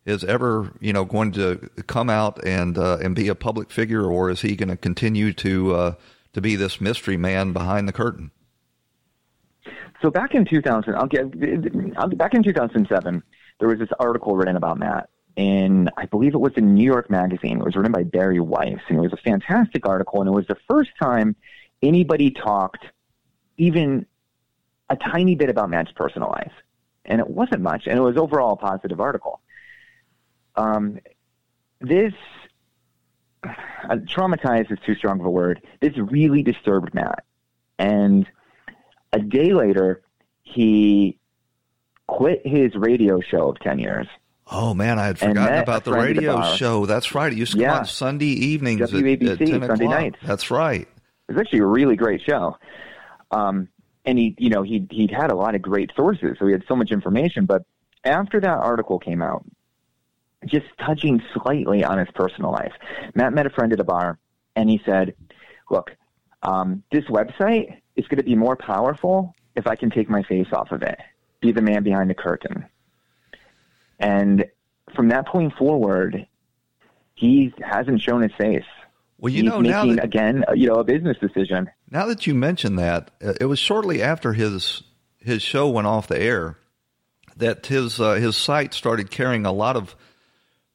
is 0.06 0.24
ever 0.24 0.72
you 0.80 0.92
know 0.92 1.04
going 1.04 1.32
to 1.32 1.70
come 1.86 2.10
out 2.10 2.44
and 2.44 2.78
uh, 2.78 2.98
and 3.02 3.14
be 3.14 3.28
a 3.28 3.34
public 3.34 3.70
figure, 3.70 4.04
or 4.04 4.30
is 4.30 4.40
he 4.40 4.56
going 4.56 4.68
to 4.68 4.76
continue 4.76 5.32
to 5.34 5.74
uh, 5.74 5.94
to 6.32 6.40
be 6.40 6.56
this 6.56 6.80
mystery 6.80 7.16
man 7.16 7.52
behind 7.52 7.88
the 7.88 7.92
curtain? 7.92 8.30
So 10.02 10.10
back 10.10 10.34
in 10.34 10.44
2000, 10.44 10.94
I'll 10.94 11.06
get, 11.06 11.22
I'll 11.96 12.08
get 12.08 12.18
back 12.18 12.34
in 12.34 12.42
2007, 12.42 13.22
there 13.58 13.68
was 13.68 13.78
this 13.78 13.88
article 13.98 14.36
written 14.36 14.56
about 14.56 14.78
Matt 14.78 15.08
in 15.36 15.88
I 15.96 16.06
believe 16.06 16.34
it 16.34 16.40
was 16.40 16.52
in 16.56 16.74
New 16.74 16.84
York 16.84 17.10
Magazine. 17.10 17.60
It 17.60 17.64
was 17.64 17.76
written 17.76 17.92
by 17.92 18.04
Barry 18.04 18.40
Weiss, 18.40 18.80
and 18.88 18.98
it 18.98 19.00
was 19.00 19.12
a 19.12 19.16
fantastic 19.18 19.86
article. 19.86 20.20
And 20.20 20.28
it 20.28 20.32
was 20.32 20.46
the 20.46 20.56
first 20.68 20.90
time 21.00 21.36
anybody 21.86 22.30
talked 22.30 22.84
even 23.56 24.06
a 24.90 24.96
tiny 24.96 25.34
bit 25.36 25.48
about 25.50 25.70
Matt's 25.70 25.92
personal 25.92 26.28
life, 26.28 26.52
and 27.04 27.20
it 27.20 27.28
wasn't 27.28 27.62
much, 27.62 27.86
and 27.86 27.96
it 27.98 28.02
was 28.02 28.16
overall 28.16 28.52
a 28.54 28.56
positive 28.56 29.00
article. 29.00 29.40
Um, 30.56 30.98
this 31.80 32.12
uh, 33.44 33.48
traumatized 34.06 34.72
is 34.72 34.78
too 34.86 34.94
strong 34.94 35.20
of 35.20 35.26
a 35.26 35.30
word. 35.30 35.62
This 35.80 35.92
really 35.96 36.42
disturbed 36.42 36.94
Matt, 36.94 37.24
and 37.78 38.26
a 39.12 39.18
day 39.20 39.52
later, 39.52 40.02
he 40.42 41.18
quit 42.06 42.42
his 42.46 42.74
radio 42.74 43.20
show 43.20 43.50
of 43.50 43.58
ten 43.60 43.78
years. 43.78 44.06
Oh 44.50 44.74
man, 44.74 44.98
I 44.98 45.06
had 45.06 45.18
forgotten 45.18 45.58
about 45.58 45.84
the 45.84 45.92
radio 45.92 46.42
show. 46.54 46.84
That's 46.86 47.14
right. 47.14 47.32
It 47.32 47.38
used 47.38 47.52
to 47.52 47.58
come 47.58 47.62
Yeah. 47.62 47.78
on 47.78 47.86
Sunday 47.86 48.26
evenings 48.26 48.82
at, 48.82 48.90
WABC, 48.90 49.30
at 49.32 49.38
10 49.38 49.48
Sunday 49.48 49.84
o'clock. 49.86 50.00
nights. 50.00 50.18
That's 50.22 50.50
right. 50.50 50.86
It 51.28 51.32
was 51.32 51.40
actually 51.40 51.60
a 51.60 51.66
really 51.66 51.96
great 51.96 52.22
show. 52.22 52.58
Um, 53.30 53.68
and 54.04 54.18
he, 54.18 54.34
you 54.38 54.50
know, 54.50 54.62
he 54.62 54.86
he'd 54.90 55.10
had 55.10 55.30
a 55.30 55.34
lot 55.34 55.54
of 55.54 55.62
great 55.62 55.90
sources, 55.96 56.36
so 56.38 56.46
he 56.46 56.52
had 56.52 56.64
so 56.68 56.76
much 56.76 56.90
information. 56.90 57.46
But 57.46 57.62
after 58.04 58.40
that 58.40 58.58
article 58.58 58.98
came 58.98 59.22
out, 59.22 59.44
just 60.44 60.66
touching 60.78 61.22
slightly 61.32 61.84
on 61.84 61.98
his 61.98 62.08
personal 62.14 62.52
life, 62.52 62.72
Matt 63.14 63.32
met 63.32 63.46
a 63.46 63.50
friend 63.50 63.72
at 63.72 63.80
a 63.80 63.84
bar, 63.84 64.18
and 64.56 64.68
he 64.68 64.80
said, 64.84 65.14
"Look, 65.70 65.96
um, 66.42 66.82
this 66.92 67.04
website 67.04 67.80
is 67.96 68.06
going 68.08 68.18
to 68.18 68.24
be 68.24 68.36
more 68.36 68.56
powerful 68.56 69.34
if 69.56 69.66
I 69.66 69.74
can 69.74 69.90
take 69.90 70.10
my 70.10 70.22
face 70.22 70.48
off 70.52 70.70
of 70.72 70.82
it, 70.82 70.98
be 71.40 71.52
the 71.52 71.62
man 71.62 71.82
behind 71.82 72.10
the 72.10 72.14
curtain." 72.14 72.66
And 73.98 74.44
from 74.94 75.08
that 75.08 75.26
point 75.26 75.54
forward, 75.54 76.26
he 77.14 77.54
hasn't 77.62 78.02
shown 78.02 78.22
his 78.22 78.32
face. 78.36 78.64
Well, 79.18 79.32
you 79.32 79.42
He's 79.42 79.50
know, 79.50 79.60
now 79.60 79.82
making 79.82 79.96
that- 79.96 80.04
again, 80.04 80.44
you 80.54 80.68
know, 80.68 80.74
a 80.74 80.84
business 80.84 81.16
decision. 81.18 81.70
Now 81.90 82.06
that 82.06 82.26
you 82.26 82.34
mention 82.34 82.76
that, 82.76 83.10
uh, 83.24 83.34
it 83.40 83.46
was 83.46 83.58
shortly 83.58 84.02
after 84.02 84.32
his 84.32 84.82
his 85.18 85.42
show 85.42 85.68
went 85.70 85.86
off 85.86 86.08
the 86.08 86.20
air 86.20 86.58
that 87.36 87.66
his 87.66 88.00
uh, 88.00 88.14
his 88.14 88.36
site 88.36 88.74
started 88.74 89.10
carrying 89.10 89.46
a 89.46 89.52
lot 89.52 89.76
of 89.76 89.96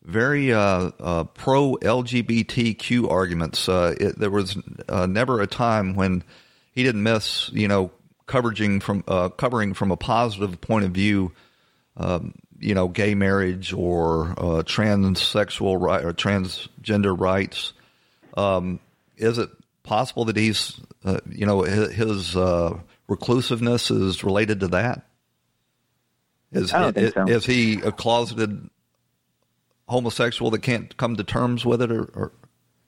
very 0.03 0.51
uh, 0.53 0.91
uh, 0.99 1.23
pro 1.25 1.75
LGBTQ 1.75 3.09
arguments. 3.09 3.69
Uh, 3.69 3.95
it, 3.99 4.17
there 4.17 4.31
was 4.31 4.57
uh, 4.87 5.05
never 5.05 5.41
a 5.41 5.47
time 5.47 5.95
when 5.95 6.23
he 6.71 6.83
didn't 6.83 7.03
miss, 7.03 7.49
you 7.53 7.67
know, 7.67 7.91
covering 8.25 8.79
from 8.79 9.03
uh, 9.07 9.29
covering 9.29 9.73
from 9.73 9.91
a 9.91 9.97
positive 9.97 10.59
point 10.61 10.85
of 10.85 10.91
view. 10.91 11.31
Um, 11.97 12.33
you 12.61 12.73
know, 12.73 12.87
gay 12.89 13.15
marriage 13.15 13.71
or 13.73 14.31
uh, 14.31 14.63
transsexual 14.63 15.81
right 15.81 16.03
or 16.03 16.13
transgender 16.13 17.17
rights. 17.17 17.73
Um, 18.39 18.79
is 19.17 19.37
it 19.37 19.49
possible 19.83 20.25
that 20.25 20.37
he's, 20.37 20.79
uh, 21.03 21.19
you 21.29 21.45
know, 21.45 21.63
his, 21.63 21.91
his 21.93 22.35
uh, 22.35 22.79
reclusiveness 23.07 23.91
is 23.91 24.23
related 24.23 24.61
to 24.61 24.67
that? 24.69 25.05
Is, 26.51 26.73
I 26.73 26.79
don't 26.79 26.93
think 26.93 27.13
so. 27.13 27.25
is 27.27 27.45
he 27.45 27.75
a 27.81 27.91
closeted 27.91 28.69
homosexual 29.87 30.51
that 30.51 30.61
can't 30.61 30.95
come 30.97 31.15
to 31.17 31.23
terms 31.23 31.65
with 31.65 31.81
it, 31.81 31.91
or, 31.91 32.03
or 32.15 32.31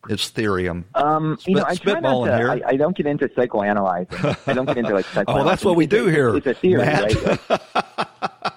it's 0.10 0.30
theory? 0.30 0.68
I'm 0.68 0.86
Um, 0.95 1.38
you 1.45 1.56
know, 1.56 1.66
I 1.68 1.76
try 1.76 1.99
not 1.99 2.26
to. 2.26 2.32
I, 2.32 2.62
I 2.70 2.76
don't 2.76 2.95
get 2.95 3.06
into 3.06 3.28
psychoanalyzing. 3.28 4.38
I 4.47 4.54
don't 4.54 4.66
get 4.66 4.78
into 4.78 4.93
like 4.93 5.06
psychoanalyzing. 5.06 5.26
Oh, 5.41 5.43
that's 5.43 5.64
what 5.66 5.76
we 5.76 5.86
do 5.86 6.08
here, 6.08 6.36
It's 6.38 6.47
a 6.47 6.54
theory, 6.56 6.86
Matt. 6.86 7.14
right? 7.49 7.86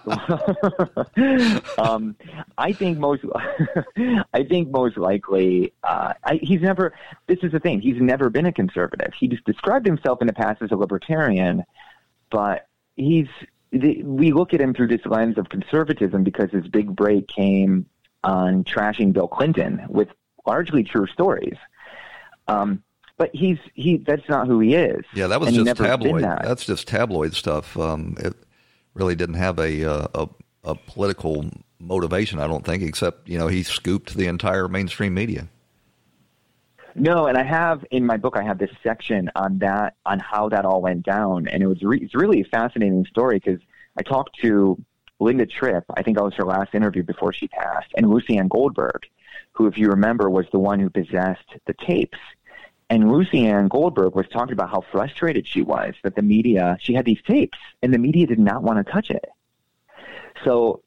um, 1.79 2.17
I 2.59 2.73
think 2.73 2.99
most. 2.99 3.25
I 4.35 4.45
think 4.45 4.71
most 4.71 4.97
likely, 4.97 5.73
uh, 5.83 6.15
I, 6.25 6.39
he's 6.43 6.61
never. 6.61 6.95
This 7.27 7.39
is 7.43 7.53
the 7.53 7.61
thing. 7.61 7.81
He's 7.81 8.01
never 8.01 8.31
been 8.31 8.47
a 8.47 8.53
conservative. 8.53 9.13
He 9.19 9.29
just 9.29 9.45
described 9.45 9.87
himself 9.87 10.21
in 10.21 10.27
the 10.27 10.33
past 10.33 10.63
as 10.63 10.71
a 10.71 10.77
libertarian, 10.77 11.65
but 12.31 12.67
he's. 12.97 13.29
The, 13.73 14.03
we 14.05 14.33
look 14.33 14.55
at 14.55 14.61
him 14.61 14.73
through 14.73 14.87
this 14.89 15.05
lens 15.05 15.37
of 15.37 15.49
conservatism 15.49 16.23
because 16.23 16.51
his 16.53 16.69
big 16.69 16.95
break 16.95 17.27
came 17.27 17.87
on 18.23 18.63
trashing 18.65 19.13
Bill 19.13 19.27
Clinton 19.27 19.85
with 19.89 20.09
largely 20.47 20.85
true 20.85 21.07
stories. 21.09 21.57
Um, 22.47 22.85
but 23.17 23.31
he's 23.33 23.59
he. 23.75 23.97
That's 23.97 24.29
not 24.29 24.47
who 24.47 24.61
he 24.61 24.75
is. 24.75 25.05
Yeah, 25.15 25.29
that 25.29 25.41
was 25.41 25.57
And 25.57 25.67
just 25.67 25.77
tabloid. 25.81 26.23
that. 26.23 26.43
That's 26.45 26.65
just 26.67 26.87
tabloid 26.87 27.35
stuff. 27.35 27.77
Um, 27.77 28.17
it 28.19 28.35
really 28.95 29.15
didn't 29.15 29.37
have 29.37 29.59
a, 29.59 29.85
uh, 29.85 30.07
a 30.15 30.29
a 30.65 30.75
political 30.75 31.45
motivation, 31.79 32.41
I 32.41 32.47
don't 32.47 32.65
think, 32.65 32.83
except 32.83 33.29
you 33.29 33.39
know 33.39 33.49
he 33.49 33.63
scooped 33.63 34.15
the 34.15 34.27
entire 34.27 34.69
mainstream 34.69 35.15
media. 35.15 35.49
No, 36.97 37.27
and 37.27 37.37
I 37.37 37.43
have 37.43 37.85
in 37.91 38.07
my 38.07 38.17
book 38.17 38.37
I 38.37 38.43
have 38.43 38.59
this 38.59 38.71
section 38.83 39.31
on 39.35 39.59
that 39.59 39.95
on 40.07 40.19
how 40.21 40.49
that 40.49 40.65
all 40.65 40.81
went 40.81 41.05
down, 41.05 41.49
and 41.49 41.63
it 41.63 41.67
was 41.67 41.83
re- 41.83 42.01
it's 42.01 42.15
really 42.15 42.41
a 42.41 42.45
fascinating 42.45 43.05
story 43.07 43.41
because 43.45 43.61
I 43.99 44.03
talked 44.03 44.39
to 44.41 44.83
Linda 45.21 45.47
Tripp. 45.47 45.85
I 45.97 46.03
think 46.03 46.17
that 46.17 46.25
was 46.25 46.35
her 46.35 46.45
last 46.45 46.75
interview 46.75 47.03
before 47.03 47.33
she 47.33 47.49
passed, 47.49 47.93
and 47.97 48.07
Lucianne 48.07 48.49
Goldberg, 48.49 49.07
who, 49.53 49.67
if 49.67 49.77
you 49.77 49.89
remember, 49.89 50.31
was 50.31 50.47
the 50.53 50.59
one 50.59 50.81
who 50.81 50.89
possessed 50.89 51.49
the 51.67 51.75
tapes. 51.87 52.19
And 52.91 53.05
Lucianne 53.05 53.69
Goldberg 53.69 54.15
was 54.15 54.27
talking 54.29 54.53
about 54.53 54.71
how 54.71 54.83
frustrated 54.93 55.47
she 55.47 55.63
was 55.63 55.95
that 56.03 56.15
the 56.15 56.23
media 56.23 56.77
she 56.81 56.95
had 56.95 57.05
these 57.05 57.23
tapes, 57.27 57.59
and 57.83 57.93
the 57.93 57.99
media 57.99 58.27
did 58.27 58.39
not 58.39 58.63
want 58.63 58.85
to 58.85 58.93
touch 58.93 59.11
it. 59.11 59.25
So 60.45 60.83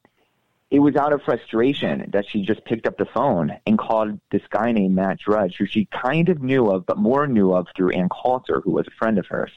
it 0.69 0.79
was 0.79 0.95
out 0.95 1.13
of 1.13 1.21
frustration 1.23 2.09
that 2.11 2.25
she 2.29 2.43
just 2.43 2.63
picked 2.65 2.85
up 2.87 2.97
the 2.97 3.05
phone 3.05 3.51
and 3.65 3.79
called 3.79 4.19
this 4.31 4.41
guy 4.49 4.71
named 4.73 4.95
Matt 4.95 5.19
Drudge, 5.19 5.55
who 5.57 5.65
she 5.65 5.85
kind 5.85 6.29
of 6.29 6.41
knew 6.41 6.69
of, 6.69 6.85
but 6.85 6.97
more 6.97 7.25
knew 7.25 7.53
of 7.53 7.67
through 7.75 7.91
Ann 7.91 8.09
Coulter, 8.09 8.61
who 8.61 8.71
was 8.71 8.85
a 8.87 8.91
friend 8.91 9.17
of 9.17 9.25
hers. 9.27 9.51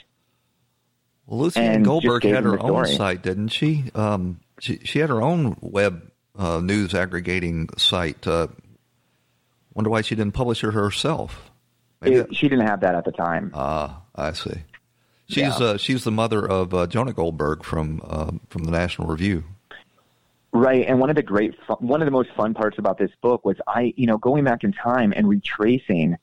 Well, 1.26 1.50
And 1.56 1.84
just 1.84 1.84
Goldberg 1.84 2.24
had 2.24 2.44
her 2.44 2.60
own 2.60 2.86
site, 2.86 3.22
didn't 3.22 3.48
she? 3.48 3.84
Um, 3.94 4.40
she 4.58 4.78
she 4.84 4.98
had 4.98 5.10
her 5.10 5.22
own 5.22 5.56
web 5.60 6.10
uh, 6.36 6.60
news 6.60 6.94
aggregating 6.94 7.68
site. 7.76 8.26
Uh, 8.26 8.48
wonder 9.74 9.90
why 9.90 10.02
she 10.02 10.14
didn't 10.14 10.34
publish 10.34 10.64
it 10.64 10.72
herself. 10.72 11.49
Maybe 12.00 12.16
It- 12.16 12.34
she 12.34 12.48
didn't 12.48 12.66
have 12.66 12.80
that 12.80 12.94
at 12.94 13.04
the 13.04 13.12
time. 13.12 13.50
Ah, 13.54 14.02
I 14.14 14.32
see. 14.32 14.62
She's 15.28 15.60
Yeah. 15.60 15.66
uh, 15.66 15.76
she's 15.76 16.02
the 16.04 16.10
mother 16.10 16.44
of 16.46 16.74
uh, 16.74 16.86
Jonah 16.86 17.12
Goldberg 17.12 17.62
from 17.62 18.00
uh, 18.04 18.32
from 18.48 18.64
the 18.64 18.70
National 18.70 19.06
Review. 19.08 19.44
Right, 20.52 20.84
and 20.88 20.98
one 20.98 21.10
of 21.10 21.14
the 21.16 21.22
great, 21.22 21.54
one 21.78 22.02
of 22.02 22.06
the 22.06 22.10
most 22.10 22.30
fun 22.32 22.54
parts 22.54 22.76
about 22.78 22.98
this 22.98 23.12
book 23.22 23.44
was 23.44 23.56
I, 23.68 23.94
you 23.96 24.06
know, 24.08 24.18
going 24.18 24.42
back 24.42 24.64
in 24.64 24.72
time 24.72 25.12
and 25.14 25.28
retracing 25.28 26.16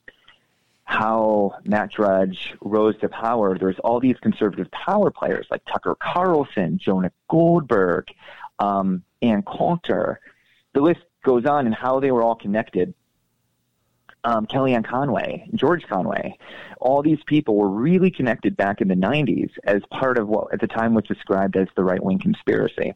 how 0.84 1.54
Matt 1.64 1.92
Drudge 1.92 2.54
rose 2.60 2.98
to 3.00 3.08
power. 3.08 3.56
There's 3.58 3.78
all 3.78 4.00
these 4.00 4.16
conservative 4.20 4.70
power 4.70 5.10
players 5.10 5.46
like 5.50 5.62
Tucker 5.64 5.96
Carlson, 6.02 6.78
Jonah 6.78 7.10
Goldberg, 7.30 8.08
um, 8.58 9.02
Ann 9.22 9.42
Coulter. 9.42 10.20
The 10.74 10.80
list 10.82 11.00
goes 11.24 11.46
on, 11.46 11.64
and 11.66 11.74
how 11.74 11.98
they 12.00 12.10
were 12.10 12.22
all 12.22 12.34
connected. 12.34 12.92
Um, 14.24 14.46
Kellyanne 14.46 14.84
Conway, 14.84 15.48
George 15.54 15.84
Conway, 15.88 16.36
all 16.80 17.02
these 17.02 17.20
people 17.26 17.56
were 17.56 17.68
really 17.68 18.10
connected 18.10 18.56
back 18.56 18.80
in 18.80 18.88
the 18.88 18.94
90s 18.94 19.50
as 19.64 19.82
part 19.90 20.18
of 20.18 20.28
what 20.28 20.52
at 20.52 20.60
the 20.60 20.66
time 20.66 20.94
was 20.94 21.04
described 21.04 21.56
as 21.56 21.68
the 21.76 21.84
right 21.84 22.02
wing 22.02 22.18
conspiracy. 22.18 22.94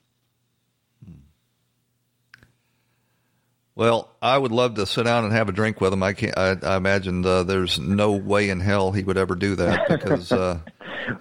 Well, 3.75 4.15
I 4.21 4.37
would 4.37 4.53
love 4.53 4.75
to 4.75 4.87
sit 4.87 5.05
down 5.05 5.25
and 5.25 5.33
have 5.33 5.49
a 5.49 5.53
drink 5.53 5.81
with 5.81 5.93
him. 5.93 6.03
I 6.03 6.13
can't. 6.13 6.37
I, 6.37 6.57
I 6.63 6.77
imagine 6.77 7.25
uh, 7.25 7.43
there's 7.45 7.79
no 7.79 8.13
way 8.13 8.51
in 8.51 8.61
hell 8.61 8.93
he 8.93 9.03
would 9.03 9.17
ever 9.17 9.35
do 9.35 9.57
that 9.57 9.89
because 9.89 10.31
uh, 10.31 10.61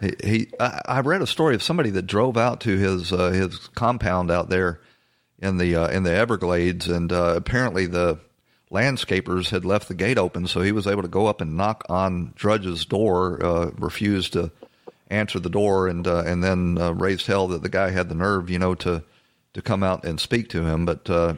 he. 0.01 0.15
he 0.23 0.47
I, 0.59 0.81
I 0.85 0.99
read 0.99 1.21
a 1.21 1.27
story 1.27 1.55
of 1.55 1.63
somebody 1.63 1.91
that 1.91 2.07
drove 2.07 2.35
out 2.35 2.61
to 2.61 2.77
his 2.77 3.13
uh, 3.13 3.29
his 3.29 3.69
compound 3.69 4.31
out 4.31 4.49
there 4.49 4.81
in 5.39 5.57
the 5.57 5.77
uh, 5.77 5.87
in 5.87 6.03
the 6.03 6.13
Everglades, 6.13 6.89
and 6.89 7.11
uh, 7.13 7.35
apparently 7.37 7.85
the 7.85 8.19
landscapers 8.71 9.49
had 9.49 9.65
left 9.65 9.87
the 9.87 9.93
gate 9.93 10.17
open, 10.17 10.47
so 10.47 10.61
he 10.61 10.71
was 10.71 10.87
able 10.87 11.01
to 11.01 11.07
go 11.07 11.27
up 11.27 11.41
and 11.41 11.57
knock 11.57 11.83
on 11.89 12.33
Drudge's 12.35 12.85
door. 12.85 13.43
Uh, 13.43 13.71
refused 13.77 14.33
to 14.33 14.51
answer 15.09 15.39
the 15.39 15.49
door, 15.49 15.87
and 15.87 16.07
uh, 16.07 16.23
and 16.25 16.43
then 16.43 16.77
uh, 16.77 16.91
raised 16.93 17.27
hell 17.27 17.47
that 17.49 17.61
the 17.63 17.69
guy 17.69 17.89
had 17.91 18.09
the 18.09 18.15
nerve, 18.15 18.49
you 18.49 18.59
know, 18.59 18.75
to 18.75 19.03
to 19.53 19.61
come 19.61 19.83
out 19.83 20.05
and 20.05 20.19
speak 20.19 20.49
to 20.49 20.63
him, 20.65 20.85
but. 20.85 21.09
Uh, 21.09 21.35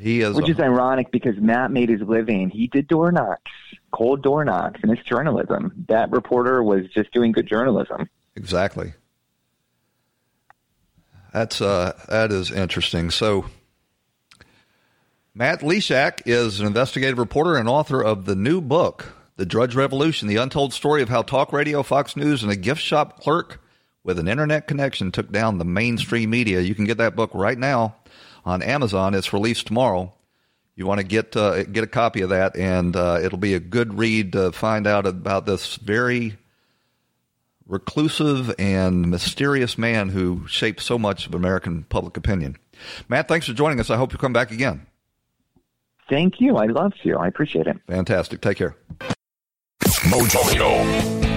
he 0.00 0.20
is 0.20 0.36
Which 0.36 0.46
a- 0.48 0.52
is 0.52 0.60
ironic 0.60 1.10
because 1.10 1.36
Matt 1.38 1.72
made 1.72 1.88
his 1.88 2.00
living. 2.02 2.50
He 2.50 2.68
did 2.68 2.86
door 2.86 3.10
knocks, 3.10 3.50
cold 3.90 4.22
door 4.22 4.44
knocks, 4.44 4.78
and 4.80 4.92
it's 4.92 5.02
journalism. 5.02 5.72
That 5.88 6.12
reporter 6.12 6.62
was 6.62 6.86
just 6.94 7.10
doing 7.12 7.32
good 7.32 7.48
journalism. 7.48 8.08
Exactly. 8.36 8.92
That's 11.32 11.60
uh, 11.60 11.98
that 12.08 12.30
is 12.30 12.52
interesting. 12.52 13.10
So, 13.10 13.46
Matt 15.38 15.60
Lysiak 15.60 16.22
is 16.26 16.58
an 16.58 16.66
investigative 16.66 17.16
reporter 17.16 17.54
and 17.54 17.68
author 17.68 18.02
of 18.02 18.24
the 18.24 18.34
new 18.34 18.60
book, 18.60 19.12
The 19.36 19.46
Drudge 19.46 19.76
Revolution 19.76 20.26
The 20.26 20.34
Untold 20.34 20.72
Story 20.72 21.00
of 21.00 21.10
How 21.10 21.22
Talk 21.22 21.52
Radio, 21.52 21.84
Fox 21.84 22.16
News, 22.16 22.42
and 22.42 22.50
a 22.50 22.56
gift 22.56 22.80
shop 22.80 23.20
clerk 23.20 23.62
with 24.02 24.18
an 24.18 24.26
internet 24.26 24.66
connection 24.66 25.12
took 25.12 25.30
down 25.30 25.58
the 25.58 25.64
mainstream 25.64 26.30
media. 26.30 26.60
You 26.60 26.74
can 26.74 26.86
get 26.86 26.98
that 26.98 27.14
book 27.14 27.30
right 27.34 27.56
now 27.56 27.94
on 28.44 28.62
Amazon. 28.62 29.14
It's 29.14 29.32
released 29.32 29.68
tomorrow. 29.68 30.12
You 30.74 30.86
want 30.86 30.98
to 30.98 31.06
get 31.06 31.36
uh, 31.36 31.62
get 31.62 31.84
a 31.84 31.86
copy 31.86 32.22
of 32.22 32.30
that, 32.30 32.56
and 32.56 32.96
uh, 32.96 33.20
it'll 33.22 33.38
be 33.38 33.54
a 33.54 33.60
good 33.60 33.96
read 33.96 34.32
to 34.32 34.50
find 34.50 34.88
out 34.88 35.06
about 35.06 35.46
this 35.46 35.76
very 35.76 36.36
reclusive 37.64 38.52
and 38.58 39.08
mysterious 39.08 39.78
man 39.78 40.08
who 40.08 40.48
shaped 40.48 40.82
so 40.82 40.98
much 40.98 41.28
of 41.28 41.34
American 41.36 41.84
public 41.84 42.16
opinion. 42.16 42.56
Matt, 43.08 43.28
thanks 43.28 43.46
for 43.46 43.52
joining 43.52 43.78
us. 43.78 43.88
I 43.88 43.96
hope 43.98 44.12
you 44.12 44.18
come 44.18 44.32
back 44.32 44.50
again. 44.50 44.88
Thank 46.08 46.40
you. 46.40 46.56
I 46.56 46.66
love 46.66 46.92
you. 47.02 47.16
I 47.16 47.26
appreciate 47.26 47.66
it. 47.66 47.76
Fantastic. 47.86 48.40
Take 48.40 48.58
care. 48.58 48.74
Mojo. 49.80 51.28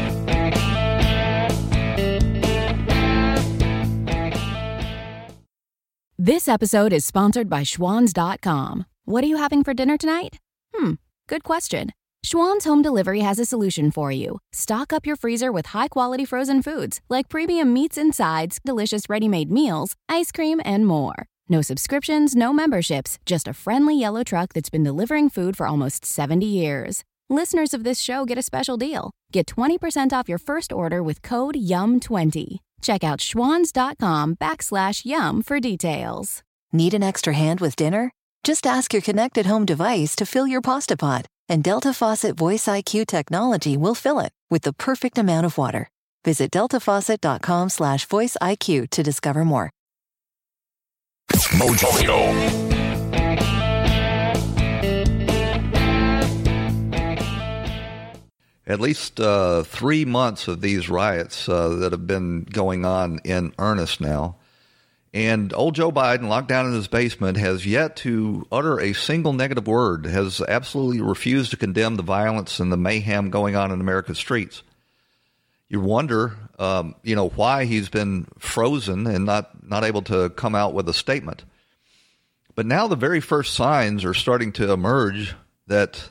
This 6.18 6.48
episode 6.48 6.94
is 6.94 7.04
sponsored 7.04 7.50
by 7.50 7.64
Schwans.com. 7.64 8.86
What 9.06 9.24
are 9.24 9.28
you 9.28 9.38
having 9.38 9.64
for 9.64 9.74
dinner 9.74 9.98
tonight? 9.98 10.38
Hmm, 10.74 10.94
good 11.28 11.44
question. 11.44 11.90
Schwan's 12.24 12.66
Home 12.66 12.84
Delivery 12.84 13.22
has 13.22 13.40
a 13.40 13.46
solution 13.46 13.90
for 13.90 14.12
you. 14.12 14.38
Stock 14.54 14.94
up 14.94 15.08
your 15.08 15.16
freezer 15.16 15.52
with 15.52 15.68
high 15.68 15.88
quality 15.88 16.24
frozen 16.24 16.62
foods 16.62 17.02
like 17.10 17.28
premium 17.28 17.74
meats 17.74 17.98
and 17.98 18.14
sides, 18.14 18.60
delicious 18.64 19.10
ready 19.10 19.28
made 19.28 19.50
meals, 19.52 19.96
ice 20.08 20.32
cream, 20.32 20.62
and 20.64 20.86
more. 20.86 21.26
No 21.52 21.62
subscriptions, 21.62 22.34
no 22.34 22.54
memberships, 22.54 23.20
just 23.26 23.46
a 23.46 23.54
friendly 23.54 24.00
yellow 24.00 24.24
truck 24.24 24.54
that's 24.54 24.70
been 24.70 24.86
delivering 24.86 25.28
food 25.28 25.58
for 25.58 25.68
almost 25.68 26.06
70 26.06 26.46
years. 26.46 27.04
Listeners 27.30 27.74
of 27.74 27.84
this 27.84 28.00
show 28.00 28.24
get 28.24 28.38
a 28.38 28.42
special 28.42 28.78
deal. 28.78 29.12
Get 29.34 29.48
20% 29.48 30.14
off 30.14 30.30
your 30.30 30.38
first 30.38 30.72
order 30.72 31.04
with 31.04 31.22
code 31.22 31.56
YUM20. 31.56 32.60
Check 32.82 33.04
out 33.04 33.20
schwans.com 33.20 34.38
backslash 34.38 35.06
YUM 35.06 35.42
for 35.42 35.60
details. 35.60 36.42
Need 36.72 36.94
an 36.94 37.04
extra 37.04 37.34
hand 37.34 37.60
with 37.60 37.76
dinner? 37.76 38.12
Just 38.46 38.66
ask 38.66 38.94
your 38.94 39.02
connected 39.02 39.46
home 39.46 39.66
device 39.66 40.16
to 40.16 40.26
fill 40.26 40.48
your 40.48 40.62
pasta 40.62 40.96
pot, 40.96 41.26
and 41.50 41.62
Delta 41.62 41.94
Faucet 41.94 42.38
Voice 42.38 42.66
IQ 42.68 43.08
technology 43.08 43.76
will 43.76 43.96
fill 43.96 44.22
it 44.22 44.32
with 44.50 44.62
the 44.62 44.72
perfect 44.72 45.18
amount 45.18 45.46
of 45.46 45.58
water. 45.58 45.90
Visit 46.24 46.50
deltafaucet.com 46.52 47.68
slash 47.68 48.06
voice 48.06 48.38
IQ 48.42 48.90
to 48.92 49.04
discover 49.04 49.44
more. 49.44 49.70
Mojo. 51.30 52.72
At 58.68 58.80
least 58.80 59.20
uh, 59.20 59.64
three 59.64 60.06
months 60.06 60.48
of 60.48 60.62
these 60.62 60.90
riots 60.90 61.50
uh, 61.50 61.70
that 61.70 61.92
have 61.92 62.08
been 62.08 62.44
going 62.44 62.86
on 62.86 63.20
in 63.26 63.54
earnest 63.60 64.00
now. 64.00 64.38
And 65.14 65.54
old 65.54 65.76
Joe 65.76 65.92
Biden, 65.92 66.30
locked 66.30 66.48
down 66.48 66.68
in 66.68 66.74
his 66.74 66.88
basement, 66.88 67.38
has 67.38 67.66
yet 67.66 67.98
to 67.98 68.48
utter 68.50 68.80
a 68.80 68.94
single 68.94 69.34
negative 69.34 69.68
word, 69.68 70.06
has 70.06 70.40
absolutely 70.40 71.02
refused 71.02 71.52
to 71.52 71.58
condemn 71.58 71.98
the 71.98 72.04
violence 72.04 72.62
and 72.62 72.72
the 72.72 72.78
mayhem 72.78 73.30
going 73.30 73.58
on 73.58 73.72
in 73.72 73.82
America's 73.82 74.18
streets. 74.18 74.64
You 75.68 75.82
wonder, 75.82 76.38
um, 76.60 76.96
you 77.04 77.16
know, 77.16 77.28
why 77.30 77.66
he's 77.66 77.90
been 77.90 78.26
frozen 78.40 79.06
and 79.06 79.26
not, 79.26 79.52
not 79.72 79.84
able 79.84 80.04
to 80.04 80.30
come 80.30 80.54
out 80.54 80.74
with 80.76 80.88
a 80.88 80.94
statement. 80.94 81.44
But 82.54 82.66
now 82.68 82.88
the 82.88 82.96
very 82.96 83.22
first 83.22 83.54
signs 83.54 84.04
are 84.06 84.14
starting 84.14 84.52
to 84.54 84.72
emerge 84.72 85.34
that 85.68 86.10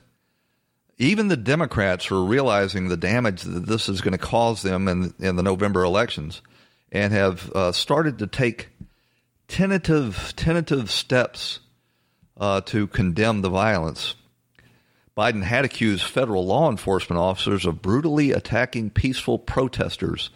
even 0.98 1.28
the 1.28 1.36
Democrats 1.36 2.10
are 2.10 2.22
realizing 2.22 2.88
the 2.88 2.96
damage 2.96 3.42
that 3.42 3.66
this 3.66 3.88
is 3.88 4.00
going 4.00 4.12
to 4.12 4.18
cause 4.18 4.62
them 4.62 4.88
in, 4.88 5.14
in 5.18 5.36
the 5.36 5.42
November 5.42 5.84
elections 5.84 6.42
and 6.90 7.12
have 7.12 7.50
uh, 7.52 7.72
started 7.72 8.18
to 8.18 8.26
take 8.26 8.68
tentative 9.48 10.32
tentative 10.36 10.90
steps 10.90 11.60
uh, 12.38 12.60
to 12.62 12.86
condemn 12.86 13.42
the 13.42 13.50
violence. 13.50 14.14
Biden 15.16 15.42
had 15.42 15.64
accused 15.64 16.04
federal 16.04 16.46
law 16.46 16.70
enforcement 16.70 17.20
officers 17.20 17.66
of 17.66 17.82
brutally 17.82 18.32
attacking 18.32 18.90
peaceful 18.90 19.38
protesters. 19.38 20.30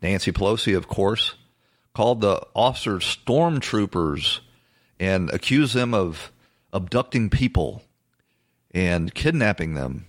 Nancy 0.00 0.30
Pelosi, 0.30 0.76
of 0.76 0.86
course, 0.86 1.34
called 1.94 2.20
the 2.20 2.40
officers 2.54 3.04
stormtroopers 3.04 4.40
and 5.00 5.30
accused 5.30 5.74
them 5.74 5.94
of 5.94 6.32
abducting 6.72 7.30
people 7.30 7.82
and 8.72 9.14
kidnapping 9.14 9.74
them. 9.74 10.06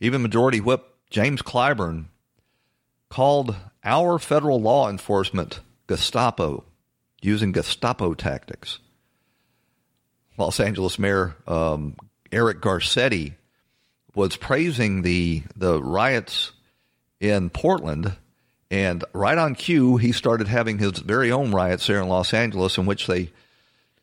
Even 0.00 0.22
Majority 0.22 0.60
Whip 0.60 0.94
James 1.10 1.42
Clyburn 1.42 2.06
called 3.08 3.54
our 3.84 4.18
federal 4.18 4.60
law 4.60 4.90
enforcement 4.90 5.60
Gestapo, 5.86 6.64
using 7.22 7.52
Gestapo 7.52 8.14
tactics. 8.14 8.80
Los 10.36 10.58
Angeles 10.58 10.98
Mayor 10.98 11.36
um, 11.46 11.96
Eric 12.32 12.60
Garcetti 12.60 13.34
was 14.14 14.36
praising 14.36 15.02
the 15.02 15.42
the 15.56 15.80
riots 15.80 16.52
in 17.20 17.50
Portland, 17.50 18.16
and 18.70 19.04
right 19.12 19.38
on 19.38 19.54
cue, 19.54 19.96
he 19.96 20.12
started 20.12 20.48
having 20.48 20.78
his 20.78 20.98
very 20.98 21.30
own 21.30 21.52
riots 21.52 21.86
there 21.86 22.00
in 22.00 22.08
Los 22.08 22.34
Angeles, 22.34 22.78
in 22.78 22.86
which 22.86 23.06
they 23.06 23.30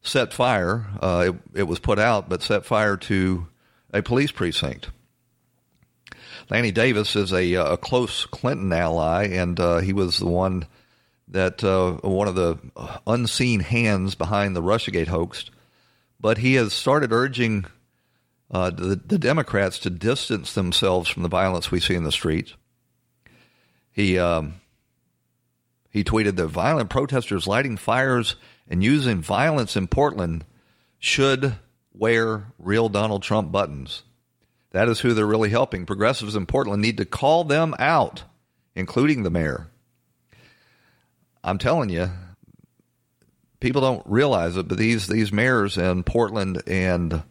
set 0.02 0.34
fire. 0.34 0.86
Uh, 1.02 1.32
it, 1.54 1.60
it 1.62 1.64
was 1.64 1.80
put 1.80 2.00
out, 2.00 2.30
but 2.30 2.42
set 2.42 2.66
fire 2.66 2.98
to 2.98 3.48
a 3.94 4.02
police 4.02 4.32
precinct. 4.32 4.90
Lanny 6.50 6.72
Davis 6.72 7.16
is 7.16 7.32
a, 7.32 7.54
a 7.54 7.78
close 7.78 8.26
Clinton 8.26 8.74
ally, 8.74 9.28
and 9.28 9.60
uh, 9.60 9.78
he 9.78 9.94
was 9.94 10.20
the 10.20 10.28
one 10.28 10.66
that 11.30 11.64
uh, 11.64 11.94
one 12.08 12.28
of 12.28 12.36
the 12.36 12.58
unseen 13.08 13.62
hands 13.62 14.16
behind 14.16 14.56
the 14.56 14.62
RussiaGate 14.62 15.08
hoax. 15.08 15.50
But 16.20 16.38
he 16.38 16.56
has 16.56 16.74
started 16.74 17.12
urging 17.14 17.66
uh, 18.52 18.70
the, 18.70 18.96
the, 18.96 19.18
Democrats 19.18 19.80
to 19.80 19.90
distance 19.90 20.54
themselves 20.54 21.10
from 21.10 21.24
the 21.24 21.30
violence 21.30 21.72
we 21.72 21.80
see 21.80 21.96
in 21.96 22.04
the 22.04 22.12
streets. 22.12 22.54
He 24.02 24.18
um, 24.18 24.56
he 25.92 26.04
tweeted 26.04 26.36
that 26.38 26.48
violent 26.48 26.90
protesters 26.90 27.46
lighting 27.46 27.78
fires 27.78 28.36
and 28.68 28.84
using 28.84 29.22
violence 29.22 29.76
in 29.76 29.88
Portland 29.88 30.44
should 30.98 31.56
wear 31.94 32.48
real 32.58 32.90
Donald 32.90 33.22
Trump 33.22 33.52
buttons. 33.52 34.02
That 34.72 34.90
is 34.90 35.02
who 35.02 35.14
they're 35.14 35.28
really 35.28 35.52
helping. 35.52 35.86
Progressives 35.86 36.36
in 36.36 36.48
Portland 36.48 36.82
need 36.82 36.98
to 36.98 37.06
call 37.06 37.44
them 37.44 37.76
out, 37.78 38.24
including 38.76 39.22
the 39.22 39.30
mayor. 39.30 39.68
I'm 41.44 41.60
telling 41.60 41.90
you, 41.90 42.10
people 43.60 43.82
don't 43.82 44.08
realize 44.08 44.58
it, 44.58 44.68
but 44.68 44.80
these 44.80 45.06
these 45.06 45.32
mayors 45.32 45.78
in 45.78 46.02
Portland 46.02 46.64
and 46.66 47.22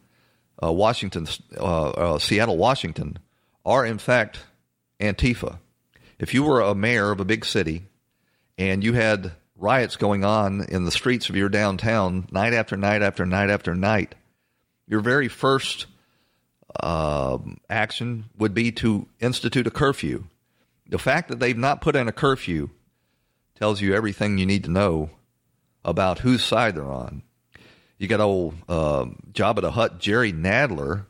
uh, 0.62 0.70
Washington, 0.70 1.26
uh, 1.56 1.90
uh, 1.90 2.18
Seattle, 2.20 2.58
Washington, 2.58 3.18
are 3.66 3.84
in 3.84 3.98
fact 3.98 4.44
Antifa. 5.00 5.58
If 6.20 6.34
you 6.34 6.42
were 6.42 6.60
a 6.60 6.74
mayor 6.74 7.10
of 7.10 7.18
a 7.18 7.24
big 7.24 7.46
city 7.46 7.86
and 8.58 8.84
you 8.84 8.92
had 8.92 9.32
riots 9.56 9.96
going 9.96 10.22
on 10.22 10.66
in 10.68 10.84
the 10.84 10.90
streets 10.90 11.30
of 11.30 11.36
your 11.36 11.48
downtown 11.48 12.28
night 12.30 12.52
after 12.52 12.76
night 12.76 13.00
after 13.00 13.24
night 13.24 13.48
after 13.48 13.74
night, 13.74 14.14
your 14.86 15.00
very 15.00 15.28
first 15.28 15.86
uh, 16.78 17.38
action 17.70 18.26
would 18.36 18.52
be 18.52 18.70
to 18.72 19.08
institute 19.18 19.66
a 19.66 19.70
curfew. 19.70 20.24
The 20.90 20.98
fact 20.98 21.30
that 21.30 21.40
they've 21.40 21.56
not 21.56 21.80
put 21.80 21.96
in 21.96 22.06
a 22.06 22.12
curfew 22.12 22.68
tells 23.54 23.80
you 23.80 23.94
everything 23.94 24.36
you 24.36 24.44
need 24.44 24.64
to 24.64 24.70
know 24.70 25.08
about 25.86 26.18
whose 26.18 26.44
side 26.44 26.74
they're 26.74 26.84
on. 26.84 27.22
You 27.96 28.08
got 28.08 28.20
old 28.20 28.56
uh, 28.68 29.06
Jabba 29.32 29.62
the 29.62 29.70
Hutt 29.70 29.98
Jerry 29.98 30.34
Nadler. 30.34 31.06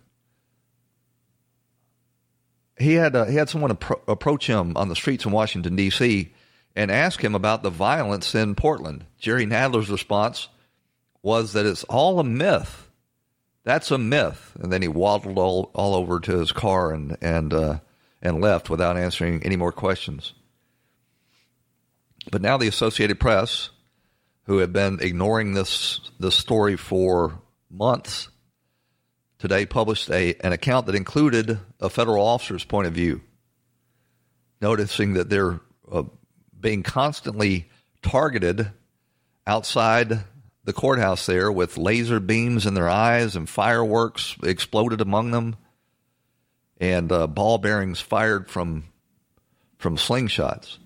He 2.80 2.94
had 2.94 3.14
uh, 3.14 3.26
he 3.26 3.36
had 3.36 3.48
someone 3.48 3.76
appro- 3.76 4.00
approach 4.08 4.46
him 4.46 4.76
on 4.76 4.88
the 4.88 4.96
streets 4.96 5.24
in 5.24 5.32
Washington 5.32 5.76
D.C. 5.76 6.32
and 6.74 6.90
ask 6.90 7.22
him 7.22 7.34
about 7.34 7.62
the 7.62 7.70
violence 7.70 8.34
in 8.34 8.54
Portland. 8.54 9.04
Jerry 9.18 9.46
Nadler's 9.46 9.90
response 9.90 10.48
was 11.22 11.52
that 11.52 11.66
it's 11.66 11.84
all 11.84 12.18
a 12.18 12.24
myth 12.24 12.88
that's 13.64 13.90
a 13.90 13.98
myth. 13.98 14.56
And 14.60 14.72
then 14.72 14.82
he 14.82 14.88
waddled 14.88 15.38
all, 15.38 15.70
all 15.74 15.94
over 15.94 16.20
to 16.20 16.38
his 16.38 16.52
car 16.52 16.92
and 16.92 17.16
and 17.20 17.52
uh, 17.52 17.78
and 18.22 18.40
left 18.40 18.70
without 18.70 18.96
answering 18.96 19.42
any 19.42 19.56
more 19.56 19.72
questions. 19.72 20.34
But 22.30 22.42
now 22.42 22.56
the 22.56 22.68
Associated 22.68 23.18
Press, 23.18 23.70
who 24.44 24.58
have 24.58 24.72
been 24.72 24.98
ignoring 25.00 25.54
this 25.54 26.00
this 26.18 26.34
story 26.34 26.76
for 26.76 27.40
months, 27.70 28.28
today 29.40 29.66
published 29.66 30.08
a 30.10 30.34
an 30.44 30.52
account 30.52 30.86
that 30.86 30.94
included 30.94 31.58
a 31.80 31.90
federal 31.90 32.24
officer's 32.24 32.64
point 32.64 32.86
of 32.86 32.92
view, 32.92 33.20
noticing 34.60 35.14
that 35.14 35.28
they're 35.28 35.58
uh, 35.90 36.04
being 36.60 36.84
constantly 36.84 37.68
targeted 38.02 38.70
outside 39.46 40.20
the 40.64 40.72
courthouse 40.72 41.26
there 41.26 41.50
with 41.50 41.78
laser 41.78 42.20
beams 42.20 42.66
in 42.66 42.74
their 42.74 42.88
eyes 42.88 43.34
and 43.34 43.48
fireworks 43.48 44.36
exploded 44.44 45.00
among 45.00 45.30
them 45.30 45.56
and 46.78 47.10
uh, 47.10 47.26
ball 47.26 47.58
bearings 47.58 48.00
fired 48.00 48.48
from 48.48 48.84
from 49.78 49.96
slingshots. 49.96 50.78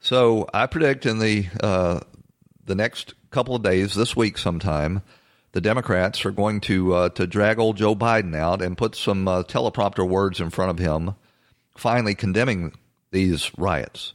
So 0.00 0.48
I 0.52 0.66
predict 0.66 1.06
in 1.06 1.18
the 1.18 1.46
uh, 1.60 2.00
the 2.64 2.74
next 2.74 3.14
couple 3.30 3.54
of 3.54 3.62
days, 3.62 3.94
this 3.94 4.16
week 4.16 4.38
sometime, 4.38 5.02
the 5.52 5.60
Democrats 5.60 6.24
are 6.24 6.30
going 6.30 6.60
to 6.62 6.94
uh, 6.94 7.08
to 7.10 7.26
drag 7.26 7.58
old 7.58 7.76
Joe 7.76 7.94
Biden 7.94 8.34
out 8.34 8.62
and 8.62 8.76
put 8.76 8.94
some 8.94 9.28
uh, 9.28 9.42
teleprompter 9.44 10.06
words 10.06 10.40
in 10.40 10.50
front 10.50 10.70
of 10.70 10.78
him, 10.78 11.14
finally 11.76 12.14
condemning 12.14 12.72
these 13.10 13.50
riots. 13.56 14.14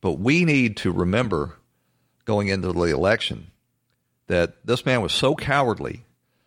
But 0.00 0.14
we 0.14 0.44
need 0.44 0.76
to 0.78 0.92
remember 0.92 1.56
going 2.24 2.48
into 2.48 2.72
the 2.72 2.82
election 2.82 3.50
that 4.28 4.64
this 4.64 4.86
man 4.86 5.02
was 5.02 5.12
so 5.12 5.34
cowardly, 5.34 6.04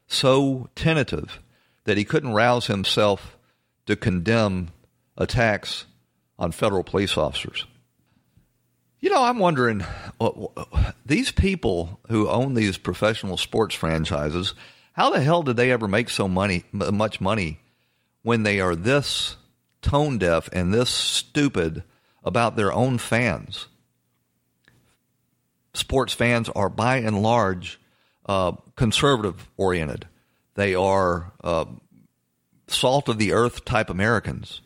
so 0.08 0.70
tentative, 0.76 1.40
that 1.86 1.98
he 1.98 2.06
couldn't 2.06 2.34
rouse 2.34 2.68
himself 2.68 3.38
to 3.86 3.96
condemn 3.96 4.70
attacks 5.18 5.86
on 6.38 6.52
federal 6.52 6.84
police 6.84 7.18
officers. 7.18 7.66
You 9.02 9.10
know, 9.10 9.24
I'm 9.24 9.40
wondering 9.40 9.86
these 11.06 11.32
people 11.32 12.02
who 12.10 12.28
own 12.28 12.54
these 12.54 12.78
professional 12.78 13.38
sports 13.38 13.74
franchises, 13.74 14.54
how 14.92 15.10
the 15.10 15.22
hell 15.22 15.42
did 15.42 15.56
they 15.56 15.72
ever 15.72 15.88
make 15.88 16.10
so 16.10 16.28
money, 16.28 16.66
much 16.74 17.22
money 17.22 17.60
when 18.24 18.44
they 18.44 18.60
are 18.60 18.76
this 18.76 19.38
tone 19.82 20.18
deaf 20.18 20.50
and 20.52 20.74
this 20.74 20.90
stupid 20.90 21.84
about 22.26 22.58
their 22.58 22.74
own 22.74 22.98
fans? 22.98 23.68
Sports 25.74 26.12
fans 26.12 26.50
are 26.50 26.70
by 26.70 26.98
and 26.98 27.24
large 27.24 27.80
uh, 28.26 28.52
conservative 28.76 29.50
oriented. 29.56 30.10
They 30.56 30.76
are 30.76 31.32
uh, 31.42 31.66
salt 32.68 33.08
of 33.08 33.18
the 33.18 33.32
earth 33.32 33.64
type 33.64 33.90
Americans 33.90 34.60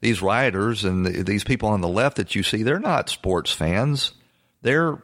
these 0.00 0.22
rioters 0.22 0.84
and 0.84 1.06
these 1.26 1.44
people 1.44 1.68
on 1.68 1.80
the 1.80 1.88
left 1.88 2.16
that 2.16 2.34
you 2.34 2.42
see, 2.42 2.62
they're 2.62 2.80
not 2.80 3.10
sports 3.10 3.52
fans. 3.52 4.12
They're, 4.62 5.02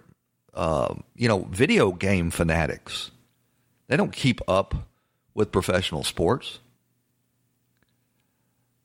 uh, 0.55 0.95
you 1.15 1.29
know, 1.29 1.47
video 1.51 1.93
game 1.93 2.31
fanatics. 2.31 3.11
They 3.89 3.97
don't 3.97 4.13
keep 4.13 4.41
up 4.49 4.75
with 5.35 5.53
professional 5.53 6.03
sports. 6.03 6.61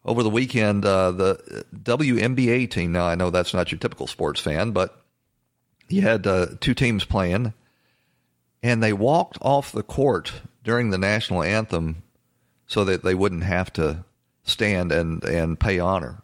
Over 0.03 0.23
the 0.23 0.29
weekend, 0.29 0.83
uh, 0.83 1.11
the 1.11 1.65
WNBA 1.73 2.69
team, 2.71 2.91
now 2.91 3.05
I 3.05 3.15
know 3.15 3.29
that's 3.29 3.53
not 3.53 3.71
your 3.71 3.79
typical 3.79 4.07
sports 4.07 4.41
fan, 4.41 4.71
but 4.71 5.03
you 5.87 6.01
had 6.01 6.25
uh, 6.25 6.47
two 6.59 6.73
teams 6.73 7.05
playing, 7.05 7.53
and 8.63 8.81
they 8.81 8.93
walked 8.93 9.37
off 9.41 9.71
the 9.71 9.83
court 9.83 10.41
during 10.63 10.89
the 10.89 10.97
national 10.97 11.43
anthem 11.43 12.03
so 12.65 12.83
that 12.83 13.03
they 13.03 13.13
wouldn't 13.13 13.43
have 13.43 13.71
to 13.73 14.03
stand 14.43 14.91
and, 14.91 15.23
and 15.23 15.59
pay 15.59 15.79
honor. 15.79 16.21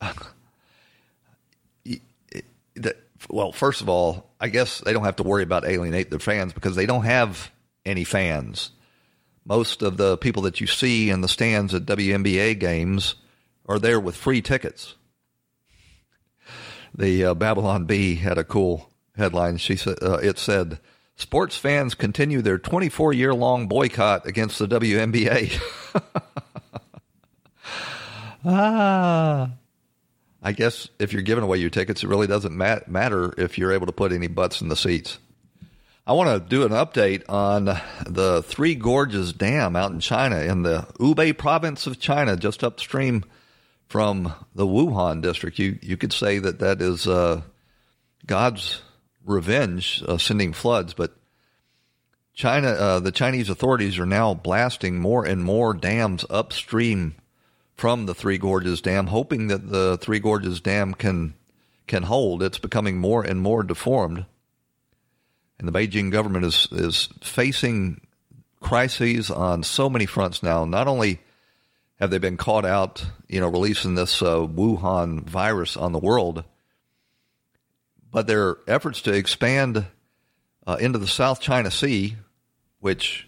well, 3.28 3.52
first 3.52 3.80
of 3.80 3.88
all, 3.88 4.30
I 4.40 4.48
guess 4.48 4.80
they 4.80 4.92
don't 4.92 5.04
have 5.04 5.16
to 5.16 5.22
worry 5.22 5.42
about 5.42 5.64
alienate 5.64 6.10
their 6.10 6.18
fans 6.18 6.52
because 6.52 6.76
they 6.76 6.86
don't 6.86 7.04
have 7.04 7.50
any 7.84 8.04
fans. 8.04 8.70
Most 9.44 9.82
of 9.82 9.96
the 9.96 10.16
people 10.16 10.42
that 10.42 10.60
you 10.60 10.66
see 10.66 11.10
in 11.10 11.20
the 11.20 11.28
stands 11.28 11.74
at 11.74 11.84
WNBA 11.84 12.58
games 12.58 13.16
are 13.66 13.78
there 13.78 14.00
with 14.00 14.16
free 14.16 14.40
tickets. 14.40 14.94
The 16.94 17.24
uh, 17.26 17.34
Babylon 17.34 17.86
Bee 17.86 18.16
had 18.16 18.38
a 18.38 18.44
cool 18.44 18.90
headline. 19.16 19.56
She 19.56 19.76
said 19.76 19.98
uh, 20.02 20.18
it 20.18 20.38
said 20.38 20.78
Sports 21.16 21.56
fans 21.56 21.94
continue 21.94 22.42
their 22.42 22.58
24 22.58 23.12
year 23.12 23.34
long 23.34 23.68
boycott 23.68 24.26
against 24.26 24.58
the 24.58 24.66
WNBA. 24.66 25.60
ah. 28.44 29.50
I 30.44 30.52
guess 30.52 30.88
if 30.98 31.12
you're 31.12 31.22
giving 31.22 31.44
away 31.44 31.58
your 31.58 31.70
tickets, 31.70 32.02
it 32.02 32.08
really 32.08 32.26
doesn't 32.26 32.56
mat- 32.56 32.88
matter 32.88 33.32
if 33.38 33.58
you're 33.58 33.72
able 33.72 33.86
to 33.86 33.92
put 33.92 34.12
any 34.12 34.26
butts 34.26 34.60
in 34.60 34.68
the 34.68 34.76
seats. 34.76 35.18
I 36.04 36.14
want 36.14 36.30
to 36.30 36.48
do 36.48 36.64
an 36.64 36.72
update 36.72 37.22
on 37.28 37.66
the 38.06 38.42
Three 38.42 38.74
Gorges 38.74 39.32
Dam 39.32 39.76
out 39.76 39.92
in 39.92 40.00
China, 40.00 40.40
in 40.40 40.62
the 40.62 40.88
Hubei 40.98 41.36
province 41.36 41.86
of 41.86 42.00
China, 42.00 42.36
just 42.36 42.64
upstream 42.64 43.24
from 43.86 44.32
the 44.52 44.66
Wuhan 44.66 45.22
district. 45.22 45.60
You 45.60 45.78
you 45.80 45.96
could 45.96 46.12
say 46.12 46.40
that 46.40 46.58
that 46.58 46.82
is 46.82 47.06
uh, 47.06 47.42
God's 48.26 48.82
revenge 49.24 50.02
uh, 50.06 50.18
sending 50.18 50.52
floods, 50.52 50.94
but 50.94 51.16
China, 52.34 52.68
uh, 52.68 53.00
the 53.00 53.12
Chinese 53.12 53.50
authorities 53.50 53.98
are 53.98 54.06
now 54.06 54.34
blasting 54.34 54.98
more 54.98 55.24
and 55.24 55.44
more 55.44 55.74
dams 55.74 56.24
upstream 56.30 57.14
from 57.74 58.06
the 58.06 58.14
Three 58.14 58.38
Gorges 58.38 58.80
Dam, 58.80 59.08
hoping 59.08 59.48
that 59.48 59.70
the 59.70 59.98
Three 59.98 60.18
Gorges 60.18 60.60
Dam 60.60 60.94
can 60.94 61.34
can 61.86 62.04
hold. 62.04 62.42
It's 62.42 62.58
becoming 62.58 62.98
more 62.98 63.22
and 63.22 63.40
more 63.40 63.62
deformed, 63.62 64.24
and 65.58 65.68
the 65.68 65.72
Beijing 65.72 66.10
government 66.10 66.44
is 66.44 66.68
is 66.72 67.08
facing 67.22 68.00
crises 68.60 69.30
on 69.30 69.62
so 69.62 69.90
many 69.90 70.06
fronts 70.06 70.42
now. 70.42 70.64
Not 70.64 70.88
only 70.88 71.20
have 72.00 72.10
they 72.10 72.18
been 72.18 72.36
caught 72.36 72.64
out, 72.64 73.04
you 73.28 73.40
know, 73.40 73.48
releasing 73.48 73.94
this 73.94 74.22
uh, 74.22 74.38
Wuhan 74.38 75.24
virus 75.24 75.76
on 75.76 75.92
the 75.92 75.98
world, 75.98 76.44
but 78.12 78.26
their 78.26 78.58
efforts 78.68 79.00
to 79.02 79.12
expand 79.12 79.86
uh, 80.66 80.76
into 80.78 80.98
the 80.98 81.08
South 81.08 81.40
China 81.40 81.70
Sea, 81.70 82.16
which 82.78 83.26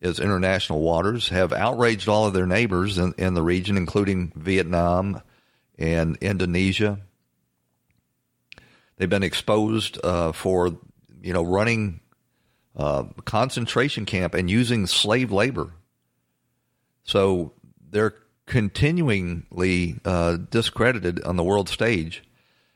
is 0.00 0.20
international 0.20 0.80
waters, 0.80 1.30
have 1.30 1.52
outraged 1.52 2.08
all 2.08 2.26
of 2.26 2.34
their 2.34 2.46
neighbors 2.46 2.98
in, 2.98 3.14
in 3.18 3.34
the 3.34 3.42
region, 3.42 3.76
including 3.76 4.32
Vietnam 4.36 5.22
and 5.78 6.16
Indonesia. 6.20 7.00
They've 8.96 9.08
been 9.08 9.22
exposed 9.22 9.98
uh, 10.04 10.32
for, 10.32 10.76
you 11.22 11.32
know, 11.32 11.42
running 11.42 12.00
uh, 12.76 13.04
concentration 13.24 14.04
camp 14.04 14.34
and 14.34 14.50
using 14.50 14.86
slave 14.86 15.32
labor. 15.32 15.72
So 17.04 17.52
they're 17.90 18.14
continually 18.46 19.98
uh, 20.04 20.36
discredited 20.36 21.22
on 21.24 21.36
the 21.36 21.44
world 21.44 21.68
stage, 21.68 22.22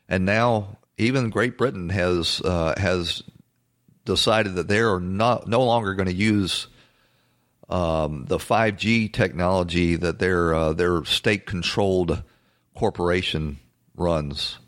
and 0.09 0.25
now 0.25 0.79
even 0.97 1.31
Great 1.31 1.59
Britain 1.59 1.89
has 1.89 2.41
uh, 2.45 2.75
has 2.77 3.23
decided 4.05 4.57
that 4.57 4.69
they 4.69 4.81
are 4.81 5.01
not 5.01 5.49
no 5.49 5.65
longer 5.65 5.95
going 5.95 6.09
to 6.09 6.15
use 6.15 6.69
um, 7.69 8.27
the 8.27 8.39
5G 8.39 9.13
technology 9.13 9.97
that 9.97 10.19
their 10.19 10.55
uh, 10.55 10.73
their 10.73 11.05
state 11.05 11.47
controlled 11.47 12.23
corporation 12.75 13.59
runs. 13.97 14.59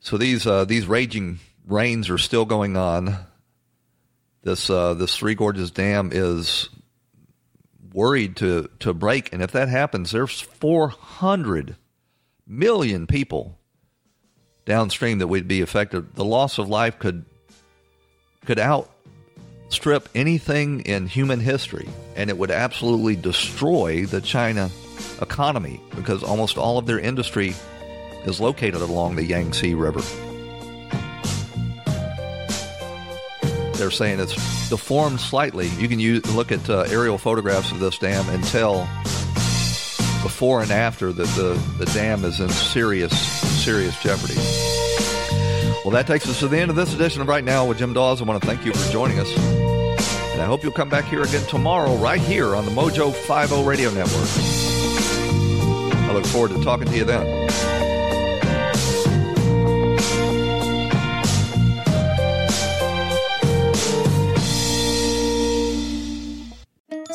So 0.00 0.18
these 0.18 0.46
uh, 0.46 0.64
these 0.66 0.86
raging 0.86 1.40
rains 1.66 2.10
are 2.10 2.18
still 2.18 2.44
going 2.44 2.76
on. 2.76 3.16
This 4.42 4.68
uh, 4.68 4.94
this 4.94 5.16
Three 5.16 5.34
Gorges 5.34 5.70
Dam 5.70 6.10
is 6.12 6.68
worried 7.92 8.36
to 8.36 8.68
to 8.80 8.92
break, 8.92 9.32
and 9.32 9.42
if 9.42 9.52
that 9.52 9.68
happens, 9.68 10.12
there's 10.12 10.40
400 10.40 11.76
million 12.46 13.06
people 13.06 13.58
downstream 14.64 15.18
that 15.18 15.26
would 15.26 15.48
be 15.48 15.60
affected. 15.60 16.14
The 16.14 16.24
loss 16.24 16.58
of 16.58 16.68
life 16.68 16.98
could 16.98 17.24
could 18.44 18.58
outstrip 18.58 20.08
anything 20.14 20.80
in 20.80 21.06
human 21.06 21.40
history, 21.40 21.88
and 22.16 22.28
it 22.28 22.36
would 22.36 22.50
absolutely 22.50 23.16
destroy 23.16 24.04
the 24.04 24.20
China 24.20 24.70
economy 25.20 25.80
because 25.96 26.22
almost 26.22 26.58
all 26.58 26.78
of 26.78 26.86
their 26.86 26.98
industry 26.98 27.54
is 28.26 28.40
located 28.40 28.80
along 28.80 29.16
the 29.16 29.24
Yangtze 29.24 29.74
River. 29.74 30.02
They're 33.76 33.90
saying 33.90 34.20
it's 34.20 34.68
deformed 34.68 35.20
slightly. 35.20 35.68
You 35.78 35.88
can 35.88 35.98
use, 35.98 36.24
look 36.34 36.52
at 36.52 36.70
uh, 36.70 36.84
aerial 36.88 37.18
photographs 37.18 37.70
of 37.72 37.80
this 37.80 37.98
dam 37.98 38.28
and 38.28 38.42
tell 38.44 38.88
before 40.24 40.62
and 40.62 40.72
after 40.72 41.12
that 41.12 41.28
the, 41.36 41.52
the 41.78 41.84
dam 41.92 42.24
is 42.24 42.40
in 42.40 42.48
serious, 42.48 43.12
serious 43.62 43.96
jeopardy. 44.02 44.34
Well, 45.84 45.92
that 45.92 46.06
takes 46.06 46.26
us 46.28 46.40
to 46.40 46.48
the 46.48 46.58
end 46.58 46.70
of 46.70 46.76
this 46.76 46.94
edition 46.94 47.20
of 47.20 47.28
Right 47.28 47.44
Now 47.44 47.66
with 47.66 47.78
Jim 47.78 47.92
Daws. 47.92 48.22
I 48.22 48.24
want 48.24 48.40
to 48.40 48.46
thank 48.46 48.64
you 48.64 48.72
for 48.72 48.90
joining 48.90 49.20
us. 49.20 49.30
And 50.32 50.40
I 50.40 50.46
hope 50.46 50.62
you'll 50.62 50.72
come 50.72 50.88
back 50.88 51.04
here 51.04 51.22
again 51.22 51.46
tomorrow, 51.46 51.94
right 51.96 52.20
here 52.20 52.56
on 52.56 52.64
the 52.64 52.70
Mojo 52.70 53.12
50 53.12 53.64
Radio 53.64 53.90
Network. 53.90 54.28
I 56.08 56.12
look 56.14 56.24
forward 56.24 56.52
to 56.52 56.64
talking 56.64 56.86
to 56.86 56.96
you 56.96 57.04
then. 57.04 57.43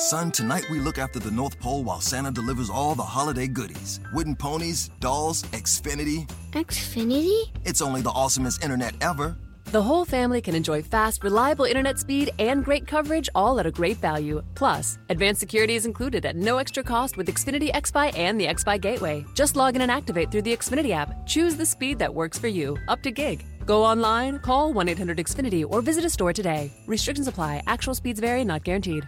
Son, 0.10 0.32
tonight 0.32 0.68
we 0.72 0.80
look 0.80 0.98
after 0.98 1.20
the 1.20 1.30
North 1.30 1.60
Pole 1.60 1.84
while 1.84 2.02
Santa 2.02 2.32
delivers 2.32 2.68
all 2.68 2.96
the 2.96 3.04
holiday 3.04 3.46
goodies 3.46 4.00
wooden 4.12 4.36
ponies, 4.36 4.90
dolls, 5.00 5.44
Xfinity. 5.52 6.28
Xfinity? 6.50 7.52
It's 7.64 7.80
only 7.80 8.02
the 8.02 8.10
awesomest 8.10 8.64
internet 8.64 8.96
ever. 9.02 9.38
The 9.66 9.84
whole 9.84 10.06
family 10.06 10.42
can 10.42 10.56
enjoy 10.56 10.82
fast, 10.82 11.24
reliable 11.24 11.66
internet 11.66 12.00
speed 12.00 12.32
and 12.40 12.66
great 12.66 12.88
coverage 12.88 13.30
all 13.36 13.60
at 13.60 13.68
a 13.68 13.72
great 13.72 13.98
value. 13.98 14.42
Plus, 14.56 14.98
advanced 15.10 15.42
security 15.42 15.76
is 15.76 15.86
included 15.86 16.26
at 16.26 16.36
no 16.36 16.58
extra 16.58 16.82
cost 16.82 17.16
with 17.16 17.28
Xfinity 17.28 17.72
XFi 17.72 18.18
and 18.18 18.42
the 18.42 18.48
XFi 18.48 18.82
Gateway. 18.82 19.24
Just 19.36 19.56
log 19.56 19.76
in 19.76 19.84
and 19.84 19.92
activate 19.92 20.32
through 20.32 20.42
the 20.42 20.58
Xfinity 20.58 20.90
app. 20.90 21.28
Choose 21.28 21.56
the 21.56 21.68
speed 21.68 22.00
that 22.00 22.12
works 22.12 22.40
for 22.40 22.48
you, 22.48 22.80
up 22.88 23.04
to 23.04 23.12
gig. 23.12 23.46
Go 23.68 23.84
online, 23.84 24.40
call 24.40 24.74
1 24.74 24.90
800 24.90 25.20
Xfinity, 25.20 25.64
or 25.70 25.84
visit 25.84 26.04
a 26.04 26.10
store 26.10 26.34
today. 26.34 26.72
Restrictions 26.88 27.28
apply, 27.28 27.62
actual 27.68 27.94
speeds 27.94 28.20
vary, 28.20 28.44
not 28.44 28.64
guaranteed. 28.64 29.08